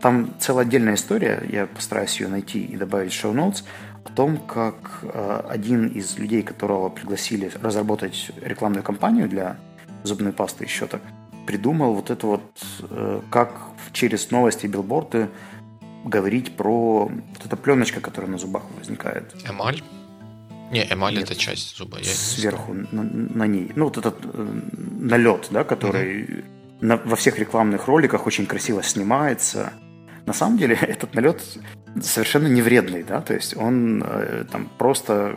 Там 0.00 0.34
целая 0.38 0.66
отдельная 0.66 0.94
история, 0.94 1.42
я 1.50 1.66
постараюсь 1.66 2.20
ее 2.20 2.28
найти 2.28 2.62
и 2.62 2.76
добавить 2.76 3.12
в 3.12 3.24
notes, 3.24 3.64
о 4.04 4.10
том, 4.10 4.36
как 4.36 5.00
э, 5.02 5.42
один 5.48 5.88
из 5.88 6.18
людей, 6.18 6.42
которого 6.42 6.90
пригласили 6.90 7.50
разработать 7.62 8.30
рекламную 8.42 8.82
кампанию 8.82 9.28
для 9.28 9.56
зубной 10.02 10.32
пасты 10.32 10.64
и 10.64 10.68
щеток, 10.68 11.00
придумал 11.46 11.94
вот 11.94 12.10
это 12.10 12.26
вот, 12.26 12.42
э, 12.82 13.22
как 13.30 13.54
через 13.92 14.30
новости 14.30 14.66
и 14.66 14.68
билборды 14.68 15.30
говорить 16.04 16.54
про 16.54 17.06
вот 17.06 17.46
эта 17.46 17.56
пленочка, 17.56 18.00
которая 18.00 18.30
на 18.30 18.36
зубах 18.36 18.64
возникает. 18.78 19.34
Эмаль? 19.48 19.82
Не, 20.70 20.86
эмаль 20.92 21.14
Нет, 21.14 21.24
это 21.24 21.34
часть 21.34 21.78
зуба. 21.78 21.98
Я 21.98 22.04
сверху 22.04 22.74
на, 22.74 23.02
на 23.02 23.46
ней. 23.46 23.72
Ну, 23.74 23.84
вот 23.84 23.96
этот 23.96 24.16
э, 24.22 24.60
налет, 25.00 25.48
да, 25.50 25.64
который 25.64 26.24
угу 26.24 26.53
на, 26.84 26.98
во 26.98 27.16
всех 27.16 27.38
рекламных 27.38 27.86
роликах 27.86 28.26
очень 28.26 28.46
красиво 28.46 28.82
снимается. 28.82 29.72
На 30.26 30.32
самом 30.32 30.58
деле 30.58 30.74
этот 30.80 31.14
налет 31.14 31.42
совершенно 32.02 32.46
не 32.46 32.62
вредный, 32.62 33.02
да, 33.02 33.20
то 33.20 33.34
есть 33.34 33.56
он 33.56 34.02
э, 34.06 34.44
там 34.50 34.70
просто 34.78 35.36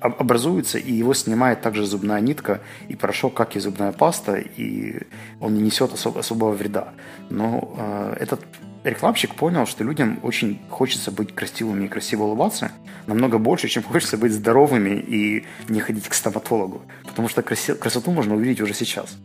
образуется, 0.00 0.78
и 0.78 0.92
его 0.94 1.12
снимает 1.12 1.60
также 1.60 1.84
зубная 1.84 2.20
нитка 2.20 2.62
и 2.88 2.96
порошок, 2.96 3.34
как 3.34 3.56
и 3.56 3.60
зубная 3.60 3.92
паста, 3.92 4.36
и 4.36 5.02
он 5.40 5.54
не 5.54 5.60
несет 5.62 5.92
особ- 5.92 6.18
особого 6.18 6.52
вреда. 6.52 6.94
Но 7.28 7.74
э, 7.76 8.16
этот 8.20 8.40
рекламщик 8.82 9.34
понял, 9.34 9.66
что 9.66 9.84
людям 9.84 10.18
очень 10.22 10.62
хочется 10.70 11.10
быть 11.10 11.34
красивыми 11.34 11.84
и 11.84 11.88
красиво 11.88 12.22
улыбаться, 12.22 12.72
намного 13.06 13.36
больше, 13.36 13.68
чем 13.68 13.82
хочется 13.92 14.16
быть 14.16 14.32
здоровыми 14.32 14.98
и 14.98 15.44
не 15.68 15.80
ходить 15.80 16.08
к 16.08 16.14
стоматологу. 16.14 16.80
Потому 17.04 17.28
что 17.28 17.42
краси- 17.42 17.74
красоту 17.74 18.12
можно 18.12 18.34
увидеть 18.34 18.62
уже 18.62 18.72
сейчас. 18.72 19.18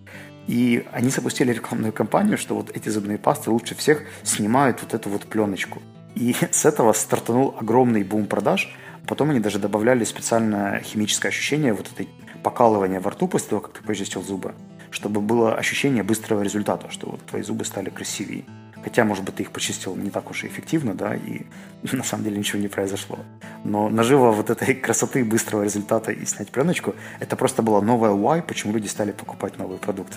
И 0.48 0.86
они 0.92 1.10
запустили 1.10 1.52
рекламную 1.52 1.92
кампанию, 1.92 2.38
что 2.38 2.56
вот 2.56 2.70
эти 2.76 2.90
зубные 2.90 3.18
пасты 3.18 3.50
лучше 3.50 3.76
всех 3.76 4.04
снимают 4.24 4.82
вот 4.82 4.94
эту 4.94 5.10
вот 5.10 5.26
пленочку. 5.26 5.82
И 6.16 6.36
с 6.52 6.66
этого 6.66 6.94
стартанул 6.94 7.56
огромный 7.60 8.04
бум 8.04 8.26
продаж. 8.28 8.76
Потом 9.08 9.32
они 9.32 9.40
даже 9.40 9.60
добавляли 9.60 10.04
специальное 10.04 10.82
химическое 10.82 11.30
ощущение 11.30 11.74
вот 11.74 11.92
этой 11.92 12.10
покалывания 12.44 13.00
во 13.00 13.12
рту 13.12 13.28
после 13.28 13.50
того, 13.50 13.62
как 13.62 13.74
ты 13.80 13.84
почистил 13.84 14.24
зубы, 14.24 14.54
чтобы 14.92 15.22
было 15.22 15.56
ощущение 15.56 16.04
быстрого 16.04 16.42
результата, 16.42 16.90
что 16.90 17.10
вот 17.10 17.26
твои 17.26 17.42
зубы 17.42 17.66
стали 17.66 17.90
красивее. 17.90 18.46
Хотя, 18.86 19.04
может 19.04 19.24
быть, 19.24 19.36
ты 19.36 19.44
их 19.44 19.52
почистил 19.52 19.96
не 19.96 20.12
так 20.12 20.30
уж 20.30 20.44
и 20.44 20.48
эффективно, 20.48 20.94
да, 20.94 21.16
и 21.16 21.42
на 21.92 22.04
самом 22.04 22.24
деле 22.24 22.38
ничего 22.38 22.62
не 22.62 22.68
произошло. 22.68 23.18
Но 23.64 23.90
наживо 23.90 24.32
вот 24.32 24.52
этой 24.52 24.76
красоты, 24.76 25.26
быстрого 25.26 25.64
результата 25.64 26.12
и 26.12 26.24
снять 26.26 26.52
пленочку, 26.52 26.94
это 27.20 27.36
просто 27.36 27.64
была 27.64 27.82
новая 27.82 28.12
why, 28.12 28.44
почему 28.44 28.74
люди 28.74 28.88
стали 28.88 29.12
покупать 29.12 29.58
новый 29.58 29.80
продукт. 29.80 30.14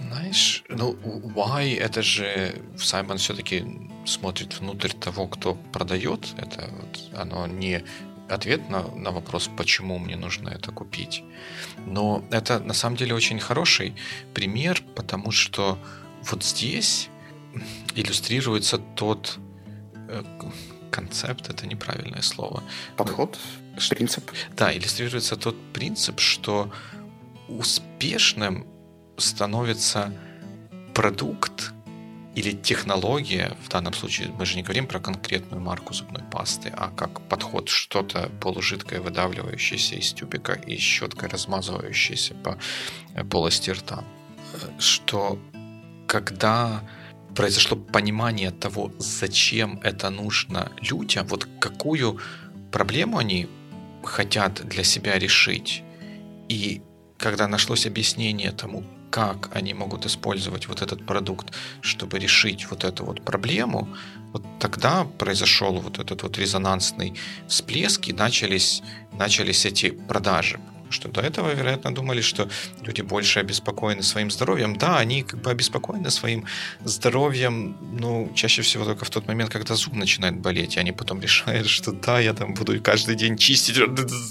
Знаешь, 0.00 0.64
ну, 0.68 0.96
why 1.36 1.78
это 1.78 2.02
же 2.02 2.56
Саймон 2.76 3.18
все-таки 3.18 3.64
смотрит 4.04 4.58
внутрь 4.58 4.90
того, 4.90 5.28
кто 5.28 5.54
продает. 5.72 6.34
Это 6.38 6.68
вот, 6.80 7.20
оно 7.20 7.46
не 7.46 7.84
ответ 8.28 8.68
на, 8.68 8.82
на 8.96 9.12
вопрос, 9.12 9.48
почему 9.56 10.00
мне 10.00 10.16
нужно 10.16 10.48
это 10.48 10.72
купить. 10.72 11.22
Но 11.86 12.24
это 12.32 12.58
на 12.58 12.74
самом 12.74 12.96
деле 12.96 13.14
очень 13.14 13.38
хороший 13.38 13.94
пример, 14.34 14.82
потому 14.96 15.30
что 15.30 15.78
вот 16.24 16.42
здесь 16.42 17.10
иллюстрируется 17.94 18.78
тот 18.78 19.38
э, 20.08 20.22
концепт, 20.90 21.48
это 21.48 21.66
неправильное 21.66 22.22
слово. 22.22 22.62
Подход, 22.96 23.38
что, 23.78 23.94
принцип. 23.94 24.30
Да, 24.56 24.74
иллюстрируется 24.74 25.36
тот 25.36 25.56
принцип, 25.72 26.20
что 26.20 26.72
успешным 27.48 28.66
становится 29.16 30.12
продукт 30.94 31.72
или 32.36 32.52
технология, 32.52 33.56
в 33.64 33.70
данном 33.70 33.94
случае 33.94 34.28
мы 34.28 34.44
же 34.44 34.56
не 34.56 34.62
говорим 34.62 34.86
про 34.86 35.00
конкретную 35.00 35.60
марку 35.62 35.94
зубной 35.94 36.22
пасты, 36.30 36.70
а 36.76 36.90
как 36.90 37.22
подход 37.28 37.70
что-то 37.70 38.30
полужидкое, 38.40 39.00
выдавливающееся 39.00 39.96
из 39.96 40.12
тюбика 40.12 40.52
и 40.52 40.76
щеткой 40.76 41.30
размазывающееся 41.30 42.34
по 42.34 42.58
э, 43.14 43.24
полости 43.24 43.70
рта. 43.70 44.04
Э, 44.52 44.68
что 44.78 45.38
когда 46.06 46.82
произошло 47.36 47.76
понимание 47.76 48.50
того, 48.50 48.92
зачем 48.98 49.78
это 49.84 50.10
нужно 50.10 50.72
людям, 50.90 51.26
вот 51.26 51.48
какую 51.60 52.18
проблему 52.72 53.18
они 53.18 53.46
хотят 54.02 54.66
для 54.68 54.84
себя 54.84 55.18
решить. 55.18 55.82
И 56.48 56.80
когда 57.18 57.48
нашлось 57.48 57.86
объяснение 57.86 58.52
тому, 58.52 58.84
как 59.10 59.50
они 59.56 59.74
могут 59.74 60.06
использовать 60.06 60.68
вот 60.68 60.82
этот 60.82 61.06
продукт, 61.06 61.52
чтобы 61.80 62.18
решить 62.18 62.70
вот 62.70 62.84
эту 62.84 63.04
вот 63.04 63.24
проблему, 63.24 63.88
вот 64.32 64.42
тогда 64.58 65.04
произошел 65.04 65.80
вот 65.80 65.98
этот 65.98 66.22
вот 66.22 66.38
резонансный 66.38 67.14
всплеск 67.48 68.08
и 68.08 68.12
начались, 68.12 68.82
начались 69.12 69.66
эти 69.66 69.90
продажи 69.90 70.58
что 70.90 71.08
до 71.08 71.20
этого, 71.20 71.54
вероятно, 71.54 71.94
думали, 71.94 72.20
что 72.20 72.48
люди 72.82 73.02
больше 73.02 73.40
обеспокоены 73.40 74.02
своим 74.02 74.30
здоровьем. 74.30 74.76
Да, 74.76 74.98
они 74.98 75.22
как 75.22 75.40
бы 75.40 75.50
обеспокоены 75.50 76.10
своим 76.10 76.46
здоровьем, 76.84 77.76
ну, 77.92 78.32
чаще 78.34 78.62
всего 78.62 78.84
только 78.84 79.04
в 79.04 79.10
тот 79.10 79.26
момент, 79.26 79.50
когда 79.50 79.74
зуб 79.74 79.94
начинает 79.94 80.36
болеть, 80.36 80.76
и 80.76 80.80
они 80.80 80.92
потом 80.92 81.20
решают, 81.20 81.68
что 81.68 81.92
да, 81.92 82.20
я 82.20 82.34
там 82.34 82.54
буду 82.54 82.80
каждый 82.80 83.16
день 83.16 83.36
чистить, 83.36 83.76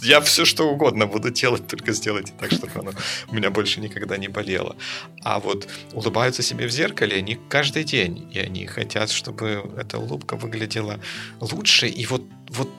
я 0.04 0.22
все 0.22 0.46
что 0.46 0.70
угодно 0.70 1.08
буду 1.08 1.30
делать, 1.30 1.68
только 1.68 1.94
сделайте 1.94 2.34
так, 2.40 2.52
чтобы 2.52 2.80
оно 2.80 2.92
у 3.28 3.36
меня 3.36 3.50
больше 3.50 3.82
никогда 3.82 4.18
не 4.18 4.28
болело. 4.28 4.76
А 5.24 5.40
вот 5.40 5.68
улыбаются 5.94 6.42
себе 6.42 6.68
в 6.68 6.72
зеркале 6.72 7.18
они 7.18 7.40
каждый 7.50 7.84
день, 7.84 8.30
и 8.32 8.40
они 8.40 8.66
хотят, 8.66 9.12
чтобы 9.12 9.72
эта 9.78 9.98
улыбка 9.98 10.36
выглядела 10.36 11.00
лучше, 11.40 11.88
и 11.88 12.06
вот, 12.06 12.24
вот 12.50 12.70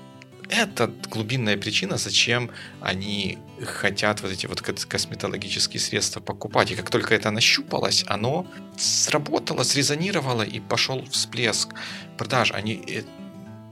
это 0.48 0.92
глубинная 1.10 1.56
причина, 1.56 1.96
зачем 1.96 2.50
они 2.80 3.38
хотят 3.64 4.22
вот 4.22 4.32
эти 4.32 4.46
вот 4.46 4.60
косметологические 4.60 5.80
средства 5.80 6.20
покупать. 6.20 6.70
И 6.70 6.76
как 6.76 6.90
только 6.90 7.14
это 7.14 7.30
нащупалось, 7.30 8.04
оно 8.06 8.46
сработало, 8.76 9.64
срезонировало 9.64 10.42
и 10.42 10.60
пошел 10.60 11.04
всплеск 11.10 11.74
продаж. 12.18 12.52
Они 12.52 12.82
э, 12.88 13.02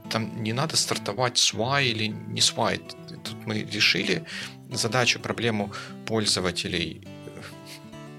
там 0.09 0.43
не 0.43 0.53
надо 0.53 0.75
стартовать 0.77 1.37
с 1.37 1.53
why 1.53 1.85
или 1.85 2.07
не 2.07 2.41
с 2.41 2.53
why. 2.53 2.77
Тут 3.23 3.45
мы 3.45 3.63
решили 3.63 4.25
задачу, 4.71 5.19
проблему 5.19 5.71
пользователей 6.05 7.07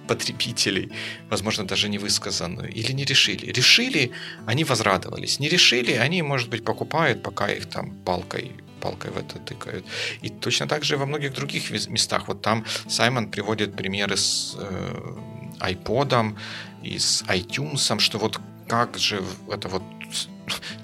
потребителей, 0.07 0.90
возможно, 1.30 1.64
даже 1.64 1.88
не 1.88 1.98
высказанную, 1.98 2.72
или 2.72 2.92
не 2.92 3.04
решили. 3.04 3.52
Решили, 3.52 4.11
они 4.46 4.64
возрадовались. 4.64 5.40
Не 5.40 5.48
решили, 5.48 5.92
они, 5.92 6.22
может 6.22 6.48
быть, 6.48 6.64
покупают, 6.64 7.22
пока 7.22 7.48
их 7.48 7.66
там 7.66 7.90
палкой 8.04 8.52
палкой 8.80 9.11
в 9.11 9.16
это 9.16 9.38
тыкают. 9.38 9.84
И 10.22 10.28
точно 10.28 10.66
так 10.68 10.84
же 10.84 10.96
во 10.96 11.07
многих 11.07 11.32
других 11.32 11.70
местах. 11.88 12.28
Вот 12.28 12.42
там 12.42 12.64
Саймон 12.88 13.30
приводит 13.30 13.74
примеры 13.74 14.16
с 14.16 14.54
э, 14.59 15.16
iPod 15.61 16.36
и 16.84 16.98
с 16.98 17.22
iTunes, 17.22 17.98
что 17.98 18.18
вот 18.18 18.38
как 18.68 18.98
же 18.98 19.22
это 19.50 19.68
вот 19.68 19.82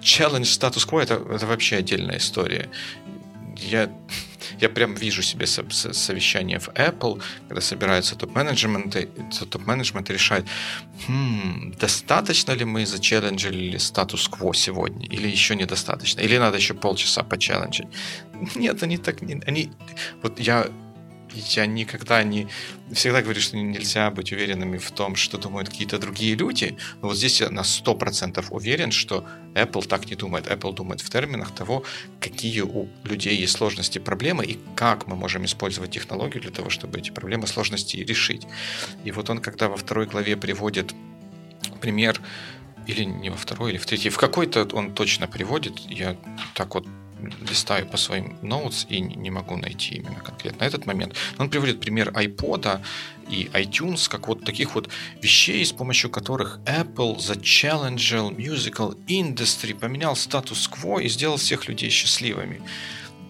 челлендж 0.00 0.46
статус-кво 0.46 1.00
это, 1.02 1.14
это 1.14 1.46
вообще 1.46 1.76
отдельная 1.76 2.18
история. 2.18 2.70
Я, 3.56 3.90
я 4.60 4.68
прям 4.68 4.94
вижу 4.94 5.22
себе 5.22 5.46
совещание 5.46 6.58
в 6.58 6.68
Apple, 6.68 7.22
когда 7.48 7.60
собираются 7.60 8.16
топ-менеджменты, 8.16 9.08
топ-менеджмент 9.50 10.10
решает, 10.10 10.46
хм, 11.06 11.74
достаточно 11.80 12.52
ли 12.52 12.64
мы 12.64 12.86
зачелленджили 12.86 13.78
статус-кво 13.78 14.54
сегодня, 14.54 15.06
или 15.06 15.28
еще 15.28 15.56
недостаточно, 15.56 16.20
или 16.20 16.38
надо 16.38 16.56
еще 16.56 16.74
полчаса 16.74 17.22
почелленджить. 17.22 17.88
Нет, 18.54 18.82
они 18.82 18.98
так 18.98 19.22
не... 19.22 19.40
Они, 19.46 19.70
вот 20.22 20.40
я 20.40 20.66
я 21.34 21.66
никогда 21.66 22.22
не... 22.22 22.48
Всегда 22.92 23.22
говорю, 23.22 23.40
что 23.40 23.56
нельзя 23.56 24.10
быть 24.10 24.32
уверенными 24.32 24.78
в 24.78 24.90
том, 24.90 25.16
что 25.16 25.38
думают 25.38 25.68
какие-то 25.68 25.98
другие 25.98 26.34
люди. 26.34 26.76
Но 27.00 27.08
вот 27.08 27.16
здесь 27.16 27.40
я 27.40 27.50
на 27.50 27.60
100% 27.60 28.44
уверен, 28.50 28.92
что 28.92 29.26
Apple 29.54 29.86
так 29.86 30.06
не 30.10 30.16
думает. 30.16 30.46
Apple 30.46 30.74
думает 30.74 31.00
в 31.00 31.10
терминах 31.10 31.54
того, 31.54 31.84
какие 32.20 32.60
у 32.60 32.88
людей 33.04 33.36
есть 33.36 33.56
сложности, 33.56 33.98
проблемы, 33.98 34.44
и 34.44 34.58
как 34.74 35.06
мы 35.06 35.16
можем 35.16 35.44
использовать 35.44 35.90
технологию 35.90 36.42
для 36.42 36.50
того, 36.50 36.70
чтобы 36.70 36.98
эти 36.98 37.10
проблемы, 37.10 37.46
сложности 37.46 37.96
решить. 37.96 38.46
И 39.04 39.10
вот 39.10 39.30
он, 39.30 39.40
когда 39.40 39.68
во 39.68 39.76
второй 39.76 40.06
главе 40.06 40.36
приводит 40.36 40.94
пример 41.80 42.20
или 42.86 43.04
не 43.04 43.30
во 43.30 43.36
второй, 43.36 43.70
или 43.70 43.78
в 43.78 43.86
третьей, 43.86 44.10
в 44.10 44.18
какой-то 44.18 44.68
он 44.72 44.92
точно 44.92 45.28
приводит, 45.28 45.78
я 45.78 46.16
так 46.54 46.74
вот 46.74 46.86
листаю 47.48 47.86
по 47.86 47.96
своим 47.96 48.36
notes 48.42 48.86
и 48.88 49.00
не 49.00 49.30
могу 49.30 49.56
найти 49.56 49.96
именно 49.96 50.20
конкретно 50.20 50.64
этот 50.64 50.86
момент. 50.86 51.14
он 51.38 51.50
приводит 51.50 51.80
пример 51.80 52.10
iPod 52.10 52.80
и 53.28 53.50
iTunes, 53.52 54.08
как 54.08 54.28
вот 54.28 54.44
таких 54.44 54.74
вот 54.74 54.88
вещей, 55.20 55.64
с 55.64 55.72
помощью 55.72 56.10
которых 56.10 56.60
Apple 56.66 57.18
зачелленджил 57.18 58.30
musical 58.30 58.96
industry, 59.06 59.74
поменял 59.74 60.16
статус-кво 60.16 61.00
и 61.00 61.08
сделал 61.08 61.36
всех 61.36 61.68
людей 61.68 61.90
счастливыми. 61.90 62.62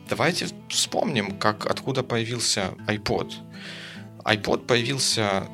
Давайте 0.08 0.48
вспомним, 0.68 1.38
как 1.38 1.66
откуда 1.66 2.02
появился 2.02 2.74
iPod. 2.86 3.32
iPod 4.24 4.66
появился 4.66 5.48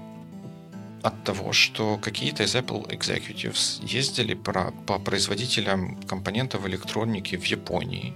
от 1.09 1.25
того, 1.25 1.53
что 1.53 1.99
какие-то 1.99 2.45
из 2.45 2.55
Apple 2.55 2.89
executives 2.89 3.85
ездили 3.87 4.35
про, 4.35 4.73
по 4.87 4.99
производителям 4.99 5.97
компонентов 6.09 6.67
электроники 6.67 7.37
в 7.37 7.45
Японии. 7.45 8.15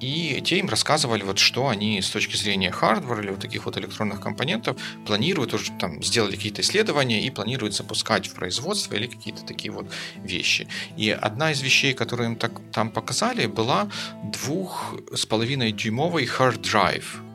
И 0.00 0.42
те 0.44 0.58
им 0.58 0.68
рассказывали, 0.68 1.22
вот, 1.22 1.38
что 1.38 1.68
они 1.68 2.02
с 2.02 2.10
точки 2.10 2.36
зрения 2.36 2.70
хардвара 2.70 3.22
или 3.22 3.30
вот 3.30 3.40
таких 3.40 3.64
вот 3.64 3.78
электронных 3.78 4.20
компонентов 4.20 4.76
планируют, 5.06 5.54
уже 5.54 5.72
там 5.80 6.02
сделали 6.02 6.36
какие-то 6.36 6.60
исследования 6.60 7.22
и 7.26 7.30
планируют 7.30 7.74
запускать 7.74 8.26
в 8.26 8.34
производство 8.34 8.96
или 8.96 9.06
какие-то 9.06 9.44
такие 9.46 9.72
вот 9.72 9.86
вещи. 10.16 10.68
И 10.98 11.10
одна 11.10 11.52
из 11.52 11.62
вещей, 11.62 11.94
которые 11.94 12.30
им 12.30 12.36
так, 12.36 12.52
там 12.72 12.90
показали, 12.90 13.46
была 13.46 13.88
двух 14.24 14.94
с 15.14 15.24
половиной 15.24 15.72
дюймовый 15.72 16.26
hard 16.26 16.60
drive– 16.60 17.06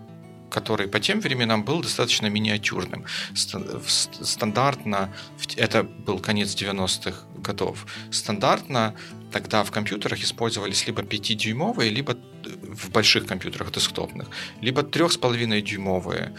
который 0.49 0.87
по 0.87 0.99
тем 0.99 1.19
временам 1.19 1.63
был 1.63 1.81
достаточно 1.81 2.27
миниатюрным. 2.27 3.05
Стандартно, 3.33 5.13
это 5.55 5.83
был 5.83 6.19
конец 6.19 6.55
90-х 6.55 7.17
годов, 7.41 7.85
стандартно 8.11 8.95
тогда 9.31 9.63
в 9.63 9.71
компьютерах 9.71 10.21
использовались 10.23 10.87
либо 10.87 11.01
5-дюймовые, 11.01 11.89
либо 11.89 12.17
в 12.63 12.89
больших 12.91 13.25
компьютерах 13.25 13.71
десктопных, 13.71 14.27
либо 14.61 14.81
3,5-дюймовые 14.81 16.35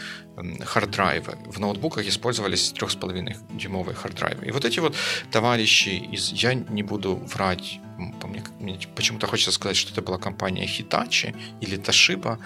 hard 0.65 0.91
drive 0.91 1.24
ы. 1.24 1.37
В 1.45 1.59
ноутбуках 1.59 2.07
использовались 2.07 2.73
3,5-дюймовые 2.73 3.93
hard 3.93 4.13
drive 4.13 4.37
ы. 4.37 4.47
И 4.47 4.51
вот 4.51 4.65
эти 4.65 4.79
вот 4.79 4.95
товарищи 5.31 5.89
из... 5.89 6.31
Я 6.31 6.53
не 6.53 6.83
буду 6.83 7.15
врать, 7.15 7.79
мне, 7.97 8.43
мне 8.59 8.79
почему-то 8.95 9.27
хочется 9.27 9.51
сказать, 9.51 9.77
что 9.77 9.91
это 9.91 10.01
была 10.01 10.17
компания 10.17 10.65
Hitachi 10.65 11.35
или 11.61 11.77
Toshiba, 11.77 12.37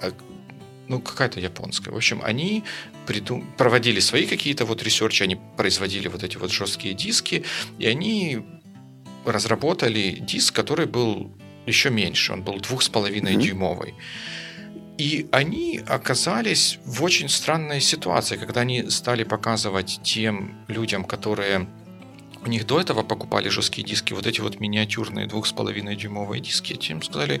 э, 0.00 0.12
ну, 0.88 1.00
какая-то 1.00 1.40
японская. 1.40 1.92
В 1.92 1.96
общем, 1.96 2.20
они 2.22 2.64
придум... 3.06 3.46
проводили 3.56 4.00
свои 4.00 4.26
какие-то 4.26 4.64
вот 4.64 4.82
ресерчи, 4.82 5.22
они 5.22 5.38
производили 5.56 6.08
вот 6.08 6.22
эти 6.22 6.36
вот 6.36 6.50
жесткие 6.50 6.94
диски, 6.94 7.44
и 7.78 7.86
они 7.86 8.44
разработали 9.24 10.18
диск, 10.20 10.54
который 10.54 10.86
был 10.86 11.30
еще 11.66 11.90
меньше, 11.90 12.32
он 12.32 12.42
был 12.42 12.60
двух 12.60 12.82
с 12.82 12.88
половиной 12.88 13.36
дюймовый. 13.36 13.94
И 14.98 15.26
они 15.32 15.80
оказались 15.88 16.78
в 16.84 17.02
очень 17.02 17.28
странной 17.28 17.80
ситуации, 17.80 18.36
когда 18.36 18.60
они 18.60 18.90
стали 18.90 19.24
показывать 19.24 20.00
тем 20.04 20.64
людям, 20.68 21.04
которые 21.04 21.66
у 22.44 22.48
них 22.48 22.66
до 22.66 22.80
этого 22.80 23.02
покупали 23.02 23.48
жесткие 23.48 23.86
диски, 23.86 24.12
вот 24.12 24.26
эти 24.26 24.40
вот 24.40 24.60
миниатюрные 24.60 25.26
двух 25.26 25.46
с 25.46 25.52
половиной 25.52 25.96
дюймовые 25.96 26.40
диски, 26.40 26.74
тем 26.74 27.02
сказали, 27.02 27.40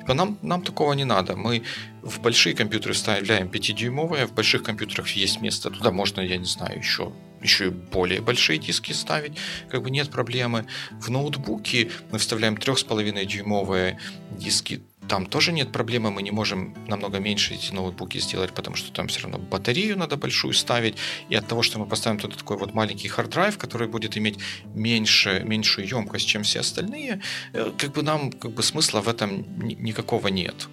Типа 0.00 0.14
нам, 0.14 0.38
нам 0.42 0.62
такого 0.62 0.94
не 0.94 1.04
надо. 1.04 1.36
Мы 1.36 1.62
в 2.02 2.20
большие 2.20 2.54
компьютеры 2.54 2.94
вставляем 2.94 3.48
5-дюймовые, 3.48 4.26
в 4.26 4.32
больших 4.32 4.62
компьютерах 4.62 5.08
есть 5.10 5.40
место. 5.40 5.70
Туда 5.70 5.90
можно, 5.92 6.20
я 6.20 6.36
не 6.36 6.46
знаю, 6.46 6.78
еще 6.78 7.12
еще 7.42 7.68
и 7.68 7.70
более 7.70 8.20
большие 8.20 8.58
диски 8.58 8.92
ставить, 8.92 9.32
как 9.70 9.82
бы 9.82 9.90
нет 9.90 10.10
проблемы. 10.10 10.66
В 11.00 11.10
ноутбуке 11.10 11.90
мы 12.10 12.18
вставляем 12.18 12.54
3,5 12.54 13.24
дюймовые 13.24 13.98
диски, 14.30 14.82
там 15.10 15.26
тоже 15.26 15.50
нет 15.50 15.72
проблемы, 15.72 16.12
мы 16.12 16.22
не 16.22 16.30
можем 16.30 16.72
намного 16.86 17.18
меньше 17.18 17.54
эти 17.54 17.74
ноутбуки 17.74 18.18
сделать, 18.20 18.52
потому 18.52 18.76
что 18.76 18.92
там 18.92 19.08
все 19.08 19.22
равно 19.22 19.38
батарею 19.38 19.98
надо 19.98 20.16
большую 20.16 20.54
ставить, 20.54 20.94
и 21.28 21.34
от 21.34 21.48
того, 21.48 21.62
что 21.62 21.80
мы 21.80 21.86
поставим 21.86 22.20
туда 22.20 22.36
такой 22.36 22.56
вот 22.56 22.74
маленький 22.74 23.08
hard 23.08 23.28
drive, 23.28 23.58
который 23.58 23.88
будет 23.88 24.16
иметь 24.16 24.38
меньше, 24.72 25.42
меньшую 25.44 25.88
емкость, 25.88 26.28
чем 26.28 26.44
все 26.44 26.60
остальные, 26.60 27.20
э, 27.52 27.72
как 27.76 27.90
бы 27.90 28.02
нам 28.04 28.30
как 28.30 28.52
бы 28.52 28.62
смысла 28.62 29.00
в 29.00 29.08
этом 29.08 29.44
никакого 29.58 30.28
нет. 30.28 30.68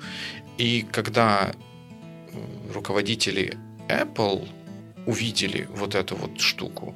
И 0.59 0.85
когда 0.91 1.51
э, 1.51 2.73
руководители 2.75 3.57
Apple 3.89 4.47
увидели 5.07 5.67
вот 5.73 5.95
эту 5.95 6.15
вот 6.15 6.39
штуку, 6.41 6.95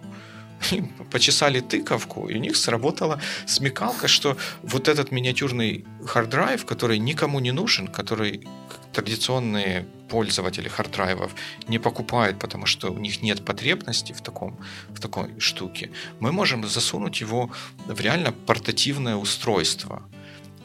почесали 1.11 1.59
тыковку, 1.59 2.29
и 2.29 2.35
у 2.35 2.39
них 2.39 2.55
сработала 2.55 3.19
смекалка, 3.45 4.07
что 4.07 4.37
вот 4.63 4.87
этот 4.87 5.11
миниатюрный 5.11 5.85
hard 6.05 6.29
drive, 6.29 6.65
который 6.65 6.99
никому 6.99 7.39
не 7.39 7.51
нужен, 7.51 7.87
который 7.87 8.47
традиционные 8.93 9.85
пользователи 10.09 10.67
hard 10.67 10.91
drive 10.91 11.20
ов 11.20 11.31
не 11.67 11.79
покупают, 11.79 12.39
потому 12.39 12.65
что 12.65 12.91
у 12.91 12.97
них 12.99 13.21
нет 13.21 13.45
потребности 13.45 14.13
в, 14.13 14.21
таком, 14.21 14.57
в 14.89 14.99
такой 14.99 15.39
штуке, 15.39 15.89
мы 16.19 16.31
можем 16.31 16.67
засунуть 16.67 17.21
его 17.21 17.49
в 17.87 18.01
реально 18.01 18.31
портативное 18.31 19.15
устройство. 19.15 20.03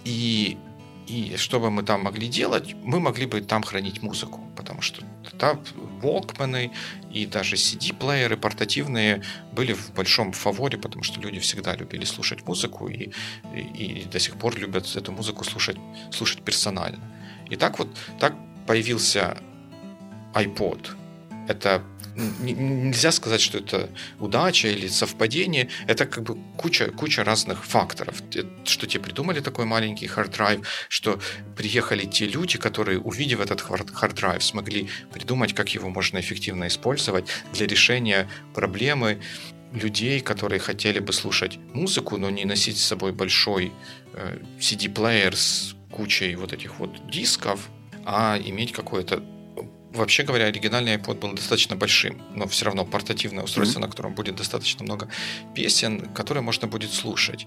И 0.04 0.56
и 1.06 1.36
что 1.36 1.60
бы 1.60 1.70
мы 1.70 1.82
там 1.84 2.02
могли 2.02 2.28
делать? 2.28 2.74
Мы 2.82 2.98
могли 2.98 3.26
бы 3.26 3.40
там 3.40 3.62
хранить 3.62 4.02
музыку, 4.02 4.40
потому 4.66 4.82
что 4.82 5.04
там 5.38 5.62
Walkman 6.02 6.72
и 7.12 7.26
даже 7.26 7.54
CD-плееры 7.54 8.36
портативные 8.36 9.22
были 9.52 9.72
в 9.72 9.92
большом 9.94 10.32
фаворе, 10.32 10.76
потому 10.76 11.04
что 11.04 11.20
люди 11.20 11.38
всегда 11.38 11.76
любили 11.76 12.04
слушать 12.04 12.44
музыку 12.46 12.88
и, 12.88 13.10
и, 13.54 14.00
и 14.00 14.04
до 14.04 14.18
сих 14.18 14.34
пор 14.34 14.58
любят 14.58 14.96
эту 14.96 15.12
музыку 15.12 15.44
слушать, 15.44 15.76
слушать 16.10 16.42
персонально. 16.42 17.00
И 17.48 17.54
так 17.54 17.78
вот 17.78 17.88
так 18.18 18.34
появился 18.66 19.38
iPod. 20.34 20.96
Это 21.48 21.82
нельзя 22.16 23.12
сказать, 23.12 23.40
что 23.40 23.58
это 23.58 23.90
удача 24.18 24.68
или 24.68 24.88
совпадение. 24.88 25.68
Это 25.86 26.06
как 26.06 26.24
бы 26.24 26.38
куча, 26.56 26.90
куча 26.90 27.24
разных 27.24 27.64
факторов. 27.64 28.22
Что 28.64 28.86
те 28.86 28.98
придумали 28.98 29.40
такой 29.40 29.64
маленький 29.64 30.06
hard 30.06 30.30
drive, 30.30 30.66
что 30.88 31.20
приехали 31.56 32.06
те 32.06 32.26
люди, 32.26 32.58
которые, 32.58 33.00
увидев 33.00 33.40
этот 33.40 33.60
hard 33.60 33.93
drive, 33.93 34.42
смогли 34.42 34.88
придумать, 35.12 35.54
как 35.54 35.74
его 35.74 35.88
можно 35.90 36.18
эффективно 36.18 36.68
использовать 36.68 37.26
для 37.52 37.66
решения 37.66 38.28
проблемы 38.54 39.20
людей, 39.72 40.20
которые 40.20 40.58
хотели 40.60 41.00
бы 41.00 41.12
слушать 41.12 41.58
музыку, 41.74 42.16
но 42.16 42.30
не 42.30 42.44
носить 42.44 42.78
с 42.78 42.84
собой 42.84 43.12
большой 43.12 43.72
э, 44.14 44.38
CD-плеер 44.58 45.36
с 45.36 45.74
кучей 45.90 46.34
вот 46.36 46.52
этих 46.52 46.78
вот 46.78 47.10
дисков, 47.10 47.68
а 48.04 48.38
иметь 48.38 48.72
какое-то 48.72 49.22
Вообще 49.96 50.24
говоря, 50.24 50.46
оригинальный 50.46 50.96
iPod 50.96 51.20
был 51.20 51.32
достаточно 51.32 51.76
большим, 51.76 52.20
но 52.34 52.46
все 52.46 52.66
равно 52.66 52.84
портативное 52.84 53.44
устройство, 53.44 53.78
mm-hmm. 53.78 53.82
на 53.82 53.88
котором 53.88 54.14
будет 54.14 54.36
достаточно 54.36 54.84
много 54.84 55.08
песен, 55.54 56.00
которые 56.14 56.42
можно 56.42 56.68
будет 56.68 56.92
слушать. 56.92 57.46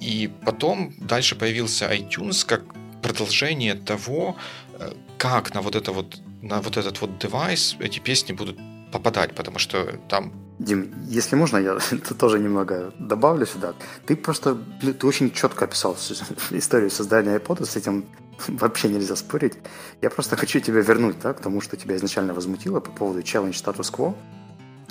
И 0.00 0.30
потом 0.44 0.94
дальше 0.98 1.36
появился 1.36 1.92
iTunes 1.92 2.46
как 2.46 2.62
продолжение 3.02 3.74
того, 3.74 4.36
э, 4.78 4.92
как 5.18 5.54
на 5.54 5.60
вот 5.60 5.76
это 5.76 5.92
вот 5.92 6.20
на 6.42 6.60
вот 6.62 6.76
этот 6.76 7.00
вот 7.00 7.18
девайс 7.18 7.76
эти 7.80 7.98
песни 7.98 8.32
будут 8.32 8.58
попадать, 8.92 9.34
потому 9.34 9.58
что 9.58 9.98
там... 10.08 10.32
Дим, 10.60 10.92
если 11.08 11.36
можно, 11.36 11.56
я 11.56 11.78
тоже 12.18 12.38
немного 12.38 12.92
добавлю 12.98 13.46
сюда. 13.46 13.72
Ты 14.04 14.14
просто, 14.14 14.58
ты 14.82 15.06
очень 15.06 15.30
четко 15.30 15.64
описал 15.64 15.96
историю 16.50 16.90
создания 16.90 17.36
iPod, 17.36 17.64
с 17.64 17.76
этим 17.76 18.04
вообще 18.48 18.88
нельзя 18.88 19.16
спорить. 19.16 19.54
Я 20.02 20.10
просто 20.10 20.36
хочу 20.36 20.60
тебя 20.60 20.82
вернуть 20.82 21.18
да, 21.22 21.32
к 21.32 21.40
тому, 21.40 21.62
что 21.62 21.78
тебя 21.78 21.96
изначально 21.96 22.34
возмутило 22.34 22.80
по 22.80 22.90
поводу 22.90 23.20
challenge 23.20 23.52
status 23.52 23.90
quo. 23.90 24.14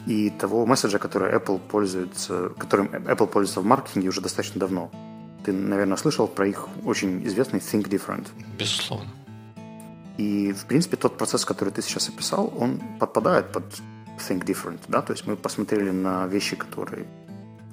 и 0.07 0.31
того 0.31 0.65
месседжа, 0.65 0.97
который 0.97 1.31
Apple 1.35 1.59
пользуется, 1.59 2.49
которым 2.57 2.87
Apple 2.87 3.27
пользуется 3.27 3.61
в 3.61 3.65
маркетинге 3.65 4.09
уже 4.09 4.21
достаточно 4.21 4.59
давно. 4.59 4.89
Ты, 5.45 5.53
наверное, 5.53 5.97
слышал 5.97 6.27
про 6.27 6.47
их 6.47 6.67
очень 6.83 7.27
известный 7.27 7.59
Think 7.59 7.87
Different. 7.87 8.27
Безусловно. 8.57 9.09
И, 10.17 10.51
в 10.51 10.65
принципе, 10.65 10.97
тот 10.97 11.17
процесс, 11.17 11.45
который 11.45 11.69
ты 11.69 11.83
сейчас 11.83 12.09
описал, 12.09 12.51
он 12.57 12.81
подпадает 12.99 13.51
под 13.51 13.63
Think 14.19 14.45
Different, 14.45 14.79
да, 14.87 15.01
то 15.01 15.13
есть 15.13 15.25
мы 15.27 15.35
посмотрели 15.35 15.91
на 15.91 16.27
вещи, 16.27 16.55
которые 16.55 17.05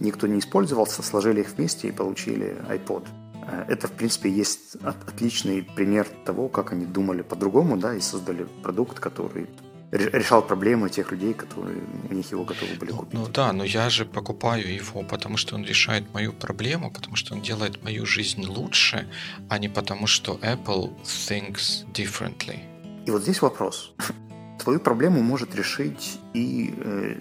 никто 0.01 0.27
не 0.27 0.39
использовался, 0.39 1.03
сложили 1.03 1.41
их 1.41 1.51
вместе 1.57 1.89
и 1.89 1.93
получили 1.93 2.57
iPod. 2.69 3.07
Э, 3.47 3.65
это, 3.69 3.89
в 3.89 3.93
принципе, 3.93 4.31
есть 4.31 4.77
отличный 4.83 5.63
пример 5.63 6.07
того, 6.25 6.49
как 6.49 6.73
они 6.73 6.85
думали 6.85 7.23
по-другому, 7.23 7.77
да, 7.77 7.95
и 7.95 8.01
создали 8.01 8.47
продукт, 8.63 9.01
который 9.01 9.47
решал 9.93 10.43
проблемы 10.43 10.91
тех 10.91 11.13
людей, 11.13 11.33
которые 11.33 11.83
у 12.11 12.15
них 12.15 12.31
его 12.31 12.45
готовы 12.45 12.75
были 12.75 12.91
ну, 12.91 12.99
купить. 12.99 13.15
Ну 13.15 13.29
да, 13.29 13.53
но 13.53 13.65
я 13.65 13.89
же 13.89 14.05
покупаю 14.05 14.75
его, 14.75 15.03
потому 15.03 15.37
что 15.37 15.55
он 15.55 15.65
решает 15.65 16.13
мою 16.13 16.33
проблему, 16.33 16.91
потому 16.91 17.17
что 17.17 17.35
он 17.35 17.41
делает 17.41 17.83
мою 17.83 18.05
жизнь 18.05 18.45
лучше, 18.45 19.09
а 19.49 19.59
не 19.59 19.69
потому 19.69 20.07
что 20.07 20.35
Apple 20.43 20.93
thinks 21.05 21.85
differently. 21.93 22.59
И 23.07 23.11
вот 23.11 23.23
здесь 23.23 23.41
вопрос. 23.43 23.95
Твою 24.59 24.81
проблему 24.81 25.23
может 25.23 25.55
решить 25.55 26.21
и 26.35 26.75
э, 26.77 27.17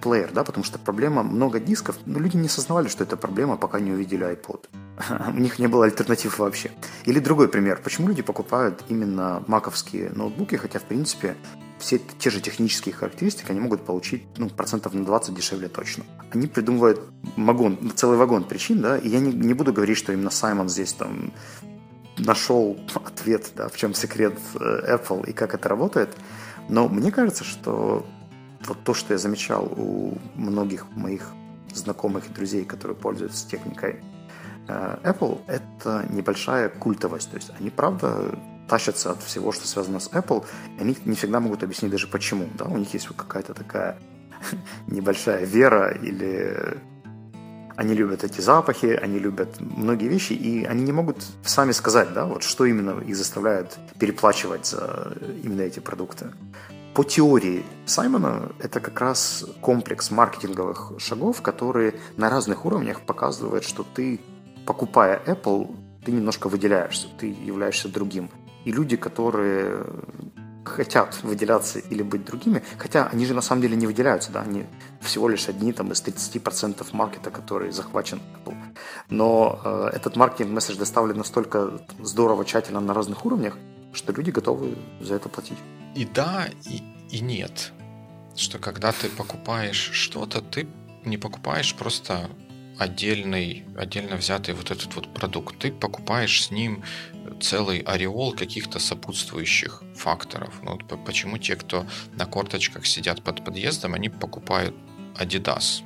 плеер, 0.00 0.30
да, 0.32 0.44
потому 0.44 0.64
что 0.64 0.78
проблема 0.78 1.22
много 1.22 1.60
дисков, 1.60 1.98
но 2.06 2.18
люди 2.18 2.36
не 2.36 2.46
осознавали, 2.46 2.88
что 2.88 3.04
это 3.04 3.16
проблема, 3.16 3.56
пока 3.56 3.80
не 3.80 3.92
увидели 3.92 4.26
iPod. 4.26 4.66
У 5.34 5.38
них 5.38 5.58
не 5.58 5.66
было 5.66 5.84
альтернатив 5.84 6.38
вообще. 6.38 6.70
Или 7.04 7.18
другой 7.18 7.48
пример. 7.48 7.80
Почему 7.82 8.08
люди 8.08 8.22
покупают 8.22 8.84
именно 8.88 9.42
маковские 9.46 10.10
ноутбуки, 10.10 10.56
хотя, 10.56 10.78
в 10.78 10.84
принципе, 10.84 11.36
все 11.78 11.98
те 11.98 12.30
же 12.30 12.40
технические 12.40 12.94
характеристики 12.94 13.50
они 13.50 13.60
могут 13.60 13.84
получить 13.84 14.24
ну, 14.38 14.48
процентов 14.48 14.94
на 14.94 15.04
20 15.04 15.34
дешевле 15.34 15.68
точно. 15.68 16.04
Они 16.32 16.46
придумывают 16.46 17.00
вагон, 17.36 17.92
целый 17.94 18.16
вагон 18.16 18.44
причин, 18.44 18.80
да, 18.80 18.96
и 18.96 19.08
я 19.08 19.20
не, 19.20 19.32
не 19.32 19.54
буду 19.54 19.72
говорить, 19.72 19.98
что 19.98 20.12
именно 20.12 20.30
Саймон 20.30 20.68
здесь 20.68 20.92
там 20.94 21.32
нашел 22.18 22.78
ответ, 22.94 23.50
да, 23.54 23.68
в 23.68 23.76
чем 23.76 23.92
секрет 23.92 24.38
э, 24.54 24.96
Apple 24.96 25.28
и 25.28 25.32
как 25.32 25.54
это 25.54 25.68
работает, 25.68 26.16
но 26.68 26.88
мне 26.88 27.10
кажется, 27.10 27.44
что 27.44 28.06
вот 28.66 28.82
то, 28.84 28.94
что 28.94 29.14
я 29.14 29.18
замечал 29.18 29.72
у 29.76 30.18
многих 30.34 30.86
моих 30.96 31.32
знакомых 31.74 32.28
и 32.28 32.32
друзей, 32.32 32.64
которые 32.64 32.96
пользуются 32.96 33.48
техникой 33.48 34.00
э, 34.68 34.98
Apple, 35.04 35.40
это 35.46 36.06
небольшая 36.10 36.68
культовость. 36.68 37.30
То 37.30 37.36
есть 37.36 37.50
они, 37.58 37.70
правда, 37.70 38.38
тащатся 38.68 39.12
от 39.12 39.22
всего, 39.22 39.52
что 39.52 39.66
связано 39.66 40.00
с 40.00 40.10
Apple, 40.10 40.44
и 40.78 40.80
они 40.80 40.96
не 41.04 41.14
всегда 41.14 41.40
могут 41.40 41.62
объяснить 41.62 41.92
даже 41.92 42.08
почему. 42.08 42.48
Да? 42.58 42.64
У 42.64 42.76
них 42.76 42.92
есть 42.94 43.06
какая-то 43.06 43.54
такая 43.54 43.98
небольшая 44.86 45.44
вера 45.44 45.90
или 45.90 46.78
они 47.76 47.94
любят 47.94 48.24
эти 48.24 48.40
запахи, 48.40 48.86
они 48.86 49.18
любят 49.18 49.60
многие 49.60 50.08
вещи, 50.08 50.32
и 50.32 50.64
они 50.64 50.82
не 50.82 50.92
могут 50.92 51.18
сами 51.44 51.72
сказать, 51.72 52.12
да, 52.12 52.24
вот 52.24 52.42
что 52.42 52.64
именно 52.64 53.00
их 53.00 53.16
заставляет 53.16 53.76
переплачивать 53.98 54.66
за 54.66 55.12
именно 55.42 55.62
эти 55.62 55.80
продукты. 55.80 56.32
По 56.94 57.04
теории 57.04 57.62
Саймона 57.84 58.50
это 58.58 58.80
как 58.80 59.00
раз 59.00 59.44
комплекс 59.60 60.10
маркетинговых 60.10 60.92
шагов, 60.98 61.42
которые 61.42 61.94
на 62.16 62.30
разных 62.30 62.64
уровнях 62.64 63.02
показывают, 63.02 63.64
что 63.64 63.84
ты, 63.94 64.20
покупая 64.64 65.20
Apple, 65.26 65.76
ты 66.04 66.12
немножко 66.12 66.48
выделяешься, 66.48 67.08
ты 67.18 67.26
являешься 67.26 67.88
другим. 67.88 68.30
И 68.64 68.72
люди, 68.72 68.96
которые 68.96 69.84
хотят 70.66 71.22
выделяться 71.22 71.78
или 71.78 72.02
быть 72.02 72.24
другими, 72.24 72.62
хотя 72.78 73.06
они 73.06 73.26
же 73.26 73.34
на 73.34 73.42
самом 73.42 73.62
деле 73.62 73.76
не 73.76 73.86
выделяются, 73.86 74.32
да, 74.32 74.42
они 74.42 74.66
всего 75.00 75.28
лишь 75.28 75.48
одни 75.48 75.72
там 75.72 75.92
из 75.92 76.02
30% 76.02 76.86
маркета, 76.92 77.30
который 77.30 77.70
захвачен 77.70 78.20
Apple. 78.34 78.56
Но 79.08 79.60
э, 79.64 79.90
этот 79.94 80.16
маркетинг-месседж 80.16 80.76
доставлен 80.76 81.16
настолько 81.16 81.80
здорово, 82.00 82.44
тщательно 82.44 82.80
на 82.80 82.94
разных 82.94 83.24
уровнях, 83.24 83.56
что 83.92 84.12
люди 84.12 84.30
готовы 84.30 84.76
за 85.00 85.14
это 85.14 85.28
платить. 85.28 85.58
И 85.94 86.04
да, 86.04 86.48
и, 86.64 86.82
и 87.10 87.20
нет. 87.20 87.72
Что 88.34 88.58
когда 88.58 88.92
ты 88.92 89.08
покупаешь 89.08 89.90
что-то, 89.92 90.42
ты 90.42 90.68
не 91.04 91.16
покупаешь 91.16 91.74
просто 91.74 92.28
отдельный, 92.78 93.64
отдельно 93.76 94.16
взятый 94.16 94.54
вот 94.54 94.70
этот 94.70 94.94
вот 94.94 95.12
продукт. 95.14 95.58
Ты 95.58 95.72
покупаешь 95.72 96.44
с 96.44 96.50
ним 96.50 96.82
целый 97.40 97.80
ореол 97.80 98.32
каких-то 98.32 98.78
сопутствующих 98.78 99.82
факторов. 99.94 100.60
Ну, 100.62 100.72
вот 100.72 101.04
почему 101.04 101.38
те, 101.38 101.56
кто 101.56 101.86
на 102.14 102.26
корточках 102.26 102.86
сидят 102.86 103.22
под 103.22 103.44
подъездом, 103.44 103.94
они 103.94 104.08
покупают 104.08 104.74
Adidas? 105.18 105.82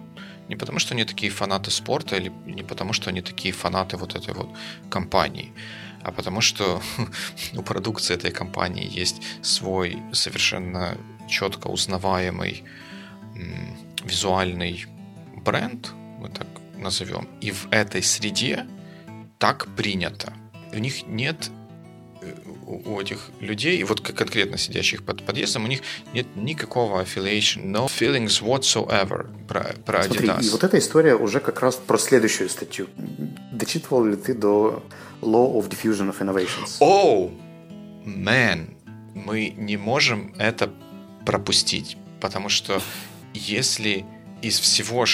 Не 0.49 0.57
потому, 0.57 0.81
что 0.81 0.95
они 0.95 1.05
такие 1.05 1.31
фанаты 1.31 1.71
спорта, 1.71 2.17
или 2.17 2.33
не 2.45 2.63
потому, 2.63 2.93
что 2.93 3.11
они 3.11 3.23
такие 3.23 3.55
фанаты 3.55 3.97
вот 3.97 4.17
этой 4.17 4.35
вот 4.35 4.49
компании, 4.89 5.53
а 6.03 6.11
потому 6.11 6.41
что 6.41 6.83
у 7.57 7.63
продукции 7.63 8.15
этой 8.15 8.33
компании 8.33 8.89
есть 8.91 9.23
свой 9.43 9.99
совершенно 10.13 10.99
четко 11.29 11.69
узнаваемый 11.69 12.65
визуальный 14.05 14.87
бренд, 15.37 15.93
мы 16.19 16.29
так 16.29 16.49
назовем. 16.81 17.29
И 17.41 17.51
в 17.51 17.69
этой 17.71 18.03
среде 18.03 18.67
так 19.39 19.67
принято. 19.77 20.33
У 20.73 20.79
них 20.79 21.07
нет 21.07 21.51
э, 22.23 22.33
у 22.67 23.01
этих 23.01 23.31
людей, 23.41 23.79
и 23.79 23.85
вот 23.85 24.01
конкретно 24.01 24.59
сидящих 24.59 25.05
под 25.05 25.25
подъездом, 25.25 25.65
у 25.65 25.67
них 25.67 25.81
нет 26.13 26.27
никакого 26.37 27.03
affiliation, 27.03 27.65
no 27.65 27.87
feelings 27.87 28.43
whatsoever 28.43 29.29
про, 29.47 29.75
про 29.85 30.05
Смотри, 30.05 30.29
Adidas. 30.29 30.45
и 30.45 30.51
вот 30.51 30.63
эта 30.63 30.79
история 30.79 31.17
уже 31.17 31.41
как 31.41 31.61
раз 31.61 31.77
про 31.77 31.99
следующую 31.99 32.49
статью. 32.49 32.87
Дочитывал 33.53 34.05
ли 34.05 34.17
ты 34.17 34.35
до 34.35 34.85
Law 35.23 35.55
of 35.55 35.69
Diffusion 35.69 36.15
of 36.15 36.19
Innovations? 36.21 36.77
О, 36.81 37.27
oh, 37.27 37.41
man, 38.05 38.77
мы 39.15 39.55
не 39.57 39.77
можем 39.77 40.35
это 40.39 40.73
пропустить, 41.27 41.97
потому 42.21 42.49
что 42.49 42.81
если 43.35 44.05
из 44.43 44.59
всего 44.59 45.07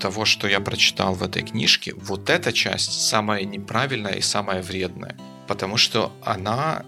того, 0.00 0.24
что 0.24 0.48
я 0.48 0.60
прочитал 0.60 1.14
в 1.14 1.22
этой 1.22 1.42
книжке, 1.42 1.94
вот 1.94 2.30
эта 2.30 2.52
часть 2.52 2.92
самая 3.08 3.44
неправильная 3.44 4.14
и 4.14 4.20
самая 4.20 4.62
вредная, 4.62 5.16
потому 5.46 5.76
что 5.76 6.12
она, 6.24 6.84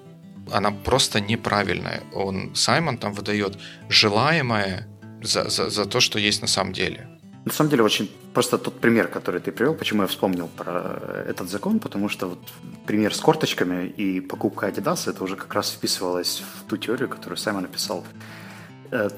она 0.50 0.70
просто 0.70 1.20
неправильная. 1.20 2.02
Он, 2.12 2.54
Саймон 2.54 2.98
там 2.98 3.12
выдает 3.12 3.58
желаемое 3.88 4.88
за, 5.22 5.48
за, 5.48 5.70
за 5.70 5.84
то, 5.84 6.00
что 6.00 6.18
есть 6.18 6.42
на 6.42 6.48
самом 6.48 6.72
деле. 6.72 7.08
На 7.44 7.52
самом 7.52 7.70
деле, 7.70 7.82
очень 7.82 8.08
просто 8.32 8.56
тот 8.56 8.80
пример, 8.80 9.08
который 9.08 9.40
ты 9.40 9.50
привел, 9.50 9.74
почему 9.74 10.02
я 10.02 10.08
вспомнил 10.08 10.48
про 10.48 11.24
этот 11.28 11.50
закон, 11.50 11.80
потому 11.80 12.08
что 12.08 12.28
вот 12.28 12.38
пример 12.86 13.14
с 13.14 13.20
корточками 13.20 13.88
и 13.88 14.20
покупка 14.20 14.68
Adidas, 14.68 15.10
это 15.10 15.24
уже 15.24 15.36
как 15.36 15.52
раз 15.54 15.70
вписывалось 15.70 16.42
в 16.54 16.68
ту 16.68 16.76
теорию, 16.76 17.08
которую 17.08 17.36
Саймон 17.36 17.62
написал 17.62 18.04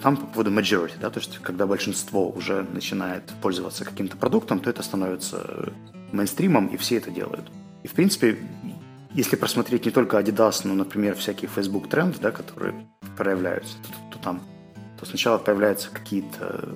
там 0.03 0.17
по 0.17 0.27
поводу 0.27 0.51
majority, 0.51 0.95
да, 1.01 1.11
то 1.11 1.19
есть 1.19 1.39
когда 1.39 1.67
большинство 1.67 2.31
уже 2.31 2.63
начинает 2.63 3.25
пользоваться 3.43 3.85
каким-то 3.85 4.17
продуктом, 4.17 4.61
то 4.61 4.71
это 4.71 4.83
становится 4.83 5.73
мейнстримом, 6.13 6.69
и 6.69 6.77
все 6.77 6.99
это 6.99 7.11
делают. 7.11 7.51
И, 7.83 7.89
в 7.89 7.93
принципе, 7.93 8.39
если 9.13 9.37
просмотреть 9.37 9.85
не 9.85 9.91
только 9.91 10.19
Adidas, 10.19 10.61
но, 10.65 10.75
например, 10.75 11.15
всякие 11.17 11.49
Facebook 11.49 11.89
тренды, 11.89 12.19
да, 12.21 12.31
которые 12.31 12.75
проявляются, 13.17 13.77
то, 13.83 14.17
то 14.17 14.23
там 14.23 14.43
то 14.99 15.07
сначала 15.07 15.39
появляются 15.39 15.91
какие-то 15.91 16.69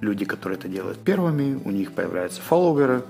люди, 0.00 0.24
которые 0.24 0.58
это 0.58 0.68
делают 0.68 0.98
первыми, 0.98 1.60
у 1.64 1.70
них 1.70 1.92
появляются 1.92 2.40
фолловеры, 2.40 3.04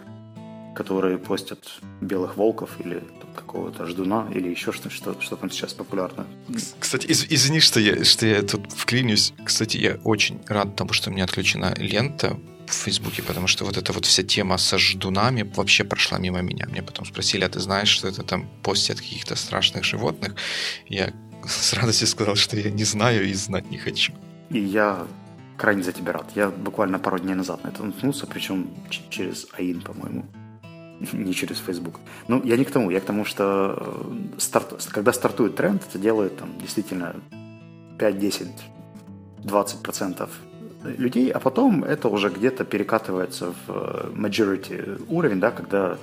которые 0.75 1.19
постят 1.19 1.59
белых 2.01 2.37
волков 2.37 2.71
или 2.79 3.03
какого-то 3.35 3.87
ждуна 3.87 4.29
или 4.35 4.49
еще 4.49 4.73
что-то, 4.73 4.91
что, 4.91 5.21
что 5.21 5.37
там 5.37 5.51
сейчас 5.51 5.73
популярно. 5.75 6.27
Кстати, 6.79 7.07
из, 7.07 7.25
извини, 7.29 7.61
что 7.61 7.81
я, 7.81 8.05
что 8.05 8.27
я 8.27 8.43
тут 8.43 8.73
вклинюсь. 8.73 9.33
Кстати, 9.45 9.77
я 9.77 9.99
очень 10.05 10.41
рад 10.47 10.77
тому, 10.77 10.93
что 10.93 11.11
у 11.11 11.13
меня 11.13 11.25
отключена 11.25 11.75
лента 11.77 12.39
в 12.67 12.73
Фейсбуке, 12.73 13.23
потому 13.23 13.47
что 13.47 13.65
вот 13.65 13.77
эта 13.77 13.93
вот 13.93 14.07
вся 14.07 14.23
тема 14.23 14.59
со 14.59 14.79
ждунами 14.79 15.43
вообще 15.43 15.85
прошла 15.85 16.19
мимо 16.19 16.41
меня. 16.41 16.67
Мне 16.69 16.83
потом 16.83 17.05
спросили, 17.05 17.45
а 17.45 17.49
ты 17.49 17.61
знаешь, 17.61 17.89
что 17.89 18.09
это 18.09 18.23
там 18.23 18.49
постят 18.63 18.99
каких-то 18.99 19.37
страшных 19.37 19.85
животных? 19.85 20.35
Я 20.87 21.13
с 21.47 21.73
радостью 21.73 22.07
сказал, 22.07 22.37
что 22.37 22.57
я 22.57 22.71
не 22.71 22.85
знаю 22.85 23.29
и 23.29 23.35
знать 23.35 23.71
не 23.71 23.79
хочу. 23.79 24.13
И 24.51 24.59
я 24.59 25.07
крайне 25.57 25.83
за 25.83 25.93
тебя 25.93 26.13
рад. 26.13 26.27
Я 26.35 26.49
буквально 26.51 26.99
пару 26.99 27.19
дней 27.19 27.35
назад 27.35 27.65
на 27.65 27.69
это 27.69 27.83
наткнулся, 27.83 28.27
причем 28.27 28.71
через 29.11 29.47
АИН, 29.59 29.83
по-моему. 29.83 30.25
не 31.13 31.33
через 31.35 31.59
Facebook. 31.59 32.01
Ну, 32.29 32.43
я 32.45 32.57
не 32.57 32.65
к 32.65 32.71
тому, 32.71 32.91
я 32.91 33.01
к 33.01 33.05
тому, 33.05 33.25
что 33.25 33.77
э, 33.77 34.39
старт, 34.39 34.89
когда 34.93 35.13
стартует 35.13 35.57
тренд, 35.57 35.83
это 35.89 35.99
делает 35.99 36.37
там 36.39 36.51
действительно 36.61 37.15
5, 37.99 38.19
10, 38.19 38.49
20 39.45 39.83
процентов 39.83 40.31
людей, 40.85 41.31
а 41.31 41.39
потом 41.41 41.85
это 41.85 42.09
уже 42.09 42.31
где-то 42.31 42.65
перекатывается 42.65 43.53
в 43.67 43.71
э, 43.71 44.11
majority 44.15 45.05
уровень, 45.09 45.41
да, 45.41 45.51
когда 45.51 45.99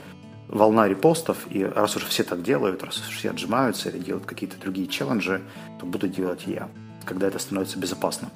волна 0.47 0.87
репостов, 0.87 1.37
и 1.49 1.63
раз 1.63 1.95
уж 1.95 2.05
все 2.05 2.23
так 2.23 2.41
делают, 2.41 2.83
раз 2.83 2.99
уж 2.99 3.15
все 3.17 3.31
отжимаются 3.31 3.89
или 3.89 3.99
делают 3.99 4.25
какие-то 4.25 4.57
другие 4.59 4.87
челленджи, 4.87 5.41
то 5.79 5.85
буду 5.85 6.07
делать 6.07 6.43
я, 6.45 6.69
когда 7.05 7.27
это 7.27 7.39
становится 7.39 7.79
безопасным. 7.79 8.31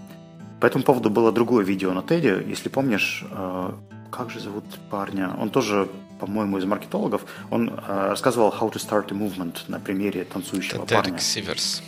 По 0.59 0.66
этому 0.66 0.84
поводу 0.84 1.09
было 1.09 1.32
другое 1.32 1.66
видео 1.66 1.93
на 1.93 2.03
Теде, 2.03 2.43
если 2.45 2.70
помнишь, 2.70 3.24
э, 3.32 3.72
как 4.12 4.30
же 4.30 4.39
зовут 4.39 4.66
парня? 4.89 5.34
Он 5.39 5.49
тоже, 5.49 5.88
по-моему, 6.22 6.59
из 6.59 6.65
маркетологов. 6.65 7.22
Он 7.49 7.69
э, 7.69 8.07
рассказывал 8.09 8.49
How 8.49 8.72
to 8.72 8.78
Start 8.78 9.11
a 9.11 9.15
Movement 9.15 9.57
на 9.67 9.80
примере 9.80 10.24
танцующего 10.24 10.84
Это 10.84 10.95
парня. 10.95 11.19
Сиверс. 11.19 11.82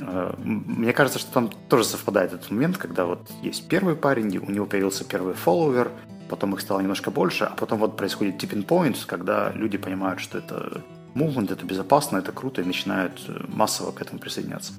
Э, 0.00 0.34
мне 0.38 0.92
кажется, 0.92 1.20
что 1.20 1.30
там 1.32 1.50
тоже 1.68 1.84
совпадает 1.84 2.32
этот 2.32 2.50
момент, 2.50 2.78
когда 2.78 3.04
вот 3.04 3.30
есть 3.42 3.68
первый 3.68 3.94
парень, 3.94 4.38
у 4.38 4.50
него 4.50 4.66
появился 4.66 5.04
первый 5.04 5.34
фолловер, 5.34 5.92
потом 6.28 6.54
их 6.54 6.60
стало 6.60 6.80
немножко 6.80 7.12
больше, 7.12 7.44
а 7.44 7.54
потом 7.54 7.78
вот 7.78 7.96
происходит 7.96 8.42
tipping 8.42 8.66
point, 8.66 8.96
когда 9.06 9.52
люди 9.52 9.78
понимают, 9.78 10.20
что 10.20 10.38
это 10.38 10.82
movement, 11.14 11.52
это 11.52 11.64
безопасно, 11.64 12.18
это 12.18 12.32
круто, 12.32 12.62
и 12.62 12.64
начинают 12.64 13.22
э, 13.28 13.44
массово 13.48 13.92
к 13.92 14.02
этому 14.02 14.18
присоединяться. 14.18 14.72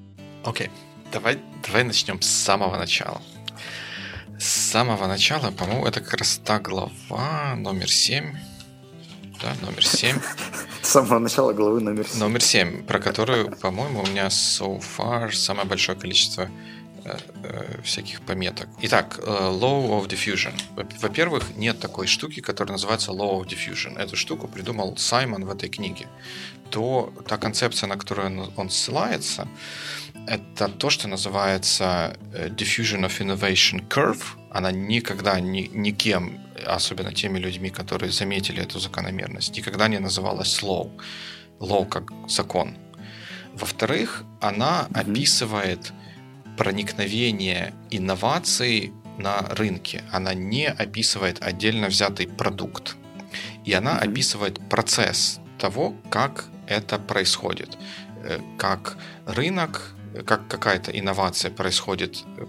Окей, 0.44 0.68
okay. 0.68 0.72
давай, 1.14 1.40
давай 1.66 1.84
начнем 1.86 2.22
с 2.22 2.28
самого 2.28 2.78
начала. 2.78 3.22
С 4.38 4.46
самого 4.46 5.08
начала, 5.08 5.50
по-моему, 5.52 5.88
это 5.88 6.02
как 6.02 6.20
раз 6.20 6.40
та 6.44 6.60
глава 6.60 7.56
номер 7.56 7.90
7. 7.90 8.36
Да, 9.42 9.56
номер 9.62 9.86
7. 9.86 10.18
С 10.82 10.90
самого 10.90 11.20
начала 11.20 11.54
главы 11.54 11.80
номер 11.80 12.08
7. 12.08 12.20
Номер 12.20 12.42
7, 12.42 12.84
про 12.86 13.00
которую, 13.00 13.56
по-моему, 13.58 14.02
у 14.02 14.08
меня 14.08 14.28
so 14.28 14.82
far 14.82 15.32
самое 15.32 15.68
большое 15.68 15.98
количество 15.98 16.50
э, 17.06 17.18
э, 17.44 17.82
всяких 17.84 18.22
пометок. 18.22 18.68
Итак, 18.82 19.20
э, 19.20 19.30
Law 19.30 19.90
of 19.90 20.08
Diffusion. 20.08 20.54
Во-первых, 21.02 21.56
нет 21.56 21.80
такой 21.80 22.08
штуки, 22.08 22.42
которая 22.42 22.72
называется 22.72 23.12
Law 23.12 23.40
of 23.40 23.48
Diffusion. 23.48 24.00
Эту 24.00 24.16
штуку 24.16 24.48
придумал 24.48 24.98
Саймон 24.98 25.46
в 25.46 25.52
этой 25.52 25.70
книге. 25.70 26.08
То, 26.72 27.14
та 27.28 27.38
концепция, 27.38 27.88
на 27.88 27.98
которую 27.98 28.52
он 28.56 28.70
ссылается, 28.70 29.48
это 30.26 30.68
то, 30.68 30.90
что 30.90 31.08
называется 31.08 32.18
Diffusion 32.34 33.06
of 33.06 33.20
Innovation 33.20 33.88
Curve. 33.88 34.24
Она 34.58 34.72
никогда 34.72 35.40
ни, 35.40 35.70
никем, 35.72 36.40
особенно 36.66 37.14
теми 37.14 37.38
людьми, 37.38 37.70
которые 37.70 38.12
заметили 38.12 38.64
эту 38.64 38.80
закономерность, 38.80 39.56
никогда 39.56 39.88
не 39.88 40.00
называлась 40.00 40.64
Law. 40.64 40.90
Law 41.60 41.88
как 41.88 42.10
закон. 42.28 42.76
Во-вторых, 43.54 44.24
она 44.42 44.88
mm-hmm. 44.90 45.02
описывает 45.02 45.94
проникновение 46.58 47.76
инноваций 47.92 48.94
на 49.20 49.42
рынке. 49.42 50.04
Она 50.12 50.34
не 50.34 50.66
описывает 50.66 51.38
отдельно 51.44 51.88
взятый 51.88 52.28
продукт. 52.28 52.96
И 53.64 53.74
она 53.74 54.00
mm-hmm. 54.00 54.12
описывает 54.12 54.70
процесс 54.70 55.40
того, 55.60 55.94
как 56.10 56.46
это 56.66 56.98
происходит. 56.98 57.78
Э, 58.24 58.40
как 58.58 58.98
рынок, 59.28 59.94
как 60.26 60.48
какая-то 60.48 60.90
инновация 60.92 61.52
происходит, 61.52 62.24
э, 62.38 62.46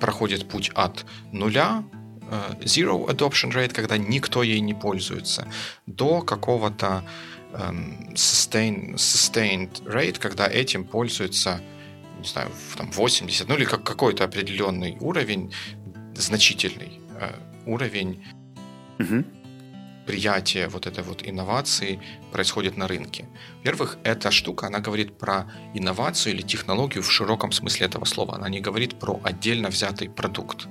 проходит 0.00 0.48
путь 0.48 0.70
от 0.74 1.04
нуля, 1.32 1.84
э, 2.30 2.54
zero 2.62 3.06
adoption 3.06 3.52
rate, 3.52 3.72
когда 3.72 3.98
никто 3.98 4.42
ей 4.42 4.60
не 4.60 4.74
пользуется, 4.74 5.46
до 5.86 6.22
какого-то 6.22 7.04
um, 7.52 8.12
sustain, 8.14 8.94
sustained 8.94 9.82
rate, 9.84 10.18
когда 10.18 10.46
этим 10.46 10.84
пользуется 10.84 11.60
не 12.20 12.28
знаю, 12.28 12.50
там 12.76 12.90
80, 12.90 13.48
ну 13.48 13.54
или 13.54 13.64
как 13.64 13.82
какой-то 13.82 14.24
определенный 14.24 14.96
уровень, 15.00 15.52
значительный 16.14 17.00
э, 17.18 17.32
уровень 17.66 18.22
угу. 18.98 19.24
Приятия 20.10 20.66
вот 20.66 20.86
этой 20.86 21.04
вот 21.04 21.22
инновации 21.28 22.00
происходит 22.32 22.76
на 22.76 22.88
рынке. 22.88 23.28
Во-первых, 23.58 23.98
эта 24.02 24.32
штука, 24.32 24.66
она 24.66 24.80
говорит 24.80 25.16
про 25.18 25.44
инновацию 25.72 26.34
или 26.34 26.42
технологию 26.42 27.02
в 27.04 27.12
широком 27.12 27.52
смысле 27.52 27.86
этого 27.86 28.04
слова. 28.06 28.34
Она 28.34 28.48
не 28.48 28.60
говорит 28.60 28.98
про 28.98 29.20
отдельно 29.22 29.68
взятый 29.68 30.08
продукт. 30.08 30.66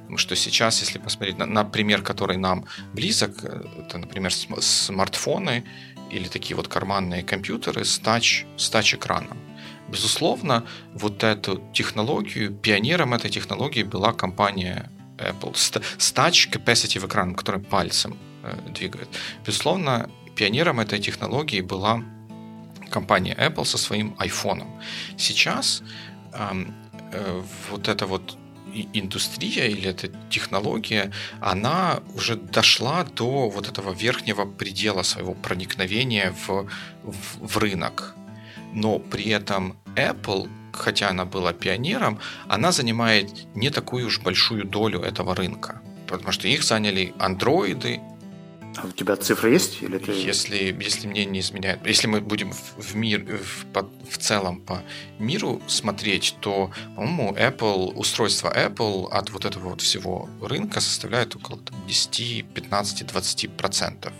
Потому 0.00 0.18
что 0.18 0.34
сейчас, 0.34 0.80
если 0.80 0.98
посмотреть 0.98 1.38
на, 1.38 1.46
на 1.46 1.64
пример, 1.64 2.02
который 2.02 2.36
нам 2.36 2.64
близок, 2.92 3.44
это, 3.44 3.98
например, 3.98 4.32
смартфоны 4.32 5.62
или 6.10 6.26
такие 6.28 6.56
вот 6.56 6.66
карманные 6.66 7.22
компьютеры 7.22 7.84
с 7.84 7.98
тач, 8.00 8.44
с 8.56 8.70
тач-экраном. 8.70 9.38
Безусловно, 9.88 10.64
вот 10.94 11.22
эту 11.22 11.62
технологию, 11.72 12.50
пионером 12.50 13.14
этой 13.14 13.30
технологии 13.30 13.84
была 13.84 14.12
компания 14.12 14.90
Apple 15.16 15.54
с 15.54 16.12
Touch 16.12 16.50
Capacitive 16.50 17.06
экраном, 17.06 17.36
который 17.36 17.60
пальцем 17.60 18.16
двигает. 18.68 19.08
Безусловно, 19.46 20.08
пионером 20.34 20.80
этой 20.80 20.98
технологии 20.98 21.60
была 21.60 22.02
компания 22.90 23.34
Apple 23.34 23.64
со 23.64 23.78
своим 23.78 24.14
iPhone. 24.18 24.66
Сейчас 25.16 25.82
э, 26.32 26.64
э, 27.12 27.42
вот 27.70 27.88
эта 27.88 28.06
вот 28.06 28.36
индустрия 28.92 29.66
или 29.66 29.90
эта 29.90 30.08
технология, 30.30 31.10
она 31.40 32.00
уже 32.14 32.36
дошла 32.36 33.02
до 33.02 33.48
вот 33.48 33.68
этого 33.68 33.92
верхнего 33.92 34.44
предела 34.44 35.02
своего 35.02 35.34
проникновения 35.34 36.32
в, 36.46 36.68
в, 37.02 37.46
в 37.48 37.56
рынок 37.58 38.14
но 38.72 38.98
при 38.98 39.30
этом 39.30 39.76
Apple, 39.96 40.48
хотя 40.72 41.08
она 41.08 41.24
была 41.24 41.52
пионером, 41.52 42.18
она 42.48 42.72
занимает 42.72 43.54
не 43.54 43.70
такую 43.70 44.06
уж 44.06 44.20
большую 44.20 44.64
долю 44.64 45.00
этого 45.00 45.34
рынка, 45.34 45.80
потому 46.06 46.32
что 46.32 46.48
их 46.48 46.62
заняли 46.62 47.12
андроиды. 47.18 48.00
А 48.76 48.86
у 48.86 48.90
тебя 48.92 49.16
цифры 49.16 49.50
есть? 49.50 49.82
Или 49.82 49.98
ты... 49.98 50.12
если, 50.12 50.76
если 50.80 51.06
мне 51.06 51.24
не 51.24 51.40
изменяет, 51.40 51.84
если 51.86 52.06
мы 52.06 52.20
будем 52.20 52.52
в, 52.52 52.76
в 52.78 52.94
мир 52.94 53.24
в, 53.24 53.66
по, 53.72 53.88
в 54.08 54.18
целом 54.18 54.60
по 54.60 54.82
миру 55.18 55.60
смотреть, 55.66 56.36
то, 56.40 56.70
по-моему, 56.94 57.34
Apple, 57.34 57.92
устройство 57.94 58.52
Apple 58.54 59.08
от 59.10 59.30
вот 59.30 59.44
этого 59.44 59.70
вот 59.70 59.80
всего 59.80 60.28
рынка 60.40 60.80
составляет 60.80 61.34
около 61.36 61.58
10, 61.88 62.46
15, 62.54 63.06
20 63.06 63.50
процентов 63.56 64.12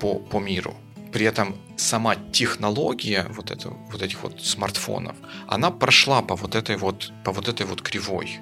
по, 0.00 0.14
по 0.16 0.38
миру. 0.38 0.76
При 1.12 1.24
этом 1.24 1.56
сама 1.76 2.16
технология 2.32 3.26
вот, 3.30 3.50
это, 3.50 3.70
вот 3.70 4.02
этих 4.02 4.22
вот 4.22 4.42
смартфонов, 4.42 5.16
она 5.46 5.70
прошла 5.70 6.22
по 6.22 6.36
вот 6.36 6.54
этой 6.54 6.76
вот, 6.76 7.12
по 7.24 7.32
вот 7.32 7.48
этой 7.48 7.66
вот 7.66 7.82
кривой. 7.82 8.38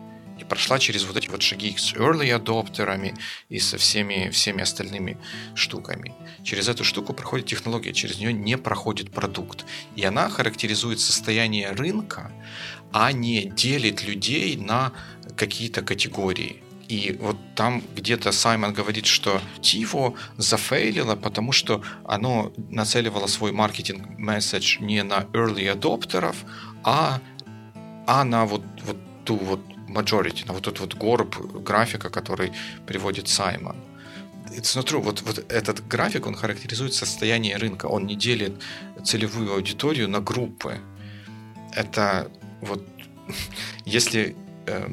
Прошла 0.48 0.78
через 0.78 1.04
вот 1.04 1.16
эти 1.16 1.28
вот 1.28 1.42
шаги 1.42 1.74
с 1.76 1.94
early 1.94 2.30
адоптерами 2.30 3.14
и 3.48 3.58
со 3.58 3.78
всеми, 3.78 4.30
всеми 4.30 4.62
остальными 4.62 5.18
штуками. 5.54 6.14
Через 6.44 6.68
эту 6.68 6.84
штуку 6.84 7.12
проходит 7.12 7.46
технология, 7.46 7.92
через 7.92 8.18
нее 8.18 8.32
не 8.32 8.56
проходит 8.56 9.10
продукт. 9.10 9.64
И 9.96 10.04
она 10.04 10.28
характеризует 10.28 11.00
состояние 11.00 11.70
рынка, 11.72 12.32
а 12.92 13.12
не 13.12 13.46
делит 13.46 14.04
людей 14.04 14.56
на 14.56 14.92
какие-то 15.36 15.82
категории. 15.82 16.62
И 16.88 17.16
вот 17.20 17.36
там 17.56 17.82
где-то 17.96 18.30
Саймон 18.30 18.72
говорит, 18.72 19.06
что 19.06 19.40
Тиво 19.60 20.14
зафейлило, 20.36 21.16
потому 21.16 21.52
что 21.52 21.82
оно 22.04 22.52
нацеливало 22.70 23.26
свой 23.26 23.52
маркетинг-месседж 23.52 24.78
не 24.80 25.02
на 25.02 25.22
early 25.32 25.68
адоптеров, 25.68 26.36
а, 26.84 27.20
а 28.06 28.24
на 28.24 28.44
вот, 28.44 28.62
вот 28.84 28.98
ту 29.24 29.36
вот 29.36 29.60
majority, 29.96 30.46
на 30.46 30.52
вот 30.52 30.62
тот 30.62 30.80
вот 30.80 30.94
горб 30.94 31.36
графика, 31.64 32.10
который 32.10 32.52
приводит 32.86 33.28
Саймон. 33.28 33.76
It's 34.50 34.76
not 34.76 34.86
true. 34.86 35.00
Вот, 35.00 35.22
вот 35.22 35.44
этот 35.52 35.86
график, 35.88 36.26
он 36.26 36.34
характеризует 36.34 36.94
состояние 36.94 37.56
рынка. 37.56 37.86
Он 37.86 38.06
не 38.06 38.14
делит 38.14 38.52
целевую 39.04 39.52
аудиторию 39.52 40.08
на 40.08 40.20
группы. 40.20 40.78
Это 41.74 42.30
вот 42.62 42.82
если 43.84 44.36
э, 44.66 44.88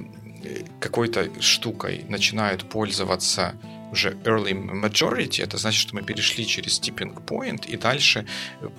какой-то 0.79 1.29
штукой 1.41 2.05
начинают 2.09 2.69
пользоваться 2.69 3.55
уже 3.91 4.11
early 4.23 4.53
majority, 4.53 5.43
это 5.43 5.57
значит, 5.57 5.81
что 5.81 5.95
мы 5.95 6.01
перешли 6.01 6.45
через 6.45 6.79
tipping 6.79 7.23
point, 7.25 7.67
и 7.67 7.77
дальше 7.77 8.25
э, 8.61 8.69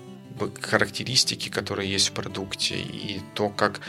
характеристики, 0.60 1.48
которые 1.48 1.90
есть 1.90 2.08
в 2.08 2.12
продукте, 2.12 2.74
и 2.76 3.20
то, 3.34 3.48
как 3.48 3.80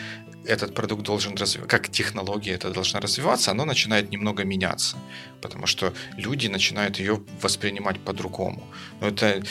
этот 0.48 0.74
продукт 0.74 1.04
должен 1.04 1.36
развиваться, 1.36 1.78
как 1.78 1.90
технология 1.90 2.54
это 2.54 2.72
должна 2.72 3.00
развиваться, 3.00 3.52
оно 3.52 3.66
начинает 3.66 4.12
немного 4.12 4.44
меняться, 4.44 4.98
потому 5.42 5.68
что 5.68 5.94
люди 6.18 6.48
начинают 6.48 7.00
ее 7.00 7.22
воспринимать 7.42 8.00
по-другому. 8.00 8.64
Но 9.02 9.08
это 9.08 9.44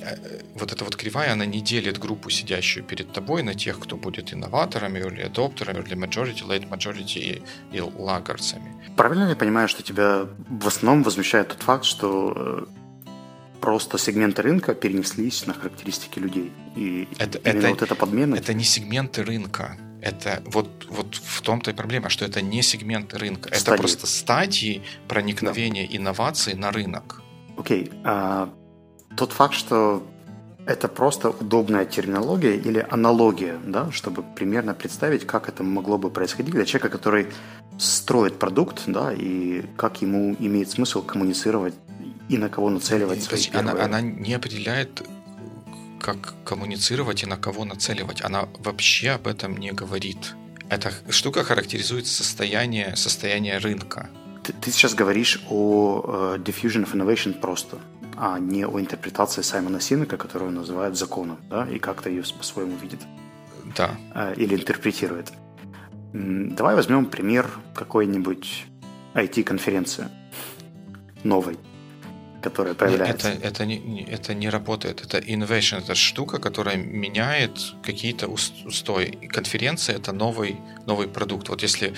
Э, 0.00 0.16
вот 0.54 0.72
эта 0.72 0.84
вот 0.84 0.96
кривая, 0.96 1.32
она 1.32 1.46
не 1.46 1.60
делит 1.60 1.98
группу, 1.98 2.30
сидящую 2.30 2.84
перед 2.84 3.12
тобой, 3.12 3.42
на 3.42 3.54
тех, 3.54 3.78
кто 3.78 3.96
будет 3.96 4.32
инноваторами, 4.32 4.98
или 4.98 5.22
адоптерами, 5.22 5.80
или 5.80 5.96
majority, 5.96 6.46
late 6.46 6.68
majority 6.68 7.18
и, 7.18 7.42
и 7.72 7.80
лагерцами. 7.80 8.74
Правильно 8.96 9.28
я 9.28 9.36
понимаю, 9.36 9.68
что 9.68 9.82
тебя 9.82 10.26
в 10.48 10.66
основном 10.66 11.02
возмущает 11.02 11.48
тот 11.48 11.62
факт, 11.62 11.84
что 11.84 12.32
э, 12.36 12.66
просто 13.60 13.98
сегменты 13.98 14.42
рынка 14.42 14.74
перенеслись 14.74 15.46
на 15.46 15.54
характеристики 15.54 16.20
людей. 16.20 16.52
И 16.76 17.08
это, 17.18 17.38
это, 17.44 17.68
вот 17.68 17.82
эта 17.82 17.94
подмена... 17.94 18.36
Это 18.36 18.54
не 18.54 18.64
сегменты 18.64 19.22
рынка. 19.24 19.76
Это 20.00 20.42
вот, 20.46 20.86
вот 20.88 21.14
в 21.14 21.42
том-то 21.42 21.70
и 21.70 21.74
проблема, 21.74 22.08
что 22.08 22.24
это 22.24 22.40
не 22.40 22.62
сегменты 22.62 23.18
рынка. 23.18 23.48
Стадии. 23.48 23.62
Это 23.62 23.76
просто 23.76 24.06
стадии 24.06 24.82
проникновения 25.08 25.86
да. 25.88 25.96
инноваций 25.96 26.54
на 26.54 26.70
рынок. 26.70 27.22
Окей. 27.56 27.90
А 28.04 28.48
тот 29.16 29.32
факт, 29.32 29.54
что 29.54 30.06
это 30.66 30.86
просто 30.86 31.30
удобная 31.30 31.86
терминология 31.86 32.54
или 32.56 32.86
аналогия, 32.90 33.58
да, 33.66 33.90
чтобы 33.90 34.22
примерно 34.22 34.74
представить, 34.74 35.26
как 35.26 35.48
это 35.48 35.62
могло 35.62 35.96
бы 35.98 36.10
происходить 36.10 36.54
для 36.54 36.64
человека, 36.64 36.90
который 36.90 37.26
строит 37.78 38.38
продукт, 38.38 38.82
да, 38.86 39.12
и 39.12 39.64
как 39.76 40.02
ему 40.02 40.36
имеет 40.38 40.70
смысл 40.70 41.02
коммуницировать 41.02 41.74
и 42.28 42.36
на 42.36 42.48
кого 42.48 42.68
нацеливать 42.68 43.22
свои 43.22 43.40
есть 43.40 43.54
она, 43.54 43.72
она 43.72 44.02
не 44.02 44.34
определяет, 44.34 45.02
как 46.00 46.34
коммуницировать 46.44 47.22
и 47.22 47.26
на 47.26 47.36
кого 47.36 47.64
нацеливать. 47.64 48.22
Она 48.24 48.48
вообще 48.58 49.10
об 49.10 49.26
этом 49.26 49.56
не 49.56 49.72
говорит. 49.72 50.34
Эта 50.68 50.92
штука 51.10 51.44
характеризует 51.44 52.06
состояние, 52.06 52.96
состояние 52.96 53.58
рынка. 53.58 54.10
Ты, 54.42 54.52
ты 54.52 54.70
сейчас 54.70 54.94
говоришь 54.94 55.40
о 55.48 56.36
uh, 56.36 56.42
diffusion 56.42 56.84
of 56.84 56.92
innovation 56.92 57.38
просто, 57.38 57.78
а 58.16 58.38
не 58.38 58.66
о 58.66 58.80
интерпретации 58.80 59.42
Саймона 59.42 59.80
Синека, 59.80 60.16
которую 60.16 60.52
называют 60.52 60.96
законом, 60.96 61.38
да, 61.50 61.66
и 61.68 61.78
как-то 61.78 62.10
ее 62.10 62.22
по-своему 62.22 62.76
видит. 62.76 63.00
Да. 63.76 63.96
Uh, 64.14 64.34
или 64.36 64.54
интерпретирует. 64.54 65.32
Давай 66.12 66.74
возьмем 66.74 67.06
пример 67.06 67.50
какой-нибудь 67.74 68.64
IT-конференции 69.14 70.08
новой 71.24 71.58
которая 72.48 72.74
появляется. 72.74 73.28
Это, 73.28 73.46
это, 73.48 73.66
не, 73.66 74.04
это 74.04 74.34
не 74.34 74.50
работает. 74.50 75.04
Это 75.04 75.18
innovation, 75.18 75.78
это 75.78 75.94
штука, 75.94 76.38
которая 76.38 76.76
меняет 76.76 77.52
какие-то 77.82 78.28
устои. 78.28 79.18
И 79.24 79.28
конференция 79.28 79.96
это 79.96 80.12
новый, 80.12 80.56
новый 80.86 81.08
продукт. 81.08 81.48
Вот 81.48 81.62
если 81.62 81.94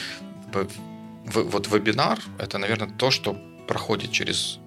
вот 1.35 1.69
вебинар, 1.69 2.19
это, 2.39 2.59
наверное, 2.59 2.89
то, 2.99 3.11
что 3.11 3.37
проходит 3.67 4.13
через 4.13 4.59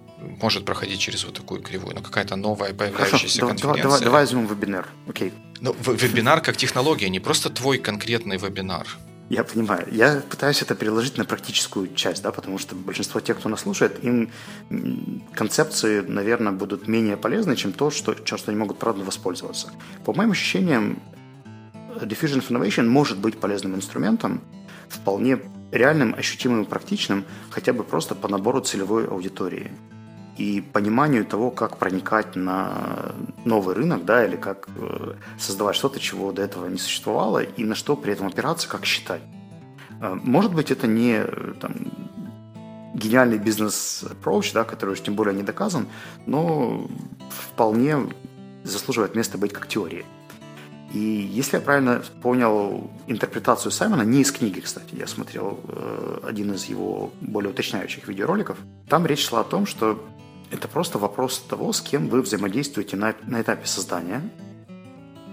может 0.41 0.63
проходить 0.65 0.99
через 0.99 1.25
вот 1.25 1.34
такую 1.34 1.61
кривую, 1.61 1.95
но 1.95 2.01
какая-то 2.01 2.38
новая 2.38 2.73
появляющаяся 2.73 3.41
Хорошо, 3.41 3.47
конференция. 3.47 3.84
Давай, 3.84 3.99
давай 3.99 4.21
возьмем 4.21 4.47
вебинар. 4.47 4.88
Окей. 5.09 5.34
Ну, 5.59 5.73
вебинар 5.73 6.39
как 6.39 6.55
технология, 6.55 7.09
не 7.09 7.19
просто 7.19 7.49
твой 7.49 7.77
конкретный 7.77 8.38
вебинар. 8.38 8.88
Я 9.30 9.43
понимаю. 9.43 9.88
Я 9.91 10.21
пытаюсь 10.30 10.61
это 10.61 10.76
переложить 10.76 11.17
на 11.17 11.26
практическую 11.26 11.93
часть, 11.95 12.21
да, 12.24 12.32
потому 12.32 12.57
что 12.57 12.76
большинство 12.76 13.19
тех, 13.19 13.39
кто 13.39 13.49
нас 13.49 13.61
слушает, 13.61 14.03
им 14.03 14.32
концепции, 15.34 16.01
наверное, 16.01 16.51
будут 16.51 16.88
менее 16.88 17.17
полезны, 17.17 17.55
чем 17.55 17.71
то, 17.71 17.89
что, 17.89 18.13
чем 18.13 18.38
что 18.38 18.51
они 18.51 18.59
могут 18.59 18.80
правда 18.80 19.03
воспользоваться. 19.03 19.71
По 20.05 20.13
моим 20.13 20.32
ощущениям, 20.32 21.01
Diffusion 22.01 22.45
Innovation 22.47 22.88
может 22.88 23.17
быть 23.17 23.39
полезным 23.39 23.76
инструментом, 23.76 24.41
вполне 24.89 25.39
реальным, 25.71 26.13
ощутимым 26.13 26.63
и 26.63 26.65
практичным, 26.65 27.26
хотя 27.49 27.74
бы 27.74 27.84
просто 27.84 28.15
по 28.15 28.28
набору 28.28 28.61
целевой 28.61 29.07
аудитории 29.07 29.71
и 30.38 30.61
пониманию 30.61 31.25
того, 31.25 31.51
как 31.51 31.77
проникать 31.77 32.36
на 32.36 33.13
новый 33.45 33.75
рынок, 33.75 34.05
да, 34.05 34.25
или 34.25 34.36
как 34.36 34.67
э, 34.75 35.13
создавать 35.38 35.75
что-то, 35.75 35.99
чего 35.99 36.31
до 36.31 36.41
этого 36.41 36.67
не 36.67 36.77
существовало, 36.77 37.43
и 37.43 37.63
на 37.63 37.75
что 37.75 37.95
при 37.95 38.13
этом 38.13 38.27
опираться, 38.27 38.67
как 38.67 38.86
считать. 38.86 39.21
Э, 40.01 40.15
может 40.23 40.53
быть, 40.53 40.71
это 40.71 40.88
не 40.88 41.23
э, 41.23 41.53
там, 41.61 41.73
гениальный 42.93 43.38
бизнес-approach, 43.38 44.53
да, 44.53 44.63
который 44.63 44.91
уж 44.91 45.01
тем 45.01 45.15
более 45.15 45.36
не 45.36 45.43
доказан, 45.43 45.88
но 46.25 46.88
вполне 47.29 47.97
заслуживает 48.63 49.15
места 49.15 49.38
быть 49.38 49.53
как 49.53 49.67
теории. 49.67 50.05
И 50.93 50.99
если 50.99 51.57
я 51.57 51.61
правильно 51.61 52.03
понял 52.21 52.91
интерпретацию 53.07 53.71
Саймона, 53.71 54.03
не 54.03 54.21
из 54.21 54.31
книги, 54.31 54.59
кстати, 54.59 54.93
я 54.93 55.07
смотрел 55.07 55.59
э, 55.67 56.19
один 56.27 56.53
из 56.53 56.65
его 56.65 57.11
более 57.19 57.51
уточняющих 57.51 58.07
видеороликов, 58.07 58.57
там 58.88 59.07
речь 59.07 59.25
шла 59.27 59.41
о 59.41 59.43
том, 59.43 59.65
что 59.65 59.99
это 60.54 60.68
просто 60.68 60.99
вопрос 60.99 61.39
того, 61.39 61.74
с 61.74 61.82
кем 61.82 62.10
вы 62.10 62.22
взаимодействуете 62.22 62.95
на, 62.95 63.16
на 63.26 63.41
этапе 63.41 63.66
создания 63.66 64.22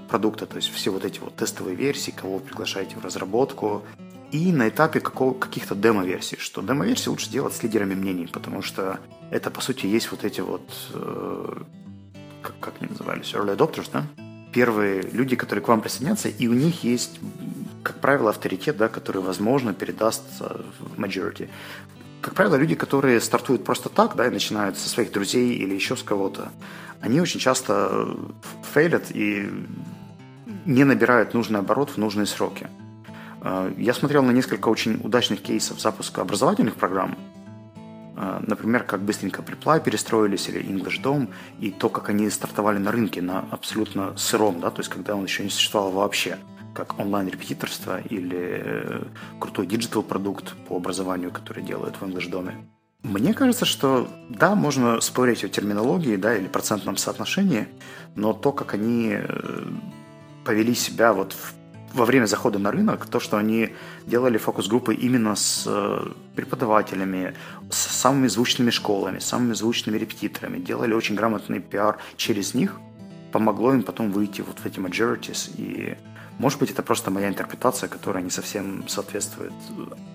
продукта, 0.09 0.47
то 0.47 0.57
есть 0.57 0.73
все 0.73 0.91
вот 0.91 1.05
эти 1.05 1.21
вот 1.21 1.37
тестовые 1.37 1.77
версии, 1.77 2.11
кого 2.11 2.39
вы 2.39 2.41
приглашаете 2.41 2.97
в 2.97 3.05
разработку, 3.05 3.85
и 4.33 4.51
на 4.51 4.68
этапе 4.68 5.01
какого, 5.01 5.35
каких-то 5.35 5.75
демо-версий, 5.75 6.37
что 6.39 6.62
демо-версии 6.62 7.11
лучше 7.11 7.31
делать 7.31 7.55
с 7.55 7.62
лидерами 7.62 7.95
мнений, 7.95 8.29
потому 8.29 8.62
что 8.62 8.99
это, 9.31 9.51
по 9.51 9.61
сути, 9.61 9.87
есть 9.87 10.11
вот 10.11 10.25
эти 10.25 10.41
вот, 10.41 10.62
э, 10.95 11.62
как, 12.43 12.59
как 12.59 12.75
они 12.81 12.91
назывались, 12.91 13.35
early 13.35 13.55
adopters, 13.55 13.91
да? 13.93 14.07
Первые 14.55 15.03
люди, 15.03 15.37
которые 15.37 15.62
к 15.62 15.68
вам 15.68 15.83
присоединятся, 15.83 16.29
и 16.29 16.49
у 16.49 16.55
них 16.55 16.83
есть, 16.83 17.21
как 17.83 18.01
правило, 18.01 18.31
авторитет, 18.31 18.79
да, 18.79 18.89
который, 18.89 19.21
возможно, 19.23 19.75
передаст 19.75 20.25
в 20.41 20.99
majority 20.99 21.51
как 22.21 22.35
правило, 22.35 22.57
люди, 22.57 22.75
которые 22.75 23.21
стартуют 23.21 23.64
просто 23.64 23.89
так, 23.89 24.14
да, 24.16 24.27
и 24.27 24.31
начинают 24.31 24.77
со 24.77 24.89
своих 24.89 25.12
друзей 25.12 25.55
или 25.55 25.75
еще 25.75 25.97
с 25.97 26.03
кого-то, 26.03 26.53
они 27.01 27.21
очень 27.21 27.41
часто 27.41 28.16
фейлят 28.75 29.11
и 29.11 29.51
не 30.66 30.85
набирают 30.85 31.35
нужный 31.35 31.61
оборот 31.61 31.91
в 31.91 31.97
нужные 31.97 32.27
сроки. 32.27 32.68
Э, 33.43 33.73
я 33.79 33.95
смотрел 33.95 34.23
на 34.23 34.33
несколько 34.33 34.68
очень 34.68 35.01
удачных 35.03 35.41
кейсов 35.41 35.81
запуска 35.81 36.21
образовательных 36.21 36.75
программ, 36.75 37.16
э, 38.16 38.41
например, 38.47 38.83
как 38.83 39.01
быстренько 39.01 39.41
Preply 39.41 39.83
перестроились 39.83 40.49
или 40.49 40.62
English 40.62 41.03
Dom, 41.03 41.29
и 41.59 41.71
то, 41.71 41.89
как 41.89 42.11
они 42.11 42.29
стартовали 42.29 42.79
на 42.79 42.93
рынке 42.93 43.23
на 43.23 43.47
абсолютно 43.51 44.16
сыром, 44.16 44.61
да, 44.61 44.71
то 44.71 44.81
есть 44.81 44.91
когда 44.91 45.14
он 45.14 45.25
еще 45.25 45.43
не 45.43 45.51
существовал 45.51 45.93
вообще– 45.93 46.39
как 46.75 46.99
онлайн-репетиторство 46.99 48.01
или 48.01 48.62
э, 48.64 49.03
крутой 49.39 49.66
digital 49.66 50.08
-продукт 50.08 50.55
по 50.68 50.77
образованию, 50.77 51.31
который 51.31 51.62
делают 51.62 51.97
в 51.97 52.03
English 52.03 52.29
Dom 52.28 52.44
е. 52.44 52.55
Мне 53.03 53.33
кажется, 53.33 53.64
что 53.64 54.09
да, 54.29 54.55
можно 54.55 55.01
спорить 55.01 55.43
о 55.45 55.49
терминологии, 55.49 56.16
да, 56.16 56.37
или 56.37 56.49
процентном 56.49 56.97
соотношении, 56.97 57.66
но 58.14 58.35
то, 58.35 58.53
как 58.53 58.75
они 58.75 59.12
э, 59.12 59.64
повели 60.45 60.75
себя 60.75 61.14
вот 61.14 61.33
в, 61.33 61.55
во 61.95 62.05
время 62.05 62.27
захода 62.27 62.59
на 62.59 62.71
рынок, 62.71 63.07
то, 63.07 63.18
что 63.18 63.39
они 63.39 63.71
делали 64.07 64.37
фокус-группы 64.37 64.95
именно 64.95 65.35
с 65.35 65.64
э, 65.66 66.12
преподавателями, 66.37 67.35
с 67.71 67.79
самыми 67.79 68.29
звучными 68.29 68.71
школами, 68.71 69.18
с 69.18 69.25
самыми 69.25 69.55
звучными 69.55 69.97
репетиторами, 69.97 70.59
делали 70.59 70.93
очень 70.93 71.14
грамотный 71.14 71.61
пиар 71.61 71.99
через 72.18 72.53
них, 72.53 72.79
помогло 73.33 73.74
им 73.74 73.83
потом 73.83 74.11
выйти 74.11 74.43
вот 74.43 74.59
в 74.59 74.66
эти 74.66 74.78
majorities 74.78 75.51
и 75.57 75.97
может 76.41 76.59
быть, 76.59 76.70
это 76.70 76.83
просто 76.83 77.11
моя 77.11 77.28
интерпретация, 77.28 77.87
которая 77.87 78.22
не 78.24 78.31
совсем 78.31 78.89
соответствует 78.89 79.53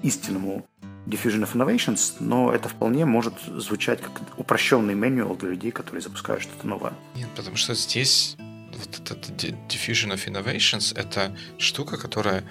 истинному 0.01 0.65
Diffusion 1.05 1.43
of 1.43 1.53
Innovations, 1.53 2.15
но 2.19 2.51
это 2.51 2.67
вполне 2.67 3.05
может 3.05 3.35
звучать 3.45 4.01
как 4.01 4.21
упрощенный 4.35 4.95
меню 4.95 5.35
для 5.35 5.49
людей, 5.49 5.69
которые 5.69 6.01
запускают 6.01 6.41
что-то 6.41 6.65
новое. 6.65 6.93
Нет, 7.15 7.29
потому 7.35 7.55
что 7.57 7.75
здесь 7.75 8.37
вот 8.39 8.99
этот 8.99 9.29
Diffusion 9.69 10.15
of 10.15 10.25
Innovations— 10.25 10.95
это 10.97 11.37
штука, 11.59 11.95
которая 11.97 12.43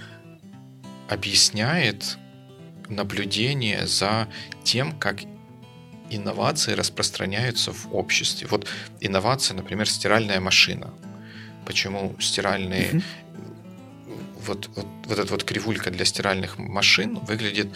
объясняет 1.09 2.17
наблюдение 2.89 3.89
за 3.89 4.29
тем, 4.62 4.97
как 5.01 5.17
инновации 6.17 6.73
распространяются 6.73 7.73
в 7.73 7.95
обществе. 7.95 8.47
Вот 8.51 8.67
инновация, 9.01 9.57
например, 9.57 9.89
стиральная 9.89 10.41
машина. 10.41 10.93
Почему 11.67 12.15
стиральные 12.21 12.91
uh-huh 12.91 13.03
вот, 14.47 14.71
вот, 14.77 14.87
вот 15.07 15.19
эта 15.19 15.31
вот 15.33 15.45
кривулька 15.45 15.91
для 15.91 16.05
стиральных 16.05 16.59
машин 16.59 17.19
выглядит 17.19 17.69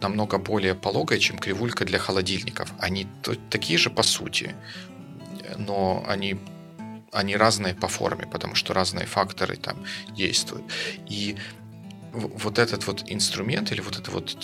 намного 0.00 0.38
более 0.38 0.74
пологой, 0.74 1.18
чем 1.18 1.38
кривулька 1.38 1.84
для 1.84 1.98
холодильников. 1.98 2.72
Они 2.78 3.06
такие 3.50 3.78
же 3.78 3.90
по 3.90 4.02
сути, 4.02 4.54
но 5.58 6.04
они, 6.08 6.36
они 7.12 7.36
разные 7.36 7.74
по 7.74 7.88
форме, 7.88 8.26
потому 8.26 8.54
что 8.54 8.74
разные 8.74 9.06
факторы 9.06 9.56
там 9.56 9.76
действуют. 10.16 10.64
И 11.08 11.36
вот 12.12 12.58
этот 12.58 12.86
вот 12.86 13.04
инструмент 13.06 13.72
или 13.72 13.80
вот 13.80 13.98
эта 13.98 14.10
вот 14.10 14.36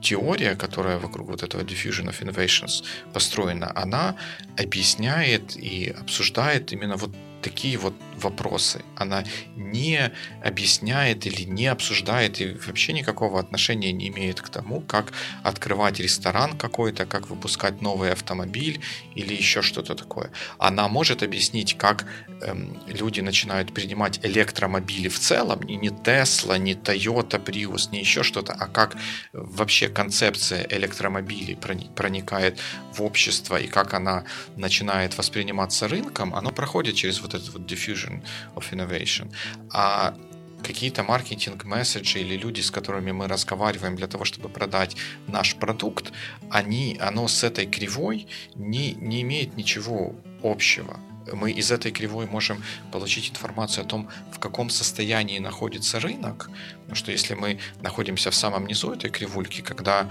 теория, 0.00 0.56
которая 0.56 0.98
вокруг 0.98 1.28
вот 1.28 1.42
этого 1.42 1.62
Diffusion 1.62 2.08
of 2.08 2.20
Innovations 2.22 2.84
построена, 3.12 3.70
она 3.74 4.16
объясняет 4.56 5.56
и 5.56 5.94
обсуждает 6.00 6.72
именно 6.72 6.96
вот 6.96 7.10
такие 7.42 7.78
вот 7.78 7.94
вопросы. 8.16 8.82
Она 8.96 9.24
не 9.56 10.12
объясняет 10.44 11.26
или 11.26 11.42
не 11.42 11.66
обсуждает 11.66 12.40
и 12.40 12.54
вообще 12.66 12.92
никакого 12.92 13.40
отношения 13.40 13.92
не 13.92 14.08
имеет 14.08 14.40
к 14.40 14.48
тому, 14.48 14.80
как 14.80 15.12
открывать 15.42 16.00
ресторан 16.00 16.56
какой-то, 16.56 17.06
как 17.06 17.30
выпускать 17.30 17.80
новый 17.82 18.12
автомобиль 18.12 18.80
или 19.14 19.34
еще 19.34 19.62
что-то 19.62 19.94
такое. 19.94 20.30
Она 20.58 20.88
может 20.88 21.22
объяснить, 21.22 21.76
как 21.76 22.06
эм, 22.42 22.78
люди 22.86 23.20
начинают 23.20 23.72
принимать 23.72 24.20
электромобили 24.22 25.08
в 25.08 25.18
целом, 25.18 25.60
и 25.60 25.76
не 25.76 25.88
Tesla, 25.88 26.58
не 26.58 26.74
Toyota 26.74 27.42
Prius, 27.42 27.90
не 27.92 28.00
еще 28.00 28.22
что-то, 28.22 28.52
а 28.52 28.66
как 28.66 28.96
вообще 29.32 29.88
концепция 29.88 30.66
электромобилей 30.70 31.56
проникает 31.56 32.58
в 32.92 33.02
общество 33.02 33.56
и 33.56 33.66
как 33.66 33.94
она 33.94 34.24
начинает 34.56 35.16
восприниматься 35.18 35.88
рынком, 35.88 36.34
оно 36.34 36.50
проходит 36.50 36.94
через 36.94 37.20
вот 37.20 37.29
этот 37.34 37.52
вот 37.52 37.62
diffusion 37.62 38.22
of 38.54 38.64
innovation. 38.72 39.32
А 39.72 40.14
какие-то 40.62 41.02
маркетинг-месседжи 41.02 42.20
или 42.20 42.36
люди, 42.36 42.60
с 42.60 42.70
которыми 42.70 43.12
мы 43.12 43.28
разговариваем 43.28 43.96
для 43.96 44.06
того, 44.06 44.24
чтобы 44.24 44.48
продать 44.48 44.96
наш 45.26 45.56
продукт, 45.56 46.12
они, 46.50 46.98
оно 47.00 47.28
с 47.28 47.44
этой 47.44 47.66
кривой 47.66 48.26
не, 48.54 48.92
не 48.92 49.22
имеет 49.22 49.56
ничего 49.56 50.14
общего. 50.42 50.98
мы 51.32 51.52
из 51.52 51.70
этой 51.70 51.92
кривой 51.92 52.26
можем 52.26 52.62
получить 52.92 53.30
информацию 53.30 53.84
о 53.84 53.88
том, 53.88 54.08
в 54.32 54.38
каком 54.38 54.70
состоянии 54.70 55.38
находится 55.38 56.00
рынок. 56.00 56.50
Потому 56.80 56.96
что 56.96 57.12
если 57.12 57.34
мы 57.34 57.58
находимся 57.82 58.30
в 58.30 58.34
самом 58.34 58.66
низу 58.66 58.92
этой 58.92 59.10
кривульки, 59.10 59.60
когда 59.60 60.10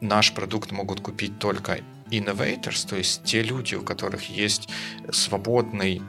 наш 0.00 0.32
продукт 0.32 0.72
могут 0.72 1.00
купить 1.00 1.38
только 1.38 1.80
innovators, 2.10 2.88
то 2.88 2.96
есть 2.96 3.24
те 3.24 3.42
люди, 3.42 3.74
у 3.74 3.82
которых 3.82 4.28
есть 4.30 4.68
свободный 5.12 6.02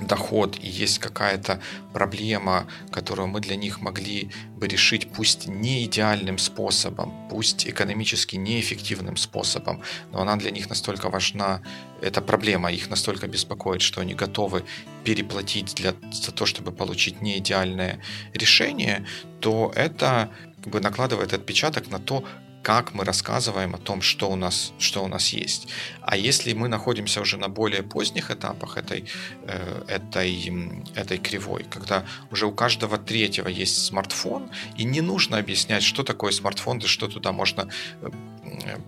доход 0.00 0.58
и 0.60 0.68
есть 0.68 0.98
какая-то 0.98 1.60
проблема, 1.92 2.66
которую 2.90 3.28
мы 3.28 3.40
для 3.40 3.56
них 3.56 3.80
могли 3.80 4.30
бы 4.56 4.68
решить, 4.68 5.10
пусть 5.12 5.46
не 5.46 5.84
идеальным 5.84 6.38
способом, 6.38 7.28
пусть 7.28 7.66
экономически 7.66 8.36
неэффективным 8.36 9.16
способом, 9.16 9.82
но 10.12 10.20
она 10.20 10.36
для 10.36 10.50
них 10.50 10.68
настолько 10.68 11.10
важна, 11.10 11.62
эта 12.02 12.20
проблема 12.20 12.72
их 12.72 12.90
настолько 12.90 13.26
беспокоит, 13.26 13.82
что 13.82 14.00
они 14.00 14.14
готовы 14.14 14.64
переплатить 15.04 15.74
для, 15.74 15.94
за 16.12 16.32
то, 16.32 16.46
чтобы 16.46 16.72
получить 16.72 17.22
неидеальное 17.22 18.00
решение, 18.34 19.06
то 19.40 19.72
это 19.74 20.30
как 20.62 20.72
бы 20.72 20.80
накладывает 20.80 21.32
отпечаток 21.32 21.90
на 21.90 21.98
то, 21.98 22.24
как 22.62 22.94
мы 22.94 23.04
рассказываем 23.04 23.74
о 23.74 23.78
том, 23.78 24.02
что 24.02 24.30
у 24.30 24.36
нас, 24.36 24.72
что 24.78 25.02
у 25.02 25.08
нас 25.08 25.28
есть. 25.28 25.68
А 26.02 26.16
если 26.16 26.52
мы 26.52 26.68
находимся 26.68 27.20
уже 27.20 27.36
на 27.38 27.48
более 27.48 27.82
поздних 27.82 28.30
этапах 28.30 28.76
этой, 28.76 29.04
э, 29.44 29.84
этой, 29.88 30.84
этой 30.94 31.18
кривой, 31.18 31.64
когда 31.70 32.04
уже 32.30 32.46
у 32.46 32.52
каждого 32.52 32.98
третьего 32.98 33.48
есть 33.48 33.86
смартфон, 33.86 34.50
и 34.76 34.84
не 34.84 35.00
нужно 35.00 35.38
объяснять, 35.38 35.82
что 35.82 36.02
такое 36.02 36.32
смартфон, 36.32 36.78
да 36.78 36.86
что 36.86 37.08
туда 37.08 37.32
можно 37.32 37.68
э, 38.02 38.10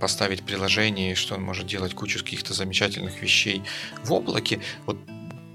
поставить 0.01 0.43
приложение, 0.43 1.15
что 1.15 1.35
он 1.35 1.43
может 1.43 1.67
делать 1.67 1.95
кучу 1.95 2.19
каких-то 2.19 2.53
замечательных 2.55 3.23
вещей 3.23 3.63
в 4.05 4.13
облаке, 4.13 4.61
вот 4.87 4.99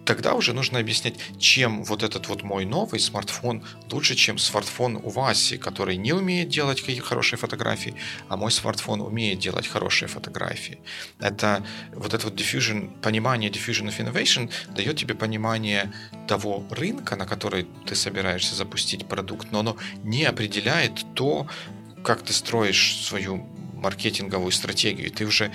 тогда 0.07 0.35
уже 0.35 0.53
нужно 0.53 0.79
объяснять, 0.79 1.15
чем 1.37 1.83
вот 1.83 2.01
этот 2.01 2.29
вот 2.29 2.41
мой 2.41 2.65
новый 2.65 2.99
смартфон 2.99 3.63
лучше, 3.91 4.15
чем 4.15 4.37
смартфон 4.37 4.95
у 4.95 5.09
Васи, 5.09 5.57
который 5.57 5.97
не 5.97 6.13
умеет 6.13 6.47
делать 6.47 6.79
какие 6.79 6.99
хорошие 7.01 7.37
фотографии, 7.37 7.93
а 8.29 8.37
мой 8.37 8.51
смартфон 8.51 9.01
умеет 9.01 9.39
делать 9.39 9.67
хорошие 9.67 10.07
фотографии. 10.07 10.79
Это 11.19 11.63
вот 11.93 12.13
это 12.13 12.27
вот 12.27 12.39
diffusion, 12.39 12.97
понимание 13.01 13.51
diffusion 13.51 13.87
of 13.89 13.97
innovation 13.99 14.49
дает 14.73 14.95
тебе 14.95 15.13
понимание 15.13 15.91
того 16.27 16.63
рынка, 16.71 17.17
на 17.17 17.25
который 17.25 17.67
ты 17.85 17.93
собираешься 17.95 18.55
запустить 18.55 19.07
продукт, 19.07 19.51
но 19.51 19.59
оно 19.59 19.77
не 20.03 20.23
определяет 20.23 21.05
то, 21.15 21.47
как 22.03 22.21
ты 22.21 22.31
строишь 22.31 22.95
свою 23.03 23.45
маркетинговую 23.73 24.51
стратегию. 24.51 25.11
Ты 25.11 25.25
уже 25.25 25.51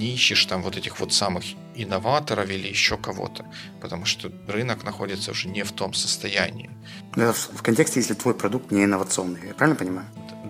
не 0.00 0.14
ищешь 0.14 0.46
там 0.46 0.62
вот 0.62 0.76
этих 0.76 1.00
вот 1.00 1.12
самых 1.12 1.44
инноваторов 1.74 2.50
или 2.50 2.68
еще 2.68 2.96
кого-то, 2.96 3.44
потому 3.80 4.06
что 4.06 4.32
рынок 4.48 4.84
находится 4.84 5.30
уже 5.30 5.48
не 5.48 5.62
в 5.62 5.72
том 5.72 5.94
состоянии. 5.94 6.70
Это 7.16 7.32
в 7.32 7.62
контексте, 7.62 8.00
если 8.00 8.14
твой 8.14 8.34
продукт 8.34 8.72
не 8.72 8.84
инновационный, 8.84 9.48
я 9.48 9.54
правильно 9.54 9.78
понимаю? 9.78 10.06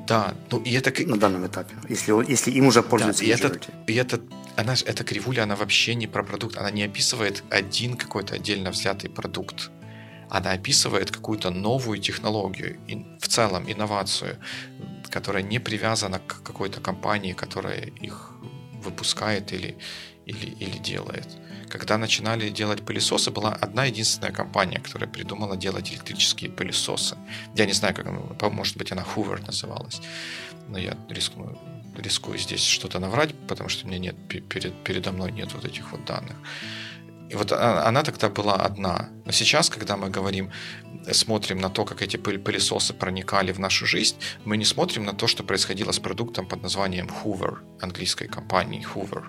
Да, 0.06 0.34
ну 0.50 0.62
и 0.62 0.72
это... 0.72 0.90
На 1.06 1.16
данном 1.16 1.46
этапе, 1.46 1.74
если, 1.88 2.12
если 2.32 2.50
им 2.52 2.66
уже 2.66 2.82
пользуются 2.82 3.24
да, 3.24 3.28
и, 3.28 3.32
это, 3.32 3.60
и 3.86 3.94
это, 3.94 4.20
она, 4.56 4.74
эта 4.86 5.04
кривуля, 5.04 5.42
она 5.42 5.56
вообще 5.56 5.94
не 5.94 6.06
про 6.06 6.22
продукт, 6.22 6.56
она 6.56 6.70
не 6.70 6.84
описывает 6.84 7.42
один 7.50 7.96
какой-то 7.96 8.34
отдельно 8.34 8.70
взятый 8.70 9.10
продукт. 9.10 9.70
Она 10.28 10.52
описывает 10.52 11.10
какую-то 11.10 11.50
новую 11.50 11.98
технологию, 11.98 12.78
в 13.20 13.26
целом 13.28 13.64
инновацию, 13.72 14.36
которая 15.10 15.42
не 15.42 15.58
привязана 15.58 16.18
к 16.18 16.42
какой-то 16.42 16.80
компании, 16.80 17.32
которая 17.32 17.90
их 18.02 18.32
выпускает 18.80 19.52
или, 19.52 19.76
или, 20.26 20.46
или 20.46 20.78
делает. 20.78 21.28
Когда 21.68 21.98
начинали 21.98 22.50
делать 22.50 22.82
пылесосы, 22.82 23.30
была 23.30 23.52
одна 23.52 23.84
единственная 23.84 24.32
компания, 24.32 24.80
которая 24.80 25.08
придумала 25.08 25.56
делать 25.56 25.92
электрические 25.92 26.50
пылесосы. 26.50 27.16
Я 27.54 27.66
не 27.66 27.72
знаю, 27.72 27.94
как 27.94 28.06
она, 28.06 28.20
может 28.50 28.76
быть, 28.76 28.92
она 28.92 29.02
Hoover 29.02 29.46
называлась, 29.46 30.00
но 30.68 30.78
я 30.78 30.96
рискну, 31.08 31.56
рискую 31.96 32.38
здесь 32.38 32.64
что-то 32.64 32.98
наврать, 32.98 33.34
потому 33.46 33.68
что 33.68 33.86
у 33.86 33.88
меня 33.88 33.98
нет, 33.98 34.16
перед, 34.48 34.74
передо 34.84 35.12
мной 35.12 35.32
нет 35.32 35.52
вот 35.54 35.64
этих 35.64 35.92
вот 35.92 36.04
данных. 36.04 36.36
И 37.30 37.36
вот 37.36 37.52
она 37.52 38.02
тогда 38.02 38.28
была 38.28 38.54
одна. 38.54 39.08
Но 39.24 39.32
сейчас, 39.32 39.70
когда 39.70 39.96
мы 39.96 40.10
говорим, 40.10 40.50
смотрим 41.12 41.58
на 41.58 41.70
то, 41.70 41.84
как 41.84 42.02
эти 42.02 42.16
пылесосы 42.16 42.92
проникали 42.92 43.52
в 43.52 43.60
нашу 43.60 43.86
жизнь, 43.86 44.16
мы 44.44 44.56
не 44.56 44.64
смотрим 44.64 45.04
на 45.04 45.12
то, 45.12 45.28
что 45.28 45.44
происходило 45.44 45.92
с 45.92 46.00
продуктом 46.00 46.46
под 46.46 46.62
названием 46.62 47.08
Hoover, 47.08 47.58
английской 47.80 48.26
компании 48.26 48.84
Hoover. 48.94 49.24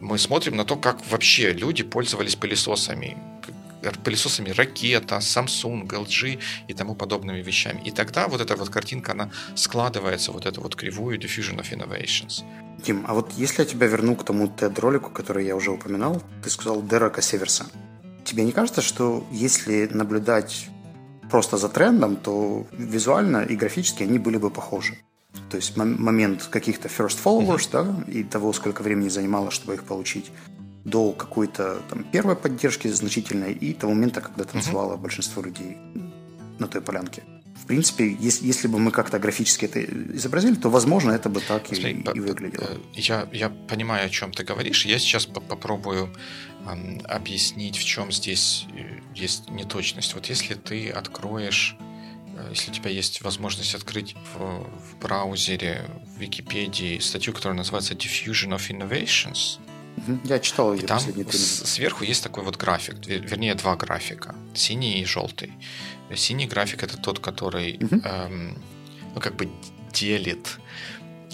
Мы 0.00 0.18
смотрим 0.18 0.56
на 0.56 0.64
то, 0.64 0.76
как 0.76 1.10
вообще 1.10 1.52
люди 1.54 1.82
пользовались 1.82 2.36
пылесосами, 2.36 3.16
пылесосами 4.04 4.50
ракета, 4.50 5.16
Samsung, 5.16 5.86
LG 5.88 6.38
и 6.68 6.74
тому 6.74 6.94
подобными 6.94 7.42
вещами. 7.42 7.82
И 7.84 7.90
тогда 7.90 8.28
вот 8.28 8.40
эта 8.40 8.56
вот 8.56 8.70
картинка, 8.70 9.12
она 9.12 9.30
складывается, 9.54 10.32
вот 10.32 10.46
эту 10.46 10.60
вот 10.60 10.76
кривую 10.76 11.18
Diffusion 11.18 11.58
of 11.60 11.70
Innovations. 11.72 12.44
Тим, 12.82 13.04
а 13.08 13.14
вот 13.14 13.32
если 13.36 13.62
я 13.62 13.68
тебя 13.68 13.86
верну 13.86 14.16
к 14.16 14.24
тому 14.24 14.46
TED-ролику, 14.46 15.10
который 15.10 15.46
я 15.46 15.56
уже 15.56 15.70
упоминал, 15.70 16.22
ты 16.42 16.50
сказал 16.50 16.82
Дерека 16.82 17.22
Северса. 17.22 17.66
Тебе 18.24 18.44
не 18.44 18.52
кажется, 18.52 18.82
что 18.82 19.26
если 19.30 19.88
наблюдать 19.92 20.68
просто 21.30 21.56
за 21.56 21.68
трендом, 21.68 22.16
то 22.16 22.66
визуально 22.72 23.44
и 23.44 23.56
графически 23.56 24.02
они 24.02 24.18
были 24.18 24.36
бы 24.36 24.50
похожи? 24.50 24.98
То 25.50 25.56
есть 25.56 25.76
момент 25.76 26.48
каких-то 26.50 26.88
first 26.88 27.18
followers, 27.22 27.70
mm-hmm. 27.70 28.04
да, 28.06 28.12
и 28.12 28.24
того, 28.24 28.52
сколько 28.52 28.82
времени 28.82 29.08
занимало, 29.08 29.50
чтобы 29.50 29.74
их 29.74 29.84
получить, 29.84 30.32
до 30.86 31.12
какой-то 31.12 31.82
там 31.90 32.04
первой 32.04 32.36
поддержки 32.36 32.88
значительной 32.88 33.52
и 33.52 33.72
того 33.74 33.92
момента, 33.92 34.20
когда 34.20 34.44
танцевало 34.44 34.94
mm-hmm. 34.94 35.02
большинство 35.02 35.42
людей 35.42 35.76
на 36.58 36.68
той 36.68 36.80
полянке 36.80 37.22
в 37.66 37.66
принципе, 37.66 38.16
если, 38.20 38.46
если 38.46 38.68
бы 38.68 38.78
мы 38.78 38.92
как-то 38.92 39.18
графически 39.18 39.64
это 39.64 39.82
изобразили, 39.82 40.54
то, 40.54 40.68
возможно, 40.70 41.10
это 41.10 41.28
бы 41.28 41.40
так 41.40 41.66
Смотри, 41.66 41.94
и, 41.94 42.16
и 42.16 42.20
выглядело. 42.20 42.64
Э, 42.64 42.78
я, 42.94 43.28
я 43.32 43.48
понимаю, 43.48 44.06
о 44.06 44.08
чем 44.08 44.30
ты 44.30 44.44
говоришь. 44.44 44.86
Я 44.86 45.00
сейчас 45.00 45.26
попробую 45.26 46.14
э, 46.64 46.98
объяснить, 47.08 47.76
в 47.76 47.84
чем 47.84 48.12
здесь 48.12 48.66
э, 48.72 49.00
есть 49.16 49.50
неточность. 49.50 50.14
Вот 50.14 50.26
если 50.26 50.54
ты 50.54 50.90
откроешь 50.90 51.76
э, 52.36 52.50
если 52.50 52.70
у 52.70 52.74
тебя 52.74 52.90
есть 52.90 53.20
возможность 53.22 53.74
открыть 53.74 54.14
в, 54.14 54.38
в 54.38 54.98
браузере, 55.00 55.90
в 56.04 56.20
Википедии 56.20 57.00
статью, 57.00 57.32
которая 57.32 57.58
называется 57.58 57.94
Diffusion 57.94 58.54
of 58.56 58.70
Innovations, 58.70 59.58
я 60.24 60.38
читал 60.38 60.74
ее 60.74 60.82
и 60.82 60.86
там 60.86 61.00
сверху 61.00 62.04
есть 62.04 62.22
такой 62.22 62.44
вот 62.44 62.56
график, 62.56 62.94
вернее 63.06 63.54
два 63.54 63.76
графика, 63.76 64.34
синий 64.54 65.00
и 65.00 65.04
желтый. 65.04 65.52
Синий 66.14 66.46
график 66.46 66.82
это 66.82 66.96
тот, 66.96 67.18
который 67.18 67.78
угу. 67.80 68.00
эм, 68.04 68.58
ну, 69.14 69.20
как 69.20 69.34
бы 69.34 69.48
делит 69.92 70.58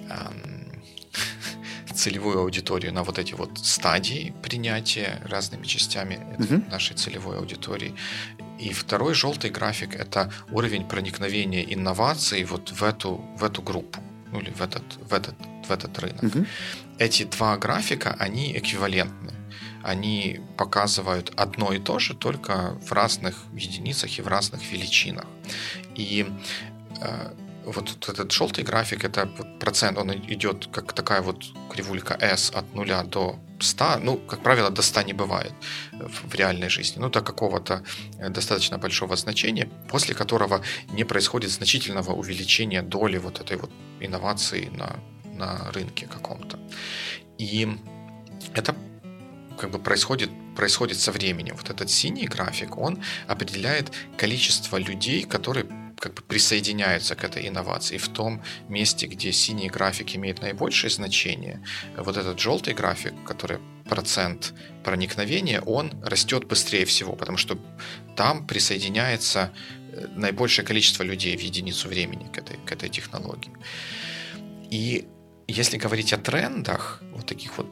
эм, 0.08 0.82
целевую 1.94 2.38
аудиторию 2.38 2.92
на 2.92 3.02
вот 3.02 3.18
эти 3.18 3.34
вот 3.34 3.58
стадии 3.58 4.32
принятия 4.42 5.20
разными 5.24 5.66
частями 5.66 6.18
угу. 6.38 6.62
нашей 6.70 6.96
целевой 6.96 7.38
аудитории. 7.38 7.94
И 8.58 8.72
второй 8.72 9.14
желтый 9.14 9.50
график 9.50 9.94
это 9.94 10.32
уровень 10.50 10.86
проникновения 10.86 11.62
инноваций 11.62 12.44
вот 12.44 12.70
в 12.70 12.82
эту, 12.82 13.16
в 13.36 13.44
эту 13.44 13.60
группу, 13.60 14.00
ну 14.30 14.40
или 14.40 14.50
в 14.50 14.62
этот, 14.62 14.84
в 15.10 15.12
этот, 15.12 15.34
в 15.66 15.70
этот 15.70 15.98
рынок. 15.98 16.22
Угу. 16.22 16.46
Эти 16.98 17.24
два 17.24 17.56
графика, 17.56 18.16
они 18.18 18.56
эквивалентны 18.56 19.32
они 19.82 20.40
показывают 20.56 21.32
одно 21.36 21.72
и 21.72 21.78
то 21.78 21.98
же, 21.98 22.14
только 22.14 22.78
в 22.86 22.92
разных 22.92 23.34
единицах 23.52 24.18
и 24.18 24.22
в 24.22 24.28
разных 24.28 24.72
величинах. 24.72 25.26
И 25.96 26.26
э, 27.00 27.34
вот 27.66 28.08
этот 28.08 28.32
желтый 28.32 28.64
график, 28.64 29.04
это 29.04 29.26
процент, 29.60 29.98
он 29.98 30.12
идет 30.12 30.68
как 30.72 30.92
такая 30.92 31.22
вот 31.22 31.44
кривулька 31.70 32.14
S 32.20 32.52
от 32.54 32.74
нуля 32.74 33.02
до 33.02 33.38
100. 33.60 33.98
Ну, 34.02 34.16
как 34.16 34.42
правило, 34.42 34.70
до 34.70 34.82
100 34.82 35.02
не 35.02 35.12
бывает 35.12 35.52
в 35.92 36.34
реальной 36.34 36.68
жизни. 36.68 37.00
Ну, 37.00 37.08
до 37.10 37.20
какого-то 37.20 37.82
э, 38.18 38.28
достаточно 38.28 38.78
большого 38.78 39.16
значения, 39.16 39.68
после 39.88 40.14
которого 40.14 40.62
не 40.92 41.04
происходит 41.04 41.50
значительного 41.50 42.12
увеличения 42.12 42.82
доли 42.82 43.18
вот 43.18 43.40
этой 43.40 43.56
вот 43.56 43.70
инновации 44.00 44.70
на, 44.76 44.96
на 45.42 45.70
рынке 45.72 46.06
каком-то. 46.06 46.58
И 47.38 47.68
это 48.54 48.76
как 49.58 49.70
бы 49.70 49.78
происходит, 49.78 50.30
происходит 50.56 50.98
со 50.98 51.12
временем. 51.12 51.56
Вот 51.56 51.70
этот 51.70 51.90
синий 51.90 52.26
график, 52.26 52.78
он 52.78 53.02
определяет 53.28 53.92
количество 54.16 54.76
людей, 54.76 55.24
которые 55.24 55.66
как 55.96 56.14
бы 56.14 56.22
присоединяются 56.22 57.14
к 57.14 57.24
этой 57.24 57.48
инновации. 57.48 57.96
В 57.96 58.08
том 58.08 58.42
месте, 58.68 59.06
где 59.06 59.32
синий 59.32 59.68
график 59.68 60.16
имеет 60.16 60.42
наибольшее 60.42 60.90
значение, 60.90 61.62
вот 61.96 62.16
этот 62.16 62.40
желтый 62.40 62.74
график, 62.74 63.14
который 63.24 63.58
процент 63.88 64.54
проникновения, 64.84 65.60
он 65.60 65.92
растет 66.02 66.46
быстрее 66.48 66.84
всего, 66.84 67.12
потому 67.14 67.38
что 67.38 67.58
там 68.16 68.46
присоединяется 68.46 69.52
э, 69.92 70.06
наибольшее 70.16 70.64
количество 70.66 71.04
людей 71.04 71.36
в 71.36 71.40
единицу 71.40 71.88
времени 71.88 72.26
к 72.32 72.38
этой, 72.38 72.56
к 72.66 72.72
этой 72.72 72.88
технологии. 72.88 73.52
И 74.70 75.06
если 75.48 75.76
говорить 75.76 76.12
о 76.12 76.18
трендах, 76.18 77.02
вот 77.12 77.26
таких 77.26 77.58
вот 77.58 77.66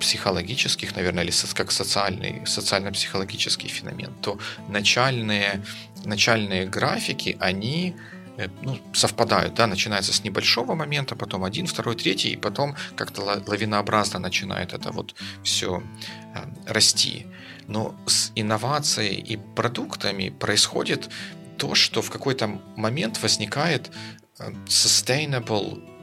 психологических, 0.00 0.96
наверное, 0.96 1.24
или 1.24 1.32
как 1.54 1.70
социальный, 1.70 2.46
социально-психологический 2.46 3.68
феномен, 3.68 4.12
то 4.20 4.38
начальные, 4.68 5.62
начальные 6.04 6.66
графики, 6.66 7.36
они 7.40 7.94
э, 8.36 8.48
ну, 8.62 8.78
совпадают, 8.92 9.54
да, 9.54 9.66
начинается 9.66 10.12
с 10.12 10.24
небольшого 10.24 10.74
момента, 10.74 11.16
потом 11.16 11.44
один, 11.44 11.66
второй, 11.66 11.94
третий, 11.94 12.32
и 12.32 12.36
потом 12.36 12.74
как-то 12.96 13.22
лавинообразно 13.22 14.18
начинает 14.18 14.72
это 14.72 14.90
вот 14.90 15.14
все 15.42 15.82
э, 16.34 16.72
расти. 16.72 17.26
Но 17.68 17.94
с 18.06 18.32
инновацией 18.34 19.14
и 19.14 19.36
продуктами 19.36 20.28
происходит 20.30 21.08
то, 21.56 21.74
что 21.74 22.02
в 22.02 22.10
какой-то 22.10 22.60
момент 22.76 23.22
возникает 23.22 23.90
э, 24.38 24.50
sustainable 24.66 25.93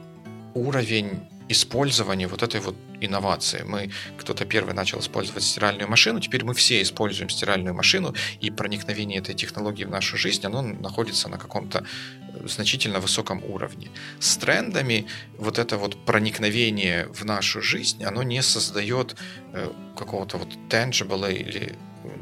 уровень 0.54 1.22
использования 1.48 2.28
вот 2.28 2.42
этой 2.42 2.60
вот 2.60 2.76
инновации. 3.00 3.62
Мы, 3.62 3.90
кто-то 4.18 4.44
первый 4.44 4.74
начал 4.74 5.00
использовать 5.00 5.42
стиральную 5.42 5.88
машину, 5.88 6.20
теперь 6.20 6.44
мы 6.44 6.54
все 6.54 6.82
используем 6.82 7.30
стиральную 7.30 7.74
машину, 7.74 8.14
и 8.40 8.50
проникновение 8.50 9.20
этой 9.20 9.34
технологии 9.34 9.84
в 9.84 9.90
нашу 9.90 10.16
жизнь, 10.16 10.46
оно 10.46 10.62
находится 10.62 11.28
на 11.28 11.38
каком-то 11.38 11.78
э, 11.78 12.48
значительно 12.48 13.00
высоком 13.00 13.42
уровне. 13.44 13.90
С 14.20 14.36
трендами 14.36 15.06
вот 15.38 15.58
это 15.58 15.76
вот 15.76 16.04
проникновение 16.04 17.06
в 17.06 17.24
нашу 17.24 17.60
жизнь, 17.62 18.04
оно 18.04 18.22
не 18.22 18.42
создает 18.42 19.16
э, 19.52 19.70
какого-то 19.96 20.38
вот 20.38 20.48
tangible 20.68 21.32
или 21.32 21.74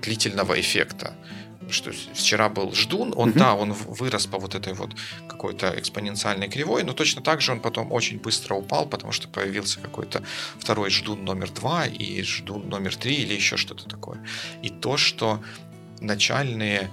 длительного 0.03 0.61
эффекта 0.61 1.15
что 1.69 1.93
вчера 1.93 2.49
был 2.49 2.73
ждун, 2.73 3.13
он, 3.17 3.31
mm-hmm. 3.31 3.39
да, 3.39 3.55
он 3.55 3.73
вырос 3.73 4.27
по 4.27 4.39
вот 4.39 4.55
этой 4.55 4.73
вот 4.73 4.91
какой-то 5.29 5.75
экспоненциальной 5.79 6.49
кривой, 6.49 6.83
но 6.85 6.93
точно 6.93 7.23
так 7.23 7.41
же 7.41 7.53
он 7.53 7.61
потом 7.61 7.93
очень 7.93 8.19
быстро 8.19 8.55
упал, 8.55 8.87
потому 8.87 9.13
что 9.13 9.29
появился 9.29 9.81
какой-то 9.81 10.23
второй 10.59 10.91
ждун 10.91 11.25
номер 11.25 11.51
два 11.51 11.87
и 11.87 12.23
ждун 12.23 12.69
номер 12.69 12.97
три 12.97 13.17
или 13.17 13.35
еще 13.35 13.57
что-то 13.57 13.89
такое. 13.89 14.25
И 14.63 14.71
то, 14.71 14.97
что 14.97 15.43
начальные 16.01 16.91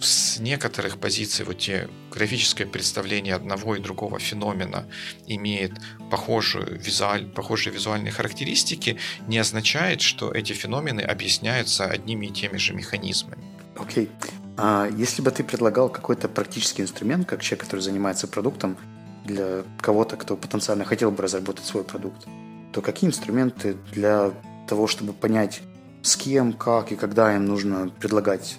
с 0.00 0.38
некоторых 0.38 0.98
позиций 0.98 1.44
вот 1.44 1.58
те 1.58 1.88
графическое 2.10 2.66
представление 2.66 3.34
одного 3.34 3.76
и 3.76 3.80
другого 3.80 4.18
феномена 4.18 4.86
имеет 5.26 5.72
похожую 6.10 6.78
визуаль, 6.78 7.26
похожие 7.26 7.72
визуальные 7.72 8.12
характеристики, 8.12 8.98
не 9.26 9.38
означает, 9.38 10.00
что 10.00 10.30
эти 10.30 10.52
феномены 10.52 11.00
объясняются 11.00 11.86
одними 11.86 12.26
и 12.26 12.32
теми 12.32 12.58
же 12.58 12.74
механизмами. 12.74 13.53
Окей. 13.76 14.10
А 14.56 14.88
если 14.96 15.22
бы 15.22 15.30
ты 15.30 15.42
предлагал 15.42 15.88
какой-то 15.88 16.28
практический 16.28 16.82
инструмент, 16.82 17.26
как 17.26 17.42
человек, 17.42 17.64
который 17.64 17.80
занимается 17.80 18.28
продуктом, 18.28 18.76
для 19.24 19.64
кого-то, 19.80 20.16
кто 20.16 20.36
потенциально 20.36 20.84
хотел 20.84 21.10
бы 21.10 21.22
разработать 21.22 21.64
свой 21.64 21.82
продукт, 21.82 22.26
то 22.72 22.80
какие 22.82 23.08
инструменты 23.08 23.76
для 23.92 24.32
того, 24.68 24.86
чтобы 24.86 25.12
понять, 25.12 25.62
с 26.02 26.16
кем, 26.16 26.52
как 26.52 26.92
и 26.92 26.96
когда 26.96 27.34
им 27.34 27.46
нужно 27.46 27.90
предлагать 28.00 28.58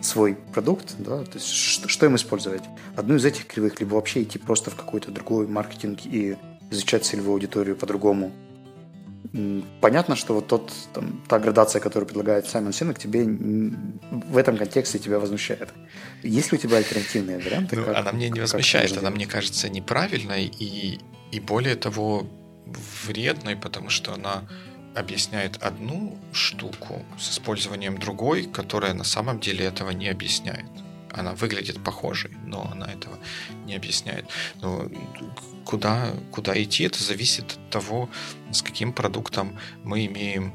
свой 0.00 0.34
продукт, 0.54 0.94
да, 0.98 1.22
то 1.24 1.34
есть 1.34 1.48
что, 1.48 1.88
что 1.88 2.06
им 2.06 2.16
использовать? 2.16 2.62
Одну 2.96 3.16
из 3.16 3.24
этих 3.24 3.46
кривых, 3.46 3.80
либо 3.80 3.94
вообще 3.94 4.22
идти 4.22 4.38
просто 4.38 4.70
в 4.70 4.76
какой-то 4.76 5.10
другой 5.10 5.46
маркетинг 5.46 6.00
и 6.04 6.36
изучать 6.70 7.04
целевую 7.04 7.34
аудиторию 7.34 7.76
по-другому, 7.76 8.32
понятно, 9.80 10.16
что 10.16 10.34
вот 10.34 10.46
тот, 10.46 10.72
там, 10.92 11.22
та 11.28 11.38
градация, 11.38 11.80
которую 11.80 12.06
предлагает 12.06 12.48
Саймон 12.48 12.72
Синок, 12.72 12.98
тебе 12.98 13.24
в 14.10 14.36
этом 14.36 14.56
контексте 14.56 14.98
тебя 14.98 15.18
возмущает. 15.18 15.68
Есть 16.22 16.52
ли 16.52 16.58
у 16.58 16.60
тебя 16.60 16.78
альтернативные 16.78 17.38
варианты? 17.38 17.76
Ну, 17.76 17.84
как, 17.84 17.96
она 17.96 18.12
мне 18.12 18.30
не 18.30 18.40
возмущает, 18.40 18.96
она 18.96 19.10
мне 19.10 19.26
кажется 19.26 19.68
неправильной 19.68 20.44
и, 20.44 21.00
и 21.32 21.40
более 21.40 21.76
того 21.76 22.26
вредной, 23.04 23.56
потому 23.56 23.90
что 23.90 24.14
она 24.14 24.42
объясняет 24.94 25.62
одну 25.62 26.18
штуку 26.32 27.04
с 27.18 27.30
использованием 27.30 27.98
другой, 27.98 28.44
которая 28.44 28.94
на 28.94 29.04
самом 29.04 29.40
деле 29.40 29.66
этого 29.66 29.90
не 29.90 30.08
объясняет 30.08 30.66
она 31.16 31.34
выглядит 31.34 31.82
похожей, 31.82 32.32
но 32.44 32.68
она 32.70 32.86
этого 32.86 33.18
не 33.64 33.74
объясняет. 33.74 34.26
Но 34.60 34.88
куда, 35.64 36.12
куда 36.30 36.60
идти, 36.62 36.84
это 36.84 37.02
зависит 37.02 37.52
от 37.52 37.70
того, 37.70 38.08
с 38.52 38.62
каким 38.62 38.92
продуктом 38.92 39.58
мы 39.84 40.06
имеем 40.06 40.54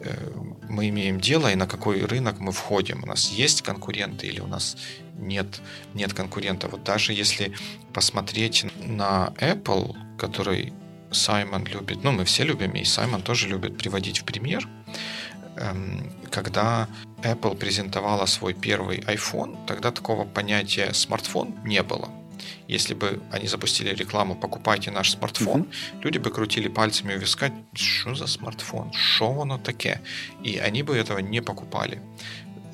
э, 0.00 0.30
мы 0.68 0.88
имеем 0.88 1.20
дело 1.20 1.52
и 1.52 1.56
на 1.56 1.66
какой 1.66 2.04
рынок 2.04 2.40
мы 2.40 2.52
входим. 2.52 3.02
У 3.02 3.06
нас 3.06 3.30
есть 3.30 3.62
конкуренты 3.62 4.26
или 4.26 4.40
у 4.40 4.46
нас 4.46 4.76
нет, 5.18 5.60
нет 5.94 6.12
конкурента. 6.14 6.68
Вот 6.68 6.84
даже 6.84 7.12
если 7.12 7.52
посмотреть 7.92 8.64
на 8.86 9.32
Apple, 9.36 9.94
который 10.18 10.72
Саймон 11.10 11.64
любит, 11.66 12.04
ну 12.04 12.12
мы 12.12 12.24
все 12.24 12.44
любим, 12.44 12.72
и 12.72 12.84
Саймон 12.84 13.22
тоже 13.22 13.48
любит 13.48 13.76
приводить 13.76 14.20
в 14.20 14.24
пример, 14.24 14.66
когда 16.30 16.88
Apple 17.22 17.56
презентовала 17.56 18.26
свой 18.26 18.54
первый 18.54 19.00
iPhone, 19.00 19.66
тогда 19.66 19.90
такого 19.90 20.24
понятия 20.24 20.92
смартфон 20.92 21.54
не 21.64 21.82
было. 21.82 22.08
Если 22.68 22.94
бы 22.94 23.20
они 23.30 23.46
запустили 23.46 23.94
рекламу 23.94 24.34
«покупайте 24.34 24.90
наш 24.90 25.12
смартфон», 25.12 25.62
mm-hmm. 25.62 26.02
люди 26.02 26.18
бы 26.18 26.30
крутили 26.30 26.68
пальцами 26.68 27.14
у 27.14 27.18
виска 27.18 27.52
«что 27.74 28.14
за 28.14 28.26
смартфон? 28.26 28.92
Что 28.92 29.42
оно 29.42 29.58
такое?» 29.58 30.00
И 30.42 30.58
они 30.58 30.82
бы 30.82 30.96
этого 30.96 31.18
не 31.18 31.40
покупали. 31.42 32.00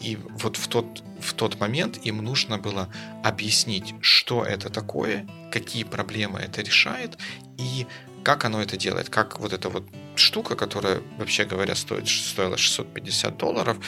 И 0.01 0.17
вот 0.17 0.57
в 0.57 0.69
тот, 0.69 1.03
в 1.21 1.35
тот 1.35 1.59
момент 1.61 1.99
им 2.07 2.19
нужно 2.19 2.59
было 2.59 2.89
объяснить, 3.25 3.95
что 4.01 4.45
это 4.45 4.71
такое, 4.71 5.27
какие 5.51 5.83
проблемы 5.85 6.39
это 6.39 6.63
решает 6.63 7.19
и 7.59 7.87
как 8.25 8.45
оно 8.45 8.63
это 8.63 8.77
делает, 8.77 9.09
как 9.09 9.41
вот 9.41 9.53
эта 9.53 9.69
вот 9.69 9.85
штука, 10.17 10.57
которая, 10.57 11.03
вообще 11.19 11.45
говоря, 11.45 11.75
стоит, 11.75 12.09
стоила 12.09 12.57
650 12.57 13.37
долларов, 13.37 13.79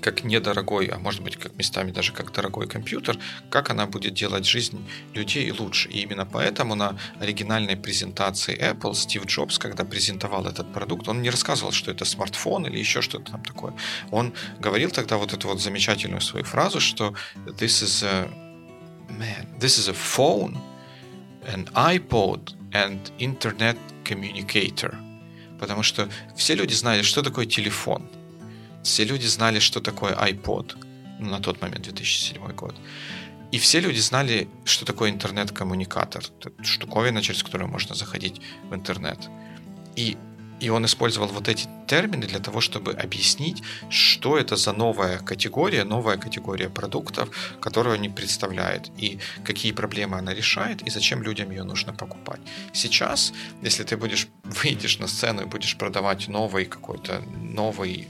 как 0.00 0.24
недорогой, 0.24 0.86
а 0.86 0.98
может 0.98 1.22
быть, 1.22 1.36
как 1.36 1.56
местами 1.56 1.92
даже 1.92 2.12
как 2.12 2.32
дорогой 2.32 2.66
компьютер, 2.66 3.18
как 3.50 3.70
она 3.70 3.86
будет 3.86 4.14
делать 4.14 4.46
жизнь 4.46 4.84
людей 5.14 5.50
лучше. 5.52 5.88
И 5.88 6.00
именно 6.00 6.26
поэтому 6.26 6.74
на 6.74 6.98
оригинальной 7.20 7.76
презентации 7.76 8.58
Apple 8.58 8.94
Стив 8.94 9.26
Джобс, 9.26 9.58
когда 9.58 9.84
презентовал 9.84 10.46
этот 10.46 10.72
продукт, 10.72 11.08
он 11.08 11.22
не 11.22 11.30
рассказывал, 11.30 11.72
что 11.72 11.90
это 11.90 12.04
смартфон 12.04 12.66
или 12.66 12.78
еще 12.78 13.02
что-то 13.02 13.32
там 13.32 13.42
такое. 13.42 13.74
Он 14.10 14.32
говорил 14.58 14.90
тогда 14.90 15.16
вот 15.16 15.32
эту 15.32 15.48
вот 15.48 15.60
замечательную 15.60 16.20
свою 16.20 16.44
фразу, 16.44 16.80
что 16.80 17.14
this 17.46 17.82
is 17.82 18.02
a 18.04 18.28
man, 19.08 19.46
this 19.58 19.78
is 19.78 19.88
a 19.88 19.94
phone, 19.94 20.56
an 21.46 21.68
iPod 21.74 22.54
and 22.72 22.98
internet 23.18 23.76
communicator. 24.04 24.94
Потому 25.58 25.82
что 25.82 26.08
все 26.36 26.54
люди 26.54 26.74
знали, 26.74 27.02
что 27.02 27.22
такое 27.22 27.46
телефон– 27.46 28.08
все 28.82 29.04
люди 29.04 29.26
знали, 29.26 29.58
что 29.58 29.80
такое 29.80 30.14
iPod 30.14 30.76
ну, 31.18 31.30
на 31.30 31.40
тот 31.40 31.60
момент, 31.60 31.82
2007 31.84 32.52
год. 32.52 32.74
И 33.52 33.58
все 33.58 33.80
люди 33.80 33.98
знали, 33.98 34.48
что 34.64 34.84
такое 34.86 35.10
интернет-коммуникатор. 35.10 36.24
Штуковина, 36.62 37.20
через 37.20 37.42
которую 37.42 37.68
можно 37.68 37.94
заходить 37.94 38.40
в 38.70 38.74
интернет. 38.74 39.18
И, 39.96 40.16
и 40.60 40.68
он 40.68 40.84
использовал 40.84 41.28
вот 41.28 41.48
эти 41.48 41.68
термины 41.86 42.26
для 42.26 42.38
того, 42.38 42.60
чтобы 42.60 42.92
объяснить, 42.92 43.62
что 43.88 44.36
это 44.36 44.56
за 44.56 44.72
новая 44.72 45.18
категория, 45.18 45.84
новая 45.84 46.16
категория 46.16 46.68
продуктов, 46.68 47.28
которую 47.60 47.94
они 47.94 48.08
представляют, 48.08 48.90
и 48.98 49.18
какие 49.44 49.72
проблемы 49.72 50.18
она 50.18 50.34
решает, 50.34 50.82
и 50.82 50.90
зачем 50.90 51.22
людям 51.22 51.50
ее 51.50 51.64
нужно 51.64 51.92
покупать. 51.92 52.40
Сейчас, 52.72 53.32
если 53.62 53.84
ты 53.84 53.96
будешь 53.96 54.28
выйдешь 54.44 54.98
на 54.98 55.08
сцену 55.08 55.42
и 55.42 55.46
будешь 55.46 55.76
продавать 55.76 56.28
новый 56.28 56.66
какой-то 56.66 57.22
новый 57.36 58.08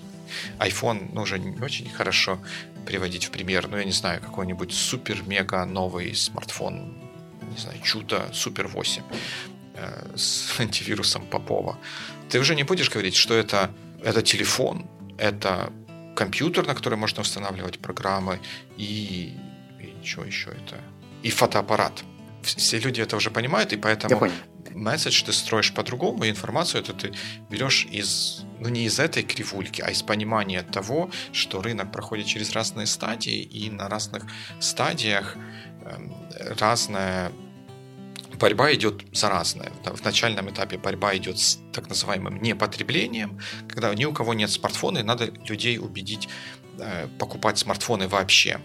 iPhone 0.59 1.11
ну, 1.13 1.23
уже 1.23 1.39
не 1.39 1.61
очень 1.61 1.91
хорошо 1.91 2.39
приводить 2.87 3.27
в 3.27 3.31
пример. 3.31 3.69
Ну, 3.69 3.77
я 3.77 3.85
не 3.85 3.93
знаю, 3.93 4.21
какой-нибудь 4.21 4.73
супер-мега 4.73 5.65
новый 5.65 6.15
смартфон, 6.15 6.95
не 7.51 7.59
знаю, 7.59 7.81
чудо 7.83 8.29
Супер 8.33 8.69
8 8.69 9.03
э, 9.75 10.17
с 10.17 10.55
антивирусом 10.61 11.27
Попова. 11.27 11.79
Ты 12.31 12.39
уже 12.39 12.55
не 12.55 12.65
будешь 12.65 12.91
говорить, 12.91 13.17
что 13.17 13.35
это, 13.35 13.71
это 14.03 14.23
телефон, 14.23 14.87
это 15.19 15.73
компьютер, 16.15 16.67
на 16.67 16.75
который 16.75 16.99
можно 16.99 17.23
устанавливать 17.23 17.79
программы, 17.79 18.41
и, 18.77 19.37
и 19.81 20.07
что 20.07 20.25
еще 20.25 20.51
это? 20.51 20.77
И 21.23 21.31
фотоаппарат. 21.31 22.05
Все 22.43 22.79
люди 22.79 23.01
это 23.01 23.17
уже 23.17 23.31
понимают, 23.31 23.73
и 23.73 23.77
поэтому 23.77 24.31
месседж 24.75 25.25
ты 25.25 25.33
строишь 25.33 25.73
по-другому, 25.75 26.25
и 26.25 26.31
информацию 26.31 26.83
это 26.83 26.93
ты 26.93 27.13
берешь 27.51 27.87
из, 27.93 28.45
ну 28.61 28.69
не 28.69 28.85
из 28.85 28.99
этой 28.99 29.23
кривульки, 29.23 29.83
а 29.83 29.91
из 29.91 30.03
понимания 30.03 30.63
того, 30.63 31.11
что 31.33 31.61
рынок 31.63 31.93
проходит 31.93 32.27
через 32.27 32.53
разные 32.53 32.87
стадии, 32.87 33.43
и 33.43 33.71
на 33.71 33.89
разных 33.89 34.25
стадиях 34.61 35.37
эм, 35.85 36.15
разная 36.59 37.33
борьба 38.41 38.73
идет 38.75 39.05
за 39.13 39.29
разное. 39.29 39.71
В 39.85 40.05
начальном 40.05 40.51
этапе 40.51 40.79
борьба 40.79 41.17
идет 41.17 41.39
с 41.39 41.59
так 41.73 41.89
называемым 41.89 42.43
непотреблением, 42.43 43.39
когда 43.69 43.95
ни 43.95 44.05
у 44.05 44.13
кого 44.13 44.35
нет 44.35 44.51
смартфона, 44.51 44.99
и 44.99 45.03
надо 45.03 45.27
людей 45.49 45.79
убедить 45.79 46.29
э, 46.79 47.09
покупать 47.19 47.59
смартфоны 47.59 48.09
вообще 48.09 48.59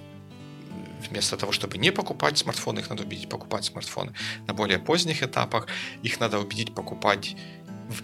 вместо 1.09 1.37
того, 1.37 1.51
чтобы 1.51 1.77
не 1.77 1.91
покупать 1.91 2.37
смартфоны, 2.37 2.79
их 2.79 2.89
надо 2.89 3.03
убедить 3.03 3.29
покупать 3.29 3.65
смартфоны. 3.65 4.13
На 4.47 4.53
более 4.53 4.79
поздних 4.79 5.21
этапах 5.21 5.67
их 6.01 6.19
надо 6.19 6.39
убедить 6.39 6.73
покупать 6.73 7.35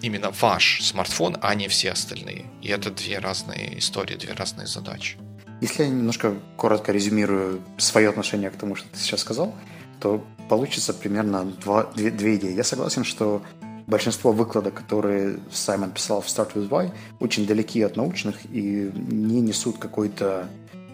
именно 0.03 0.30
ваш 0.41 0.84
смартфон, 0.84 1.38
а 1.41 1.56
не 1.56 1.68
все 1.68 1.91
остальные. 1.91 2.45
И 2.61 2.68
это 2.68 2.91
две 2.91 3.18
разные 3.18 3.80
истории, 3.80 4.15
две 4.15 4.34
разные 4.34 4.68
задачи. 4.68 5.18
Если 5.61 5.84
я 5.84 5.89
немножко 5.89 6.35
коротко 6.57 6.91
резюмирую 6.91 7.61
свое 7.77 8.10
отношение 8.10 8.49
к 8.49 8.56
тому, 8.56 8.76
что 8.76 8.88
ты 8.89 8.99
сейчас 8.99 9.22
сказал, 9.22 9.56
то 10.02 10.23
получится 10.49 10.94
примерно 10.94 11.45
два, 11.45 11.86
две, 11.95 12.11
две 12.11 12.36
идеи. 12.36 12.53
Я 12.53 12.64
согласен, 12.64 13.03
что 13.03 13.41
большинство 13.88 14.32
выкладок, 14.32 14.73
которые 14.73 15.40
Саймон 15.52 15.91
писал 15.91 16.22
в 16.22 16.26
Start 16.26 16.53
with 16.56 16.69
Why, 16.69 16.91
очень 17.19 17.45
далеки 17.45 17.82
от 17.82 17.95
научных 17.95 18.36
и 18.52 18.91
не 18.94 19.41
несут 19.41 19.78
какой-то 19.78 20.48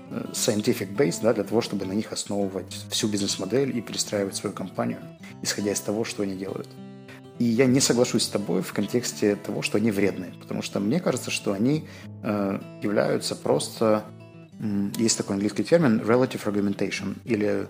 э, 0.09 0.25
scientific 0.33 0.95
base 0.95 1.19
да, 1.21 1.33
для 1.33 1.43
того, 1.43 1.61
чтобы 1.61 1.85
на 1.85 1.93
них 1.93 2.11
основывать 2.11 2.85
всю 2.89 3.07
бизнес-модель 3.07 3.75
и 3.75 3.81
перестраивать 3.81 4.35
свою 4.35 4.53
компанию, 4.53 4.99
исходя 5.41 5.71
из 5.71 5.79
того, 5.79 6.03
что 6.03 6.23
они 6.23 6.35
делают. 6.35 6.69
И 7.39 7.45
я 7.45 7.65
не 7.65 7.79
соглашусь 7.79 8.23
с 8.23 8.29
тобой 8.29 8.61
в 8.61 8.73
контексте 8.73 9.35
того, 9.35 9.61
что 9.61 9.77
они 9.77 9.91
вредные, 9.91 10.33
потому 10.41 10.61
что 10.61 10.79
мне 10.79 10.99
кажется, 10.99 11.31
что 11.31 11.53
они 11.53 11.87
э, 12.23 12.59
являются 12.81 13.35
просто, 13.35 14.03
э, 14.59 14.89
есть 14.97 15.17
такой 15.17 15.35
английский 15.35 15.63
термин 15.63 16.01
relative 16.01 16.45
argumentation, 16.45 17.15
или 17.25 17.67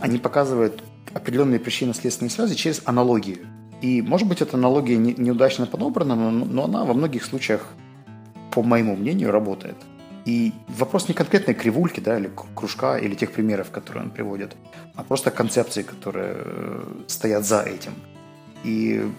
они 0.00 0.18
показывают 0.18 0.82
определенные 1.12 1.60
причинно-следственные 1.60 2.30
связи 2.30 2.54
через 2.54 2.82
аналогию. 2.84 3.38
И, 3.80 4.02
может 4.02 4.28
быть, 4.28 4.42
эта 4.42 4.56
аналогия 4.56 4.96
не, 4.96 5.14
неудачно 5.14 5.66
подобрана, 5.66 6.14
но, 6.14 6.30
но 6.30 6.64
она 6.64 6.84
во 6.84 6.94
многих 6.94 7.24
случаях, 7.24 7.68
по 8.52 8.62
моему 8.62 8.96
мнению, 8.96 9.30
работает. 9.30 9.76
И 10.24 10.52
вопрос 10.68 11.08
не 11.08 11.14
конкретной 11.14 11.54
кривульки, 11.54 12.00
да, 12.00 12.18
или 12.18 12.30
кружка, 12.54 12.98
или 12.98 13.14
тех 13.14 13.32
примеров, 13.32 13.70
которые 13.70 14.04
он 14.04 14.10
приводит, 14.10 14.56
а 14.94 15.02
просто 15.02 15.30
концепции, 15.30 15.82
которые 15.82 16.34
э, 16.36 16.82
стоят 17.06 17.46
за 17.46 17.62
этим. 17.62 17.92
И 18.64 19.10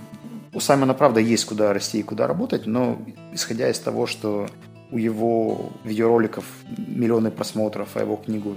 у 0.53 0.59
Саймона, 0.59 0.93
правда, 0.93 1.19
есть 1.19 1.45
куда 1.45 1.73
расти 1.73 1.99
и 1.99 2.03
куда 2.03 2.27
работать, 2.27 2.67
но 2.67 2.99
исходя 3.33 3.69
из 3.69 3.79
того, 3.79 4.07
что 4.07 4.47
у 4.91 4.97
его 4.97 5.71
видеороликов 5.83 6.45
миллионы 6.77 7.31
просмотров, 7.31 7.89
а 7.95 8.01
его 8.01 8.15
книгу 8.15 8.55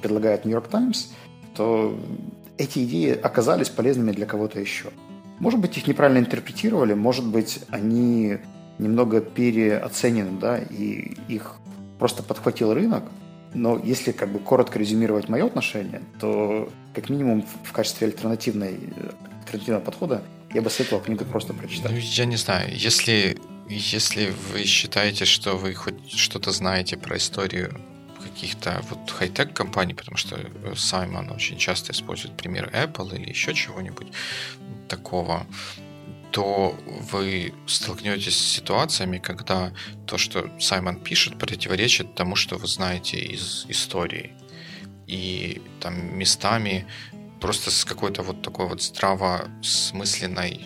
предлагает 0.00 0.44
Нью-Йорк 0.44 0.68
Таймс, 0.68 1.08
то 1.54 1.98
эти 2.58 2.84
идеи 2.84 3.12
оказались 3.12 3.68
полезными 3.68 4.12
для 4.12 4.26
кого-то 4.26 4.60
еще. 4.60 4.86
Может 5.38 5.60
быть, 5.60 5.76
их 5.76 5.86
неправильно 5.86 6.18
интерпретировали, 6.18 6.94
может 6.94 7.26
быть, 7.26 7.60
они 7.68 8.38
немного 8.78 9.20
переоценены, 9.20 10.38
да, 10.38 10.58
и 10.58 11.16
их 11.28 11.56
просто 11.98 12.22
подхватил 12.22 12.72
рынок. 12.74 13.04
Но 13.52 13.78
если 13.78 14.12
как 14.12 14.32
бы 14.32 14.40
коротко 14.40 14.78
резюмировать 14.78 15.28
мое 15.28 15.46
отношение, 15.46 16.02
то 16.20 16.68
как 16.92 17.08
минимум 17.08 17.44
в 17.62 17.72
качестве 17.72 18.08
альтернативной, 18.08 18.78
альтернативного 19.42 19.80
подхода 19.80 20.22
я 20.52 20.62
бы 20.62 20.70
советовал 20.70 21.02
книгу 21.02 21.24
просто 21.24 21.52
прочитать. 21.52 21.90
Ну, 21.90 21.98
я 21.98 22.24
не 22.24 22.36
знаю, 22.36 22.68
если, 22.72 23.38
если 23.68 24.32
вы 24.52 24.64
считаете, 24.64 25.24
что 25.24 25.54
вы 25.54 25.74
хоть 25.74 26.10
что-то 26.10 26.50
знаете 26.50 26.96
про 26.96 27.16
историю 27.16 27.80
каких-то 28.34 28.82
вот 28.90 29.10
хай-тек 29.10 29.52
компаний, 29.52 29.94
потому 29.94 30.16
что 30.16 30.36
э, 30.36 30.74
Саймон 30.76 31.30
очень 31.30 31.56
часто 31.56 31.92
использует 31.92 32.36
пример 32.36 32.70
Apple 32.74 33.14
или 33.16 33.30
еще 33.30 33.54
чего-нибудь 33.54 34.08
такого, 34.88 35.46
то 36.30 36.76
вы 37.12 37.54
столкнетесь 37.66 38.36
с 38.36 38.52
ситуациями, 38.56 39.18
когда 39.18 39.72
то, 40.06 40.18
что 40.18 40.50
Саймон 40.58 40.96
пишет, 40.96 41.38
противоречит 41.38 42.14
тому, 42.14 42.34
что 42.36 42.56
вы 42.56 42.66
знаете 42.66 43.18
из 43.18 43.66
истории. 43.68 44.32
И 45.06 45.62
там 45.80 46.18
местами 46.18 46.86
просто 47.40 47.70
с 47.70 47.84
какой-то 47.84 48.22
вот 48.22 48.42
такой 48.42 48.66
вот 48.66 48.82
здравосмысленной 48.82 50.60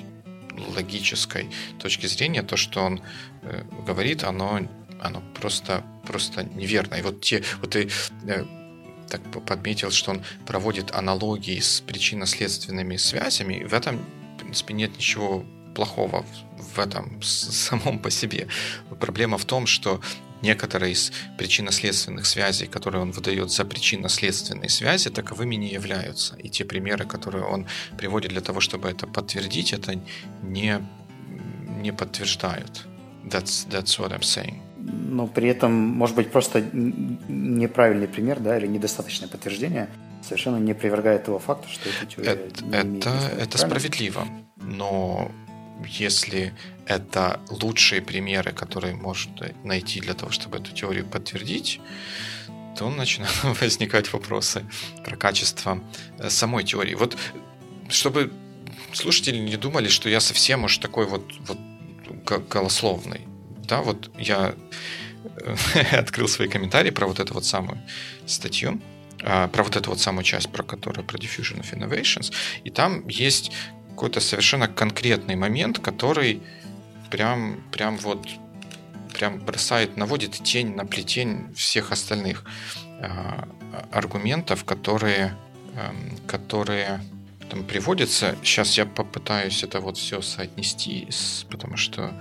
логической 0.75 1.51
точки 1.79 2.07
зрения 2.07 2.43
то, 2.43 2.57
что 2.57 2.81
он 2.81 3.03
э, 3.43 3.63
говорит, 3.87 4.25
оно 4.25 4.61
оно 5.01 5.23
просто, 5.35 5.85
просто 6.07 6.45
неверно. 6.45 6.95
И 6.97 7.03
вот 7.03 7.21
те, 7.21 7.43
вот 7.61 7.71
ты 7.71 7.89
э, 8.27 8.45
так 9.09 9.21
подметил, 9.45 9.91
что 9.91 10.13
он 10.13 10.23
проводит 10.47 10.95
аналогии 10.95 11.61
с 11.61 11.81
причинно-следственными 11.81 12.97
связями. 12.97 13.65
В 13.65 13.75
этом, 13.75 13.99
в 14.35 14.39
принципе, 14.39 14.75
нет 14.75 14.97
ничего 14.97 15.45
плохого 15.75 16.25
в 16.75 16.79
этом 16.79 17.23
самом 17.23 17.99
по 17.99 18.11
себе. 18.11 18.49
Проблема 19.01 19.39
в 19.39 19.45
том, 19.45 19.67
что 19.67 20.01
некоторые 20.43 20.93
из 20.93 21.13
причинно-следственных 21.37 22.27
связей, 22.27 22.67
которые 22.67 23.03
он 23.03 23.11
выдает 23.11 23.51
за 23.51 23.65
причинно-следственные 23.65 24.69
связи, 24.69 25.11
таковыми 25.11 25.57
не 25.57 25.69
являются. 25.69 26.37
И 26.37 26.49
те 26.49 26.65
примеры, 26.65 27.05
которые 27.07 27.45
он 27.45 27.67
приводит 27.97 28.31
для 28.31 28.41
того, 28.41 28.61
чтобы 28.61 28.89
это 28.89 29.07
подтвердить, 29.07 29.73
это 29.73 30.01
не, 30.43 30.81
не 31.83 31.93
подтверждают. 31.93 32.87
That's, 33.25 33.69
that's 33.69 33.99
what 33.99 34.13
I'm 34.13 34.23
saying 34.23 34.68
но 34.79 35.27
при 35.27 35.49
этом, 35.49 35.73
может 35.73 36.17
быть, 36.17 36.31
просто 36.31 36.63
неправильный 36.63 38.09
пример, 38.09 38.41
да, 38.41 38.57
или 38.57 38.67
недостаточное 38.67 39.29
подтверждение 39.29 39.89
совершенно 40.23 40.57
не 40.57 40.75
привергает 40.75 41.25
того 41.25 41.39
факта, 41.39 41.69
что 41.69 41.89
эта 41.89 42.07
теория 42.07 42.31
это, 42.33 42.65
не 42.65 42.81
имеет 42.81 43.07
это, 43.07 43.31
это 43.39 43.59
справедливо, 43.59 44.27
но 44.57 45.31
если 45.87 46.55
это 46.87 47.41
лучшие 47.51 48.03
примеры, 48.03 48.53
которые 48.53 48.95
можно 48.95 49.53
найти 49.65 50.01
для 50.01 50.15
того, 50.15 50.31
чтобы 50.31 50.59
эту 50.59 50.73
теорию 50.73 51.07
подтвердить, 51.07 51.81
то 52.77 52.91
начинают 52.91 53.43
возникать 53.61 54.13
вопросы 54.13 54.65
про 55.05 55.17
качество 55.17 55.81
э, 56.19 56.31
самой 56.31 56.65
теории. 56.65 56.95
Вот 56.95 57.17
чтобы 57.89 58.33
слушатели 58.93 59.39
не 59.39 59.57
думали, 59.57 59.89
что 59.89 60.09
я 60.09 60.21
совсем 60.21 60.65
уж 60.65 60.79
такой 60.79 61.07
вот, 61.07 61.25
вот 61.47 61.59
голословный 62.49 63.27
да, 63.69 63.83
вот 63.83 64.11
я 64.19 64.55
э, 65.45 65.97
открыл 65.97 66.29
свои 66.29 66.49
комментарии 66.49 66.91
про 66.91 67.07
вот 67.07 67.21
эту 67.21 67.35
вот 67.35 67.45
самую 67.45 67.79
статью, 68.27 68.81
а, 69.23 69.49
про 69.49 69.63
вот 69.63 69.77
эту 69.77 69.91
вот 69.91 70.01
самую 70.01 70.25
часть, 70.25 70.51
про 70.51 70.63
которую 70.63 71.05
про 71.05 71.19
Diffusion 71.19 71.61
of 71.61 71.73
Innovations, 71.73 72.33
и 72.65 72.71
там 72.71 73.07
есть 73.09 73.53
какой-то 73.91 74.21
совершенно 74.21 74.69
конкретный 74.69 75.35
момент, 75.35 75.81
который 75.81 76.41
прям, 77.11 77.61
прям 77.73 77.97
вот 77.99 78.29
прям 79.13 79.39
бросает, 79.41 79.97
наводит 79.97 80.33
тень 80.45 80.75
на 80.75 80.87
плетень 80.87 81.53
всех 81.55 81.91
остальных 81.91 82.45
э, 83.01 83.09
аргументов, 83.91 84.65
которые, 84.65 85.35
э, 85.75 85.91
которые 86.27 87.01
там 87.51 87.65
приводятся. 87.65 88.37
Сейчас 88.45 88.79
я 88.79 88.87
попытаюсь 88.87 89.65
это 89.65 89.81
вот 89.81 89.97
все 89.97 90.21
соотнести, 90.23 91.09
потому 91.51 91.77
что 91.77 92.13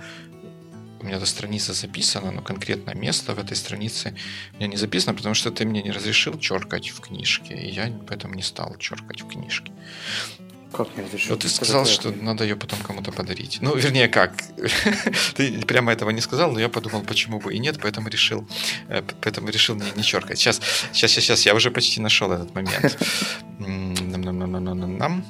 у 1.00 1.04
меня 1.04 1.16
эта 1.16 1.26
страница 1.26 1.72
записана, 1.72 2.30
но 2.30 2.42
конкретное 2.42 2.94
место 2.94 3.34
в 3.34 3.38
этой 3.38 3.56
странице 3.56 4.14
у 4.54 4.56
меня 4.56 4.68
не 4.68 4.76
записано, 4.76 5.14
потому 5.14 5.34
что 5.34 5.50
ты 5.50 5.64
мне 5.64 5.82
не 5.82 5.90
разрешил 5.90 6.38
черкать 6.38 6.88
в 6.90 7.00
книжке, 7.00 7.54
и 7.54 7.70
я 7.70 7.92
поэтому 8.06 8.34
не 8.34 8.42
стал 8.42 8.76
черкать 8.78 9.22
в 9.22 9.28
книжке. 9.28 9.72
Как 10.72 10.96
не 10.96 11.02
разрешил? 11.02 11.30
Вот 11.30 11.40
ты 11.40 11.48
сказал, 11.48 11.86
что 11.86 12.10
надо 12.10 12.44
ее 12.44 12.54
потом 12.54 12.78
кому-то 12.80 13.10
подарить. 13.10 13.58
Ну, 13.62 13.74
вернее, 13.74 14.08
как? 14.08 14.34
ты 15.34 15.62
прямо 15.62 15.92
этого 15.92 16.10
не 16.10 16.20
сказал, 16.20 16.52
но 16.52 16.60
я 16.60 16.68
подумал, 16.68 17.02
почему 17.02 17.40
бы 17.40 17.54
и 17.54 17.58
нет, 17.58 17.78
поэтому 17.80 18.08
решил, 18.08 18.46
э, 18.88 19.02
поэтому 19.22 19.48
решил 19.48 19.76
не, 19.76 19.90
не 19.96 20.02
черкать. 20.02 20.38
Сейчас, 20.38 20.60
сейчас, 20.92 21.12
сейчас, 21.12 21.46
я 21.46 21.54
уже 21.54 21.70
почти 21.70 22.00
нашел 22.00 22.30
этот 22.30 22.54
момент. 22.54 22.98
Нам-нам-нам-нам-нам. 23.58 25.24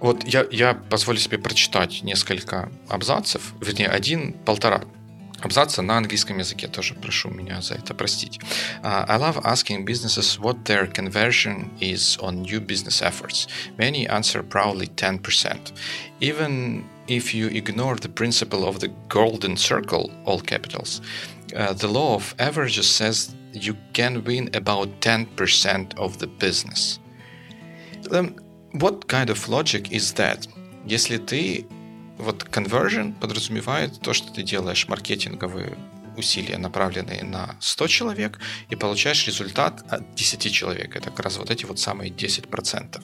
Вот 0.00 0.24
я, 0.24 0.46
я 0.50 0.74
позволю 0.74 1.18
себе 1.18 1.38
прочитать 1.38 2.02
несколько 2.02 2.70
абзацев, 2.88 3.54
вернее, 3.60 3.88
один, 3.88 4.34
полтора 4.44 4.82
абзаца 5.40 5.82
на 5.82 5.98
английском 5.98 6.38
языке 6.38 6.68
тоже 6.68 6.94
прошу 6.94 7.30
меня 7.30 7.60
за 7.60 7.74
это 7.74 7.94
простить. 7.94 8.40
Uh, 8.82 9.04
I 9.08 9.18
love 9.18 9.40
asking 9.44 9.84
businesses 9.84 10.38
what 10.38 10.64
their 10.64 10.86
conversion 10.86 11.70
is 11.80 12.18
on 12.20 12.42
new 12.42 12.60
business 12.60 13.02
efforts. 13.02 13.46
Many 13.78 14.08
answer 14.08 14.42
proudly 14.42 14.86
10%. 14.86 15.72
Even 16.20 16.84
if 17.06 17.34
you 17.34 17.48
ignore 17.48 17.96
the 17.96 18.08
principle 18.08 18.66
of 18.66 18.80
the 18.80 18.88
golden 19.08 19.56
circle, 19.56 20.10
all 20.24 20.40
capitals, 20.40 21.00
uh, 21.54 21.72
the 21.72 21.88
law 21.88 22.14
of 22.14 22.34
averages 22.38 22.88
says 22.88 23.34
you 23.52 23.76
can 23.92 24.24
win 24.24 24.50
about 24.54 24.88
10% 25.00 25.98
of 25.98 26.18
the 26.18 26.26
business. 26.26 26.98
Um, 28.10 28.36
What 28.78 29.06
kind 29.06 29.30
of 29.30 29.48
logic 29.48 29.90
is 29.90 30.14
that? 30.16 30.50
Если 30.84 31.16
ты... 31.16 31.66
Вот 32.18 32.44
conversion 32.44 33.14
подразумевает 33.18 34.00
то, 34.00 34.12
что 34.12 34.30
ты 34.30 34.42
делаешь 34.42 34.86
маркетинговые 34.86 35.78
усилия, 36.18 36.58
направленные 36.58 37.24
на 37.24 37.56
100 37.60 37.86
человек, 37.86 38.38
и 38.68 38.76
получаешь 38.76 39.26
результат 39.26 39.82
от 39.88 40.14
10 40.14 40.52
человек. 40.52 40.94
Это 40.94 41.08
как 41.10 41.20
раз 41.20 41.38
вот 41.38 41.50
эти 41.50 41.64
вот 41.64 41.78
самые 41.78 42.10
10%. 42.10 43.02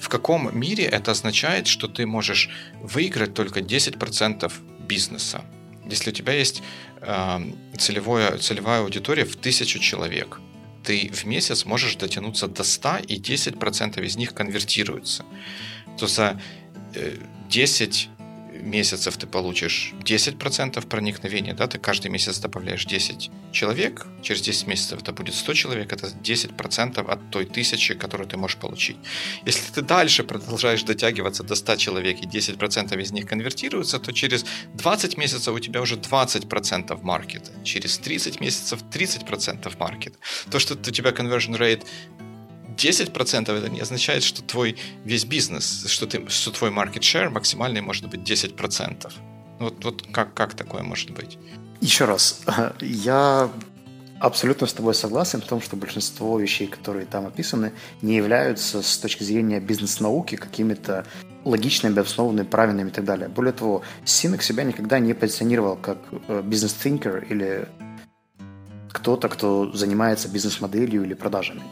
В 0.00 0.08
каком 0.08 0.58
мире 0.58 0.84
это 0.84 1.12
означает, 1.12 1.68
что 1.68 1.86
ты 1.86 2.04
можешь 2.04 2.50
выиграть 2.82 3.34
только 3.34 3.60
10% 3.60 4.52
бизнеса? 4.80 5.44
Если 5.88 6.10
у 6.10 6.12
тебя 6.12 6.32
есть 6.32 6.60
э, 7.02 7.52
целевое, 7.78 8.36
целевая 8.38 8.80
аудитория 8.80 9.24
в 9.24 9.36
тысячу 9.36 9.78
человек– 9.78 10.40
ты 10.88 11.10
в 11.12 11.26
месяц 11.26 11.66
можешь 11.66 11.96
дотянуться 11.96 12.48
до 12.48 12.64
100, 12.64 12.96
и 13.08 13.20
10% 13.20 14.02
из 14.02 14.16
них 14.16 14.32
конвертируются. 14.32 15.22
То 15.98 16.06
за 16.06 16.40
10 17.50 18.08
месяцев 18.62 19.16
ты 19.16 19.26
получишь 19.26 19.92
10% 20.04 20.86
проникновения, 20.86 21.54
да, 21.54 21.66
ты 21.66 21.78
каждый 21.78 22.10
месяц 22.10 22.38
добавляешь 22.38 22.84
10 22.84 23.30
человек, 23.52 24.06
через 24.22 24.42
10 24.42 24.66
месяцев 24.66 25.00
это 25.02 25.12
будет 25.12 25.34
100 25.34 25.54
человек, 25.54 25.92
это 25.92 26.06
10% 26.06 27.10
от 27.10 27.30
той 27.30 27.46
тысячи, 27.46 27.94
которую 27.94 28.28
ты 28.28 28.36
можешь 28.36 28.56
получить. 28.56 28.96
Если 29.46 29.72
ты 29.72 29.82
дальше 29.82 30.24
продолжаешь 30.24 30.82
дотягиваться 30.82 31.42
до 31.42 31.54
100 31.54 31.76
человек 31.76 32.20
и 32.20 32.26
10% 32.26 33.00
из 33.00 33.12
них 33.12 33.26
конвертируются, 33.26 33.98
то 33.98 34.12
через 34.12 34.44
20 34.74 35.16
месяцев 35.18 35.54
у 35.54 35.58
тебя 35.58 35.80
уже 35.80 35.96
20% 35.96 37.02
маркета, 37.02 37.50
через 37.64 37.98
30 37.98 38.40
месяцев 38.40 38.80
30% 38.92 39.76
маркета. 39.78 40.18
То, 40.50 40.58
что 40.58 40.74
у 40.74 40.92
тебя 40.92 41.10
conversion 41.10 41.56
rate 41.56 41.84
10% 42.78 43.52
это 43.52 43.68
не 43.68 43.80
означает, 43.80 44.22
что 44.22 44.42
твой 44.42 44.76
весь 45.04 45.24
бизнес, 45.24 45.86
что, 45.88 46.06
ты, 46.06 46.28
что 46.28 46.50
твой 46.50 46.70
market 46.70 47.00
share 47.00 47.28
максимальный 47.28 47.80
может 47.80 48.08
быть 48.08 48.20
10%. 48.20 49.12
Вот, 49.58 49.84
вот 49.84 50.06
как, 50.12 50.34
как 50.34 50.54
такое 50.54 50.82
может 50.82 51.10
быть? 51.10 51.38
Еще 51.80 52.04
раз, 52.04 52.42
я 52.80 53.50
абсолютно 54.20 54.66
с 54.66 54.72
тобой 54.72 54.94
согласен 54.94 55.40
в 55.40 55.46
том, 55.46 55.60
что 55.60 55.76
большинство 55.76 56.38
вещей, 56.38 56.66
которые 56.66 57.06
там 57.06 57.26
описаны, 57.26 57.72
не 58.02 58.16
являются 58.16 58.82
с 58.82 58.98
точки 58.98 59.24
зрения 59.24 59.60
бизнес-науки 59.60 60.36
какими-то 60.36 61.06
логичными, 61.44 61.98
обоснованными, 61.98 62.46
правильными 62.46 62.88
и 62.88 62.92
так 62.92 63.04
далее. 63.04 63.28
Более 63.28 63.52
того, 63.52 63.82
Синок 64.04 64.42
себя 64.42 64.64
никогда 64.64 64.98
не 64.98 65.14
позиционировал 65.14 65.76
как 65.76 65.98
э, 66.28 66.42
бизнес-тинкер 66.44 67.26
или 67.30 67.68
кто-то, 68.92 69.28
кто 69.28 69.72
занимается 69.72 70.28
бизнес-моделью 70.28 71.04
или 71.04 71.14
продажами. 71.14 71.62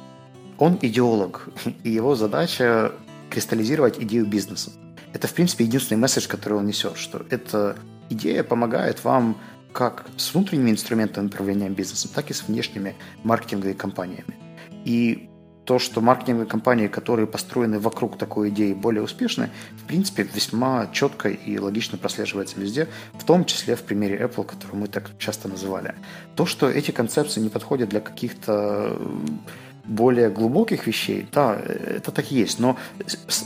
Он 0.59 0.79
идеолог, 0.81 1.49
и 1.83 1.91
его 1.91 2.15
задача 2.15 2.93
кристаллизировать 3.31 3.99
идею 4.01 4.27
бизнеса. 4.27 4.73
Это, 5.13 5.29
в 5.29 5.35
принципе, 5.35 5.65
единственный 5.65 5.99
месседж, 5.99 6.29
который 6.29 6.59
он 6.59 6.67
несет, 6.67 6.97
что 6.97 7.25
эта 7.31 7.77
идея 8.11 8.43
помогает 8.43 9.05
вам 9.05 9.37
как 9.73 10.07
с 10.17 10.33
внутренними 10.33 10.71
инструментами 10.71 11.27
управления 11.27 11.69
бизнесом, 11.69 12.11
так 12.15 12.31
и 12.31 12.35
с 12.35 12.49
внешними 12.49 12.95
маркетинговыми 13.25 13.75
компаниями. 13.75 14.37
И 14.85 15.29
то, 15.67 15.79
что 15.79 16.01
маркетинговые 16.01 16.47
компании, 16.47 16.87
которые 16.87 17.27
построены 17.27 17.79
вокруг 17.79 18.17
такой 18.17 18.51
идеи, 18.51 18.73
более 18.73 19.03
успешны, 19.03 19.51
в 19.73 19.85
принципе, 19.87 20.23
весьма 20.23 20.87
четко 20.93 21.29
и 21.29 21.59
логично 21.59 21.99
прослеживается 21.99 22.59
везде, 22.59 22.89
в 23.15 23.25
том 23.25 23.45
числе 23.45 23.75
в 23.75 23.83
примере 23.83 24.17
Apple, 24.19 24.45
который 24.45 24.77
мы 24.77 24.87
так 24.87 25.11
часто 25.19 25.49
называли. 25.49 25.95
То, 26.37 26.47
что 26.47 26.71
эти 26.71 26.93
концепции 26.93 27.41
не 27.41 27.49
подходят 27.49 27.89
для 27.89 28.01
каких-то 28.01 28.97
более 29.87 30.31
глубоких 30.31 30.87
вещей, 30.87 31.27
да, 31.33 31.55
это 31.57 32.11
так 32.11 32.33
и 32.33 32.37
есть. 32.37 32.59
Но, 32.59 32.77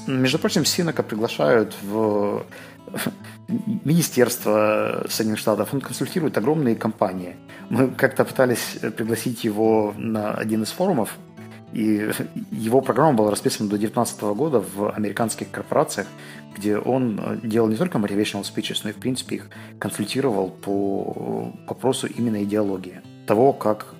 между 0.06 0.38
прочим, 0.38 0.64
Синока 0.64 1.02
приглашают 1.02 1.74
в 1.82 2.44
Министерство 3.84 5.06
Соединенных 5.08 5.40
Штатов, 5.40 5.74
он 5.74 5.80
консультирует 5.80 6.38
огромные 6.38 6.76
компании. 6.76 7.36
Мы 7.68 7.88
как-то 7.88 8.24
пытались 8.24 8.78
пригласить 8.96 9.44
его 9.44 9.94
на 9.96 10.34
один 10.34 10.62
из 10.62 10.70
форумов, 10.70 11.16
и 11.72 12.10
его 12.50 12.80
программа 12.80 13.16
была 13.16 13.30
расписана 13.30 13.68
до 13.68 13.76
2019 13.76 14.22
года 14.36 14.60
в 14.60 14.90
американских 14.90 15.50
корпорациях, 15.50 16.08
где 16.56 16.76
он 16.78 17.40
делал 17.44 17.68
не 17.68 17.76
только 17.76 17.98
motivational 17.98 18.42
speeches, 18.42 18.80
но 18.82 18.90
и, 18.90 18.92
в 18.92 18.96
принципе, 18.96 19.36
их 19.36 19.50
консультировал 19.78 20.50
по 20.50 21.52
вопросу 21.68 22.08
именно 22.08 22.42
идеологии. 22.42 23.00
Того, 23.26 23.52
как 23.52 23.94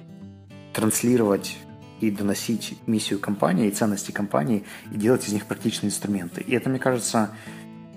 транслировать 0.73 1.59
и 2.01 2.11
доносить 2.11 2.75
миссию 2.87 3.19
компании 3.19 3.69
и 3.69 3.71
ценности 3.71 4.11
компании 4.11 4.65
и 4.93 4.97
делать 4.97 5.27
из 5.27 5.33
них 5.33 5.47
практичные 5.47 5.89
инструменты. 5.89 6.41
И 6.41 6.55
это, 6.55 6.69
мне 6.69 6.79
кажется, 6.79 7.31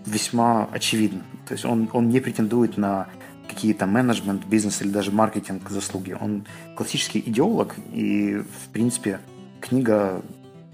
весьма 0.05 0.65
очевидно. 0.71 1.23
То 1.47 1.53
есть 1.53 1.65
он, 1.65 1.89
он 1.93 2.09
не 2.09 2.19
претендует 2.19 2.77
на 2.77 3.07
какие-то 3.47 3.85
менеджмент, 3.85 4.45
бизнес 4.45 4.81
или 4.81 4.89
даже 4.89 5.11
маркетинг 5.11 5.69
заслуги. 5.69 6.15
Он 6.19 6.45
классический 6.75 7.19
идеолог, 7.19 7.75
и, 7.91 8.38
в 8.38 8.69
принципе, 8.71 9.19
книга 9.61 10.21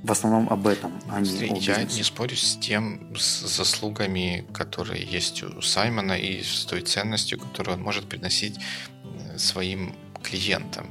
в 0.03 0.11
основном 0.11 0.47
об 0.49 0.65
этом, 0.67 0.93
а 1.09 1.19
не 1.19 1.59
Я 1.59 1.83
не 1.83 2.03
спорю 2.03 2.35
с 2.35 2.55
тем, 2.55 3.13
с 3.17 3.45
заслугами, 3.57 4.45
которые 4.53 5.03
есть 5.03 5.43
у 5.43 5.61
Саймона, 5.61 6.13
и 6.13 6.41
с 6.41 6.65
той 6.65 6.81
ценностью, 6.81 7.37
которую 7.39 7.77
он 7.77 7.83
может 7.83 8.05
приносить 8.05 8.57
э, 9.03 9.37
своим 9.37 9.93
клиентам. 10.23 10.87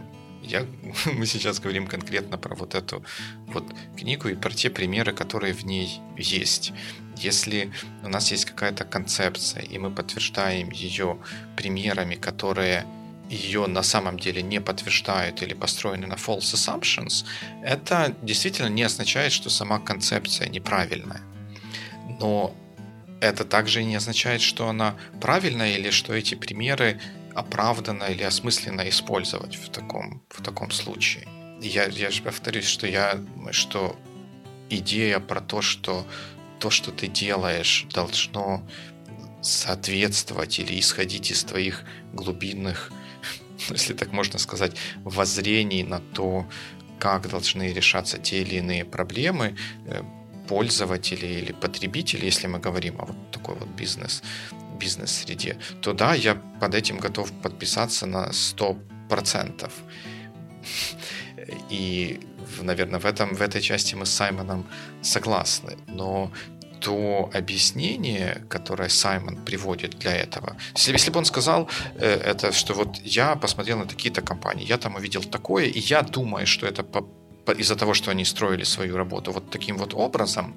Я, 0.49 0.67
мы 1.07 1.27
сейчас 1.27 1.61
говорим 1.61 1.87
конкретно 1.87 2.39
про 2.39 2.55
вот 2.55 2.75
эту 2.75 3.05
вот 3.47 3.65
книгу 3.97 4.29
и 4.29 4.35
про 4.35 4.51
те 4.51 4.71
примеры, 4.71 5.13
которые 5.13 5.53
в 5.53 5.65
ней 5.65 6.01
есть. 6.17 6.73
Если 7.17 7.71
у 8.03 8.09
нас 8.09 8.33
есть 8.33 8.47
какая-то 8.47 8.85
концепция, 8.85 9.63
и 9.63 9.79
мы 9.79 9.91
подтверждаем 9.91 10.71
ее 10.71 11.19
примерами, 11.57 12.15
которые 12.15 12.87
ее 13.29 13.67
на 13.67 13.83
самом 13.83 14.19
деле 14.19 14.41
не 14.41 14.61
подтверждают 14.61 15.43
или 15.43 15.53
построены 15.53 16.07
на 16.07 16.15
false 16.15 16.55
assumptions, 16.55 17.27
это 17.63 18.17
действительно 18.23 18.69
не 18.69 18.85
означает, 18.85 19.33
что 19.33 19.51
сама 19.51 19.79
концепция 19.79 20.49
неправильная. 20.49 21.21
Но 22.21 22.55
это 23.21 23.45
также 23.45 23.85
не 23.85 23.97
означает, 23.97 24.41
что 24.41 24.69
она 24.69 24.95
правильная 25.21 25.77
или 25.77 25.91
что 25.91 26.15
эти 26.15 26.37
примеры 26.37 27.01
оправданно 27.35 28.05
или 28.05 28.23
осмысленно 28.23 28.89
использовать 28.89 29.57
в 29.57 29.69
таком, 29.71 30.23
в 30.29 30.43
таком 30.43 30.71
случае. 30.71 31.27
Я, 31.61 31.87
я 31.87 32.11
же 32.11 32.23
повторюсь, 32.23 32.67
что, 32.67 32.87
я, 32.87 33.21
что 33.51 33.97
идея 34.71 35.21
про 35.21 35.41
то, 35.41 35.63
что 35.63 36.07
то, 36.59 36.71
что 36.71 36.91
ты 36.91 37.07
делаешь, 37.07 37.87
должно 37.93 38.63
соответствовать 39.43 40.59
или 40.59 40.79
исходить 40.79 41.31
из 41.31 41.45
твоих 41.45 41.85
глубинных, 42.13 42.93
если 43.71 43.95
так 43.95 44.13
можно 44.13 44.39
сказать, 44.39 44.77
воззрений 45.05 45.83
на 45.83 46.01
то, 46.01 46.47
как 46.99 47.29
должны 47.29 47.73
решаться 47.73 48.19
те 48.19 48.43
или 48.43 48.57
иные 48.57 48.85
проблемы 48.85 49.57
э, 49.87 50.03
пользователи 50.49 51.27
или 51.27 51.53
потребители, 51.53 52.25
если 52.25 52.49
мы 52.49 52.59
говорим 52.59 53.01
о 53.01 53.07
вот 53.07 53.31
такой 53.31 53.55
вот 53.55 53.69
бизнес 53.69 54.23
бизнес-среде, 54.79 55.59
то 55.81 55.93
да, 55.93 56.15
я 56.15 56.35
под 56.35 56.75
этим 56.75 56.99
готов 56.99 57.33
подписаться 57.43 58.07
на 58.07 58.31
100%. 58.31 59.71
И, 61.71 62.21
наверное, 62.63 63.01
в, 63.01 63.07
этом, 63.07 63.35
в 63.35 63.43
этой 63.43 63.61
части 63.61 63.95
мы 63.95 64.07
с 64.07 64.11
Саймоном 64.11 64.67
согласны. 65.03 65.77
Но 65.87 66.31
то 66.81 67.31
объяснение, 67.35 68.43
которое 68.49 68.89
Саймон 68.89 69.37
приводит 69.37 69.99
для 69.99 70.13
этого, 70.13 70.57
если, 70.77 70.93
если 70.93 71.11
бы 71.11 71.19
он 71.19 71.25
сказал 71.25 71.69
э, 71.97 72.07
это, 72.07 72.53
что 72.53 72.75
вот 72.75 73.01
я 73.05 73.37
посмотрел 73.37 73.79
на 73.79 73.87
такие-то 73.87 74.23
компании, 74.23 74.67
я 74.67 74.79
там 74.79 74.95
увидел 74.95 75.23
такое, 75.25 75.65
и 75.67 75.81
я 75.81 76.03
думаю, 76.03 76.47
что 76.47 76.67
это 76.67 76.83
по, 76.83 77.01
по, 77.45 77.53
из-за 77.53 77.77
того, 77.77 77.95
что 77.95 78.11
они 78.11 78.25
строили 78.25 78.65
свою 78.65 78.97
работу 78.97 79.33
вот 79.33 79.51
таким 79.51 79.77
вот 79.77 79.95
образом, 79.95 80.55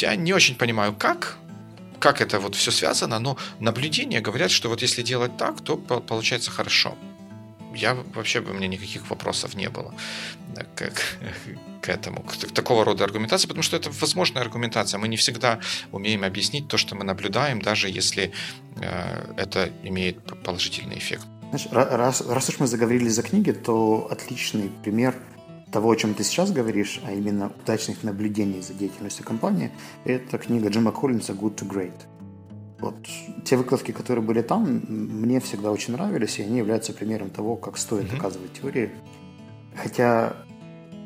я 0.00 0.16
не 0.16 0.32
очень 0.34 0.56
понимаю, 0.56 0.94
как, 0.94 1.38
как 2.02 2.20
это 2.20 2.40
вот 2.40 2.56
все 2.56 2.72
связано, 2.72 3.20
но 3.20 3.36
наблюдения 3.60 4.20
говорят, 4.20 4.50
что 4.50 4.68
вот 4.68 4.82
если 4.82 5.02
делать 5.02 5.36
так, 5.36 5.60
то 5.60 5.76
получается 5.76 6.50
хорошо. 6.50 6.96
Я 7.74 7.94
вообще 8.14 8.40
бы 8.40 8.50
у 8.50 8.54
меня 8.54 8.66
никаких 8.66 9.08
вопросов 9.08 9.54
не 9.54 9.70
было 9.70 9.94
к, 10.74 10.90
к, 10.90 11.00
к 11.80 11.88
этому, 11.88 12.22
к, 12.22 12.48
к 12.48 12.52
такого 12.52 12.84
рода 12.84 13.04
аргументации, 13.04 13.46
потому 13.46 13.62
что 13.62 13.76
это 13.76 13.90
возможная 14.00 14.42
аргументация. 14.42 14.98
Мы 14.98 15.08
не 15.08 15.16
всегда 15.16 15.60
умеем 15.92 16.24
объяснить 16.24 16.66
то, 16.68 16.76
что 16.76 16.96
мы 16.96 17.04
наблюдаем, 17.04 17.62
даже 17.62 17.88
если 17.88 18.32
э, 18.76 19.34
это 19.36 19.70
имеет 19.84 20.18
положительный 20.42 20.98
эффект. 20.98 21.24
Знаешь, 21.52 21.68
раз, 21.70 22.20
раз 22.20 22.48
уж 22.48 22.58
мы 22.58 22.66
заговорили 22.66 23.08
за 23.08 23.22
книги, 23.22 23.52
то 23.52 24.08
отличный 24.10 24.70
пример 24.82 25.14
того, 25.72 25.90
о 25.90 25.96
чем 25.96 26.14
ты 26.14 26.22
сейчас 26.22 26.52
говоришь, 26.52 27.00
а 27.04 27.12
именно 27.12 27.50
удачных 27.62 28.04
наблюдений 28.04 28.60
за 28.60 28.74
деятельностью 28.74 29.24
компании, 29.24 29.72
это 30.04 30.38
книга 30.38 30.68
Джима 30.68 30.92
Коллинса 30.92 31.32
«Good 31.32 31.56
to 31.56 31.68
Great». 31.68 31.94
Вот 32.78 32.96
те 33.44 33.56
выкладки, 33.56 33.92
которые 33.92 34.24
были 34.24 34.42
там, 34.42 34.82
мне 34.88 35.40
всегда 35.40 35.70
очень 35.70 35.94
нравились, 35.94 36.38
и 36.38 36.42
они 36.42 36.58
являются 36.58 36.92
примером 36.92 37.30
того, 37.30 37.56
как 37.56 37.78
стоит 37.78 38.04
mm-hmm. 38.04 38.16
доказывать 38.16 38.52
теории. 38.52 38.90
Хотя, 39.74 40.36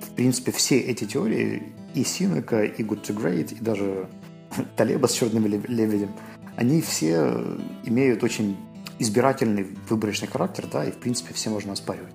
в 0.00 0.10
принципе, 0.14 0.52
все 0.52 0.78
эти 0.80 1.04
теории, 1.04 1.62
и 1.94 2.02
Синека, 2.02 2.64
и 2.64 2.82
Good 2.82 3.02
to 3.02 3.16
Great, 3.16 3.56
и 3.58 3.62
даже 3.62 4.08
Талеба 4.76 5.06
с 5.06 5.12
черным 5.12 5.46
лебедем, 5.46 6.10
они 6.56 6.80
все 6.80 7.40
имеют 7.84 8.24
очень 8.24 8.56
избирательный 8.98 9.66
выборочный 9.88 10.28
характер, 10.28 10.66
да, 10.72 10.84
и, 10.84 10.90
в 10.90 10.96
принципе, 10.96 11.34
все 11.34 11.50
можно 11.50 11.74
оспаривать. 11.74 12.14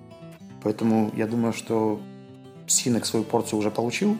Поэтому 0.62 1.12
я 1.16 1.26
думаю, 1.26 1.52
что 1.52 2.00
Синек 2.72 3.06
свою 3.06 3.24
порцию 3.24 3.58
уже 3.58 3.70
получил, 3.70 4.16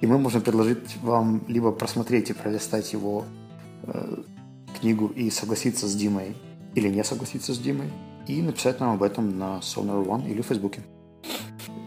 и 0.00 0.06
мы 0.06 0.18
можем 0.18 0.42
предложить 0.42 0.96
вам 1.02 1.42
либо 1.48 1.72
просмотреть 1.72 2.30
и 2.30 2.32
пролистать 2.32 2.92
его 2.92 3.24
э, 3.82 4.22
книгу 4.78 5.08
и 5.08 5.30
согласиться 5.30 5.88
с 5.88 5.94
Димой, 5.94 6.36
или 6.74 6.88
не 6.88 7.02
согласиться 7.04 7.54
с 7.54 7.58
Димой, 7.58 7.90
и 8.26 8.42
написать 8.42 8.80
нам 8.80 8.94
об 8.94 9.02
этом 9.02 9.38
на 9.38 9.58
Sonar 9.58 10.04
One 10.04 10.30
или 10.30 10.42
в 10.42 10.46
Фейсбуке. 10.46 10.82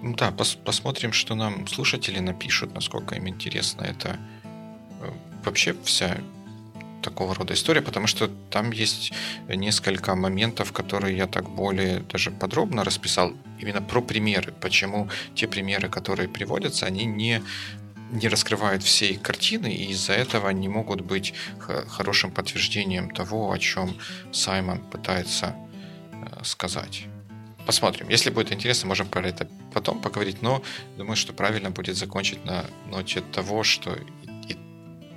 Ну 0.02 0.16
да, 0.16 0.32
пос 0.32 0.56
посмотрим, 0.56 1.12
что 1.12 1.36
нам 1.36 1.68
слушатели 1.68 2.20
напишут, 2.20 2.74
насколько 2.74 3.16
им 3.16 3.28
интересно 3.28 3.84
это 3.84 4.18
э, 5.02 5.12
вообще 5.44 5.76
вся 5.84 6.18
такого 7.02 7.36
рода 7.36 7.54
история, 7.54 7.82
потому 7.82 8.08
что 8.08 8.30
там 8.50 8.72
есть 8.72 9.12
несколько 9.48 10.16
моментов, 10.16 10.72
которые 10.72 11.18
я 11.18 11.28
так 11.28 11.50
более 11.50 12.00
даже 12.00 12.32
подробно 12.32 12.84
расписал, 12.84 13.34
именно 13.60 13.82
про 13.82 14.02
примеры, 14.02 14.54
почему 14.62 15.10
те 15.36 15.48
примеры, 15.48 15.90
которые 15.90 16.30
приводятся, 16.30 16.86
они 16.86 17.06
не 17.06 17.42
не 18.12 18.28
раскрывают 18.28 18.84
всей 18.84 19.18
картины, 19.18 19.72
и 19.72 19.92
из-за 19.92 20.14
этого 20.14 20.50
не 20.50 20.68
могут 20.68 21.02
быть 21.02 21.34
хорошим 21.60 22.32
подтверждением 22.32 23.12
того, 23.12 23.52
о 23.52 23.60
чем 23.60 23.96
Саймон 24.32 24.80
пытается 24.80 25.56
э, 26.12 26.44
сказать. 26.44 27.06
Посмотрим. 27.66 28.10
Если 28.10 28.32
будет 28.32 28.52
интересно, 28.52 28.88
можем 28.88 29.08
про 29.08 29.28
это 29.28 29.48
потом 29.74 30.02
поговорить, 30.02 30.42
но 30.42 30.64
думаю, 30.98 31.16
что 31.16 31.34
правильно 31.34 31.70
будет 31.70 31.98
закончить 31.98 32.44
на 32.46 32.66
ноте 32.88 33.22
того, 33.22 33.64
что 33.64 33.96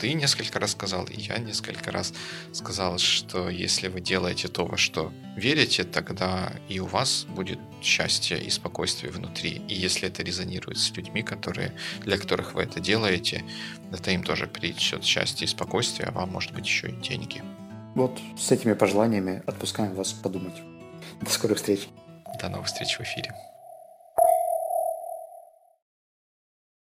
ты 0.03 0.15
несколько 0.15 0.59
раз 0.59 0.73
сказал, 0.73 1.05
и 1.05 1.21
я 1.21 1.39
несколько 1.39 1.93
раз 1.93 2.13
сказал, 2.53 2.99
что 2.99 3.49
если 3.49 3.87
вы 3.87 4.01
делаете 4.01 4.49
то, 4.49 4.67
во 4.67 4.77
что 4.77 5.13
верите, 5.37 5.85
тогда 5.85 6.53
и 6.69 6.81
у 6.81 6.87
вас 6.87 7.25
будет 7.29 7.61
счастье 7.81 8.37
и 8.43 8.51
спокойствие 8.51 9.13
внутри. 9.13 9.63
И 9.69 9.75
если 9.75 10.09
это 10.09 10.25
резонирует 10.25 10.79
с 10.79 10.91
людьми, 10.97 11.23
которые, 11.23 11.73
для 12.01 12.19
которых 12.19 12.55
вы 12.55 12.65
это 12.65 12.81
делаете, 12.81 13.45
это 13.93 14.11
им 14.11 14.25
тоже 14.25 14.49
принесет 14.49 15.05
счастье 15.05 15.45
и 15.45 15.49
спокойствие, 15.49 16.09
а 16.09 16.11
вам, 16.11 16.31
может 16.31 16.53
быть, 16.53 16.67
еще 16.67 16.89
и 16.89 16.97
деньги. 16.97 17.41
Вот 17.95 18.19
с 18.37 18.51
этими 18.51 18.73
пожеланиями 18.73 19.45
отпускаем 19.47 19.95
вас 19.95 20.13
подумать. 20.13 20.57
До 21.21 21.31
скорых 21.31 21.59
встреч. 21.59 21.87
До 22.41 22.49
новых 22.49 22.67
встреч 22.67 22.97
в 22.99 23.03
эфире. 23.03 23.33